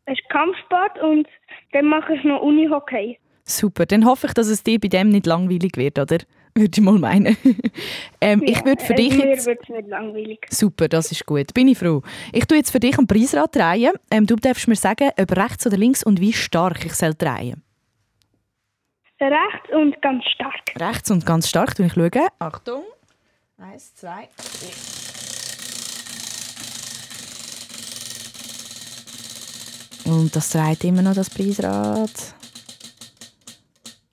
Es 0.06 0.18
ist 0.18 0.28
Kampfsport 0.28 0.98
und 1.00 1.26
dann 1.74 1.86
mache 1.86 2.14
ich 2.14 2.24
noch 2.24 2.40
Unihockey. 2.40 3.18
Super. 3.42 3.84
Dann 3.84 4.06
hoffe 4.06 4.28
ich, 4.28 4.32
dass 4.32 4.46
es 4.46 4.62
dir 4.62 4.80
bei 4.80 4.88
dem 4.88 5.10
nicht 5.10 5.26
langweilig 5.26 5.76
wird, 5.76 5.98
oder? 5.98 6.18
Würde 6.54 6.70
ich 6.72 6.80
mal 6.80 6.98
meinen. 6.98 7.36
ähm, 8.20 8.42
ich 8.44 8.64
würde 8.64 8.80
für 8.80 8.94
dich 8.94 9.18
Mir 9.18 9.30
jetzt... 9.30 9.44
wird 9.44 9.60
es 9.64 9.68
nicht 9.68 9.88
langweilig. 9.88 10.46
Super, 10.50 10.86
das 10.86 11.10
ist 11.10 11.26
gut. 11.26 11.52
Bin 11.52 11.66
ich 11.66 11.76
froh. 11.76 12.00
Ich 12.32 12.46
tue 12.46 12.58
jetzt 12.58 12.70
für 12.70 12.78
dich 12.78 12.96
am 12.96 13.08
Preisrad 13.08 13.56
drehen. 13.56 13.90
Ähm, 14.08 14.24
du 14.24 14.36
darfst 14.36 14.68
mir 14.68 14.76
sagen, 14.76 15.10
ob 15.20 15.36
rechts 15.36 15.66
oder 15.66 15.76
links 15.76 16.04
und 16.04 16.20
wie 16.20 16.32
stark 16.32 16.86
ich 16.86 16.94
soll 16.94 17.14
drehen 17.14 17.60
Rechts 19.20 19.72
und 19.72 20.00
ganz 20.00 20.24
stark. 20.26 20.54
Rechts 20.78 21.10
und 21.10 21.26
ganz 21.26 21.48
stark. 21.48 21.74
tue 21.74 21.86
ich 21.86 21.94
schauen. 21.94 22.28
Achtung. 22.38 22.84
Eins, 23.58 23.92
zwei, 23.96 24.28
drei. 24.36 25.03
Und 30.06 30.34
das 30.34 30.50
dreht 30.50 30.84
immer 30.84 31.02
noch 31.02 31.14
das 31.14 31.30
Preisrad. 31.30 32.10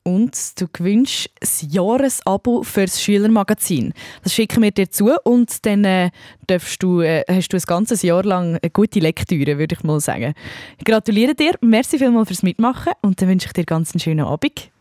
Und 0.03 0.59
du 0.59 0.67
gewünschst 0.67 1.29
das 1.39 1.63
Jahresabo 1.69 2.63
für 2.63 2.81
das 2.85 3.01
Schülermagazin. 3.03 3.93
Das 4.23 4.33
schicken 4.33 4.63
wir 4.63 4.71
dir 4.71 4.89
zu 4.89 5.11
und 5.23 5.63
dann 5.65 5.85
äh, 5.85 6.09
darfst 6.47 6.81
du, 6.81 7.01
äh, 7.01 7.23
hast 7.27 7.49
du 7.49 7.57
ein 7.57 7.63
ganzes 7.67 8.01
Jahr 8.01 8.23
lang 8.23 8.57
eine 8.61 8.71
gute 8.71 8.99
Lektüre, 8.99 9.59
würde 9.59 9.75
ich 9.75 9.83
mal 9.83 9.99
sagen. 9.99 10.33
Ich 10.79 10.85
gratuliere 10.85 11.35
dir, 11.35 11.53
merci 11.61 11.99
vielmals 11.99 12.29
fürs 12.29 12.41
Mitmachen 12.41 12.93
und 13.01 13.21
dann 13.21 13.29
wünsche 13.29 13.45
ich 13.47 13.53
dir 13.53 13.63
ganz 13.63 13.93
einen 13.93 13.99
schönen 13.99 14.25
Abend. 14.25 14.71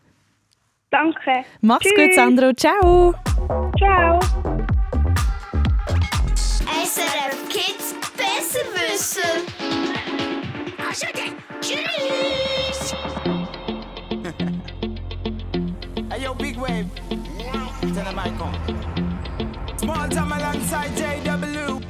Danke. 0.89 1.45
Mach's 1.61 1.85
Tschüss. 1.85 1.93
gut, 1.95 2.15
Sandro. 2.15 2.53
Ciao. 2.53 3.13
Ciao. 3.77 4.19
SRF 6.83 7.47
Kids 7.49 7.95
Besserwisser. 8.17 9.21
Also 9.59 9.90
dann, 10.99 11.37
tschüss! 11.61 12.91
Hey 16.11 16.23
yo, 16.23 16.33
big 16.33 16.57
wave. 16.57 16.87
Tell 17.93 18.03
them 18.03 18.19
I 18.19 18.29
come. 18.37 18.53
Small 19.77 20.09
time 20.09 20.31
alongside 20.33 20.91
JW. 20.91 21.81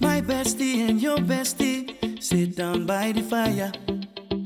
My 0.00 0.20
bestie 0.20 0.88
and 0.88 1.02
your 1.02 1.18
bestie 1.18 1.96
sit 2.22 2.54
down 2.56 2.86
by 2.86 3.10
the 3.12 3.22
fire. 3.22 3.72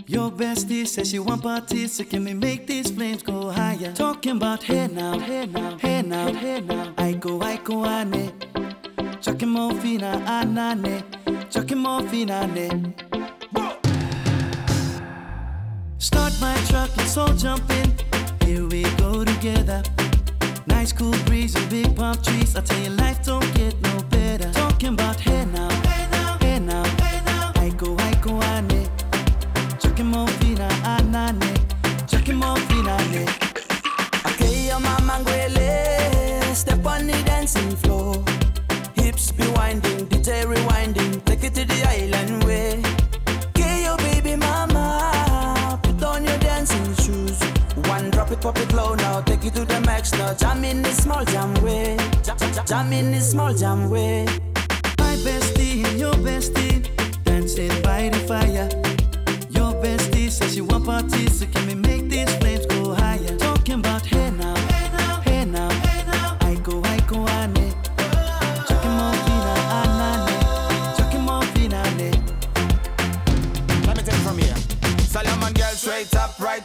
Your 0.07 0.31
bestie 0.31 0.87
says 0.87 1.11
she 1.11 1.19
want 1.19 1.43
parties, 1.43 1.93
so 1.93 2.05
can 2.05 2.25
we 2.25 2.33
make 2.33 2.67
these 2.67 2.91
flames 2.91 3.23
go 3.23 3.51
higher? 3.51 3.93
Talking 3.93 4.37
about 4.39 4.63
hey 4.63 4.87
now, 4.87 5.19
hey 5.19 5.45
now, 5.45 5.77
hey 5.77 6.01
now, 6.01 6.33
hey 6.33 6.61
now. 6.61 6.95
I 6.97 7.13
go, 7.13 7.43
I 7.43 7.59
go, 7.59 7.85
ane. 7.85 8.33
Chucking 9.21 9.51
more 9.51 9.75
fina, 9.75 10.23
anane. 10.27 11.03
Chucking 11.51 11.79
more 11.79 12.01
fina, 12.09 12.47
ne. 12.47 12.71
Start 15.99 16.32
my 16.40 16.55
truck, 16.68 16.96
let's 16.96 17.16
all 17.16 17.34
jump 17.34 17.68
in. 17.70 17.92
Here 18.46 18.64
we 18.66 18.82
go 18.96 19.24
together. 19.24 19.82
Nice 20.66 20.92
cool 20.92 21.14
breeze 21.26 21.57
and 21.57 21.68
big 21.68 21.96
palm 21.96 22.16
trees. 22.22 22.55
I 22.55 22.61
tell 22.61 22.80
you, 22.80 22.90
life 22.90 23.24
don't 23.24 23.53
get 23.55 23.74
no 23.82 24.01
better. 24.05 24.51
Talking 24.53 24.94
about 24.94 25.18
hey 25.18 25.44
now, 25.46 25.68
hey 25.68 26.07
now, 26.12 26.38
hey 26.40 26.59
now, 26.61 26.84
hey 27.03 27.20
now. 27.26 27.53
Aiko, 27.55 27.96
aiko, 27.96 28.40
ane. 28.44 28.86
Chakimo 29.80 30.28
fina, 30.38 30.68
anane. 30.84 31.53
Chakimo 32.07 32.57
fina, 32.68 32.96
ne. 33.11 33.26
Okay, 34.30 34.68
your 34.68 34.78
mama 34.78 35.18
ngwele. 35.24 36.55
Step 36.55 36.86
on 36.86 37.09
the 37.09 37.20
dancing 37.24 37.74
floor. 37.76 38.22
Hips 38.94 39.32
be 39.32 39.46
winding, 39.49 40.07
DJ 40.07 40.44
rewinding. 40.44 41.08
I 48.39 48.41
go, 48.41 48.51
I 48.51 48.97
now, 48.97 49.20
take 49.22 49.45
it 49.45 49.55
to 49.55 49.64
the 49.64 49.80
max 49.80 50.12
now. 50.12 50.32
Jam 50.32 50.62
in 50.62 50.80
the 50.82 50.93
small 50.93 51.24
jam 51.24 51.55
way. 51.55 51.97
Jam, 52.22 52.39
jam, 52.39 52.66
jam 52.66 52.93
in 52.93 53.11
the 53.11 53.20
small 53.20 53.53
jam 53.53 53.91
way. 53.91 54.26
My 54.99 55.16
bestie 55.24 55.84
and 55.84 55.99
your 55.99 56.14
bestie 56.14 56.89
dancing 57.24 57.82
by 57.82 58.11
the 58.11 58.18
fire. 58.28 58.68
Your 59.51 59.72
bestie 59.82 60.30
says 60.30 60.55
she 60.55 60.61
want 60.61 60.86
parties, 60.86 61.41
so 61.41 61.47
can 61.47 61.66
we 61.66 61.74
make 61.74 62.09
these 62.09 62.32
flames 62.36 62.64
go 62.66 62.95
higher? 62.95 63.36
Talking 63.39 63.80
about 63.80 64.07
hey 64.07 64.30
now, 64.30 64.55
hey 64.55 64.89
now, 64.93 65.20
hey 65.22 65.45
now. 65.45 65.68
I 66.43 66.55
go, 66.62 66.80
I 66.84 67.01
go, 67.09 67.26
ane. 67.26 67.74
Chucking 68.68 68.95
more 68.99 69.14
fina, 69.26 69.55
anane. 69.82 70.97
Chucking 70.97 71.22
more 71.22 71.43
fina, 71.55 71.82
ane. 71.91 72.12
Let 73.84 73.97
me 73.97 74.03
take 74.05 74.14
it 74.14 74.22
from 74.22 74.39
here. 74.39 74.55
Solomon 75.01 75.53
girl 75.55 75.72
straight 75.72 76.14
up, 76.14 76.39
right 76.39 76.64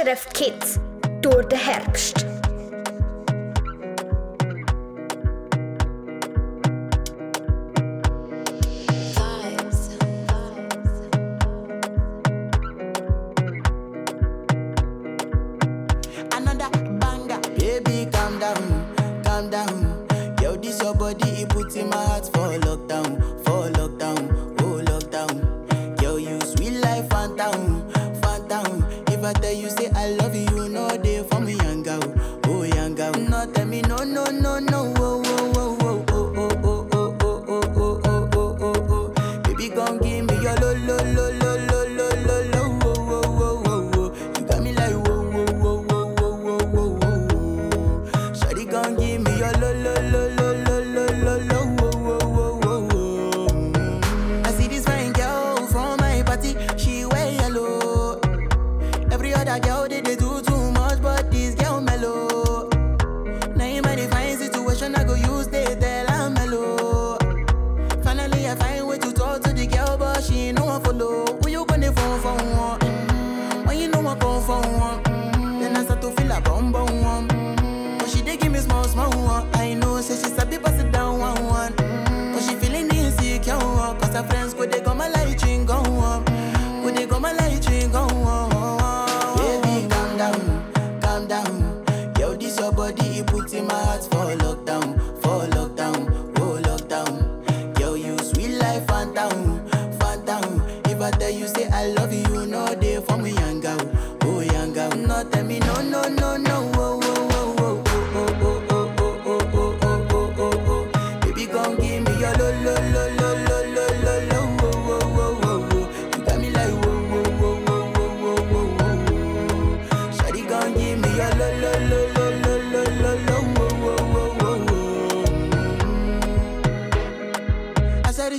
SRF 0.00 0.32
Kids 0.32 0.80
durch 1.20 1.46
den 1.48 1.58
Herbst. 1.58 2.26
Baby, 17.58 18.08
calm 18.10 18.38
down, 18.38 19.22
calm 19.22 19.50
down. 19.50 20.06
Yo, 20.40 20.56
this 20.56 20.80
your 20.80 20.94
body, 20.94 21.42
it 21.42 21.48
puts 21.50 21.76
in 21.76 21.90
my 21.90 21.96
heart 21.96 22.24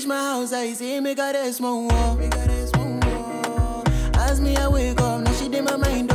reach 0.02 0.08
my 0.08 0.18
house, 0.18 0.52
I 0.52 0.74
see 0.74 0.99
me 0.99 1.14
got 1.14 1.36
a 1.36 1.54
small 1.54 1.82
more. 1.82 2.18
As 4.16 4.39
me, 4.41 4.56
I 4.56 4.68
wake 4.68 4.99
up, 4.99 5.22
now 5.22 5.32
she 5.34 5.47
did 5.47 5.64
my 5.64 5.76
mind 5.76 6.11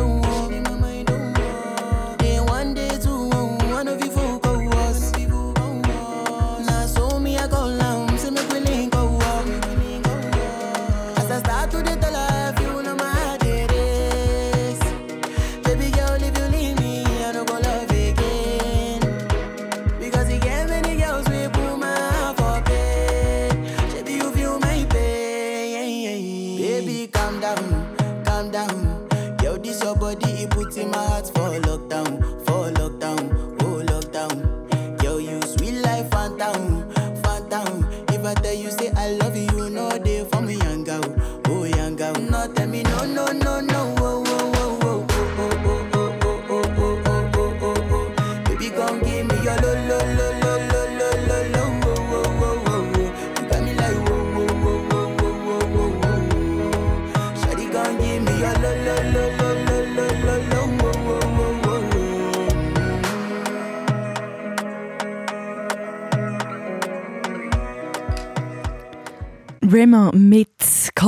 Rema 69.87 70.11
mit 70.13 70.46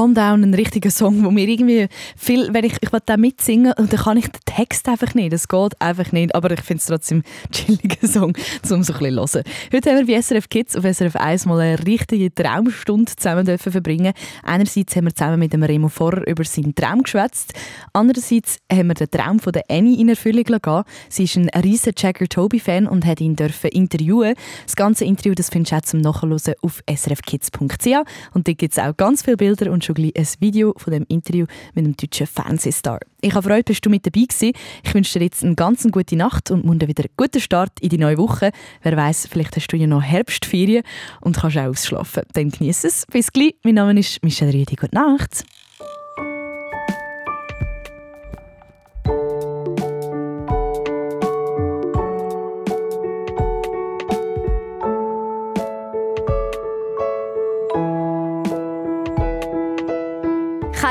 Calm 0.08 0.14
Down, 0.14 0.42
ein 0.42 0.54
richtiger 0.54 0.90
Song, 0.90 1.24
wo 1.24 1.30
mir 1.30 1.46
irgendwie 1.48 1.88
viel, 2.16 2.52
wenn 2.52 2.64
ich, 2.64 2.74
ich 2.80 2.92
will 2.92 3.16
mitsingen 3.16 3.72
und 3.76 3.92
dann 3.92 4.00
kann 4.00 4.16
ich 4.16 4.28
den 4.28 4.40
Text 4.46 4.88
einfach 4.88 5.14
nicht, 5.14 5.32
das 5.32 5.48
geht 5.48 5.80
einfach 5.80 6.12
nicht, 6.12 6.34
aber 6.34 6.50
ich 6.50 6.62
finde 6.62 6.80
es 6.80 6.86
trotzdem 6.86 7.18
ein 7.18 7.52
chilliger 7.52 8.06
Song, 8.06 8.34
um 8.34 8.34
so 8.62 8.74
ein 8.74 8.80
bisschen 8.80 9.16
hören. 9.16 9.42
Heute 9.72 9.90
haben 9.90 10.06
wir 10.06 10.14
bei 10.14 10.22
SRF 10.22 10.48
Kids 10.48 10.76
auf 10.76 10.84
SRF 10.84 11.16
1 11.16 11.46
mal 11.46 11.60
eine 11.60 11.86
richtige 11.86 12.34
Traumstunde 12.34 13.14
zusammen 13.16 13.44
dürfen 13.44 13.72
verbringen. 13.72 14.14
Einerseits 14.42 14.96
haben 14.96 15.06
wir 15.06 15.14
zusammen 15.14 15.40
mit 15.40 15.52
dem 15.52 15.62
Remo 15.62 15.88
Vorher 15.88 16.26
über 16.26 16.44
seinen 16.44 16.74
Traum 16.74 17.02
geschwätzt, 17.02 17.52
andererseits 17.92 18.58
haben 18.72 18.88
wir 18.88 18.94
den 18.94 19.10
Traum 19.10 19.40
von 19.40 19.52
der 19.52 19.64
Annie 19.68 20.00
in 20.00 20.08
Erfüllung 20.08 20.44
lassen. 20.46 20.84
Sie 21.10 21.24
ist 21.24 21.36
ein 21.36 21.50
riesen 21.50 21.92
Jagger 21.96 22.28
Toby-Fan 22.28 22.86
und 22.86 23.04
hat 23.04 23.20
ihn 23.20 23.36
dürfen 23.36 23.70
interviewen. 23.70 24.34
Das 24.64 24.76
ganze 24.76 25.04
Interview 25.04 25.34
das 25.34 25.50
findest 25.50 25.72
du 25.72 25.76
auch 25.76 25.82
zum 25.82 26.00
Nachhören 26.00 26.54
auf 26.62 26.82
srfkids.ch 26.88 27.86
und 28.32 28.48
dort 28.48 28.58
gibt 28.58 28.72
es 28.72 28.78
auch 28.78 28.96
ganz 28.96 29.22
viele 29.22 29.36
Bilder 29.36 29.70
und 29.70 29.84
schon 29.84 29.97
gleich 29.98 30.16
ein 30.16 30.26
Video 30.40 30.74
von 30.76 30.92
dem 30.92 31.04
Interview 31.08 31.46
mit 31.74 31.84
dem 31.84 31.96
deutschen 31.96 32.26
Fernsehstar. 32.26 33.00
Ich 33.20 33.34
habe 33.34 33.48
Freude, 33.48 33.64
bist 33.64 33.84
du 33.84 33.90
mit 33.90 34.06
dabei 34.06 34.26
gewesen. 34.26 34.52
Ich 34.84 34.94
wünsche 34.94 35.18
dir 35.18 35.24
jetzt 35.24 35.44
eine 35.44 35.54
ganz 35.54 35.86
gute 35.90 36.16
Nacht 36.16 36.50
und 36.50 36.64
morgen 36.64 36.86
wieder 36.86 37.04
einen 37.04 37.14
guten 37.16 37.40
Start 37.40 37.80
in 37.80 37.88
die 37.88 37.98
neue 37.98 38.18
Woche. 38.18 38.52
Wer 38.82 38.96
weiß, 38.96 39.28
vielleicht 39.30 39.56
hast 39.56 39.68
du 39.68 39.76
ja 39.76 39.86
noch 39.86 40.02
Herbstferien 40.02 40.84
und 41.20 41.36
kannst 41.36 41.58
auch 41.58 41.66
ausschlafen. 41.66 42.22
Dann 42.32 42.50
genieße 42.50 42.86
es. 42.86 43.06
Bis 43.10 43.32
gleich. 43.32 43.54
Mein 43.64 43.74
Name 43.74 43.98
ist 43.98 44.22
Michelle 44.22 44.52
Riedi. 44.52 44.76
Gute 44.76 44.94
Nacht. 44.94 45.44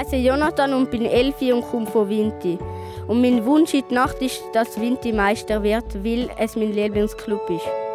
Heiße 0.07 0.15
Jonathan 0.15 0.73
und 0.73 0.89
bin 0.89 1.05
elf 1.05 1.41
und 1.41 1.61
komme 1.61 1.85
von 1.85 2.09
Vinti. 2.09 2.57
Und 3.07 3.21
mein 3.21 3.45
Wunsch 3.45 3.73
in 3.73 3.83
der 3.89 4.01
Nacht 4.01 4.21
ist, 4.21 4.41
dass 4.53 4.79
Vinti 4.79 5.11
Meister 5.11 5.63
wird, 5.63 6.03
weil 6.03 6.29
es 6.37 6.55
mein 6.55 6.73
Lieblingsclub 6.73 7.49
ist. 7.49 7.86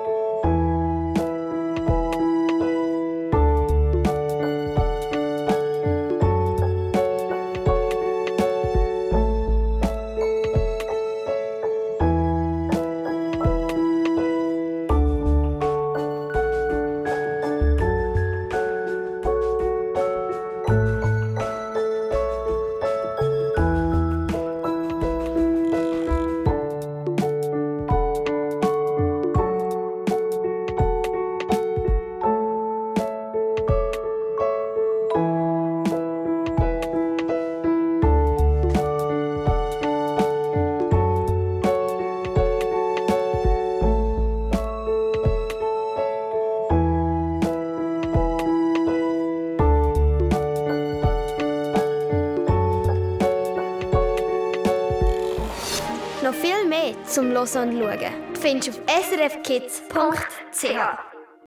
srfkids.ch. 59.02 61.01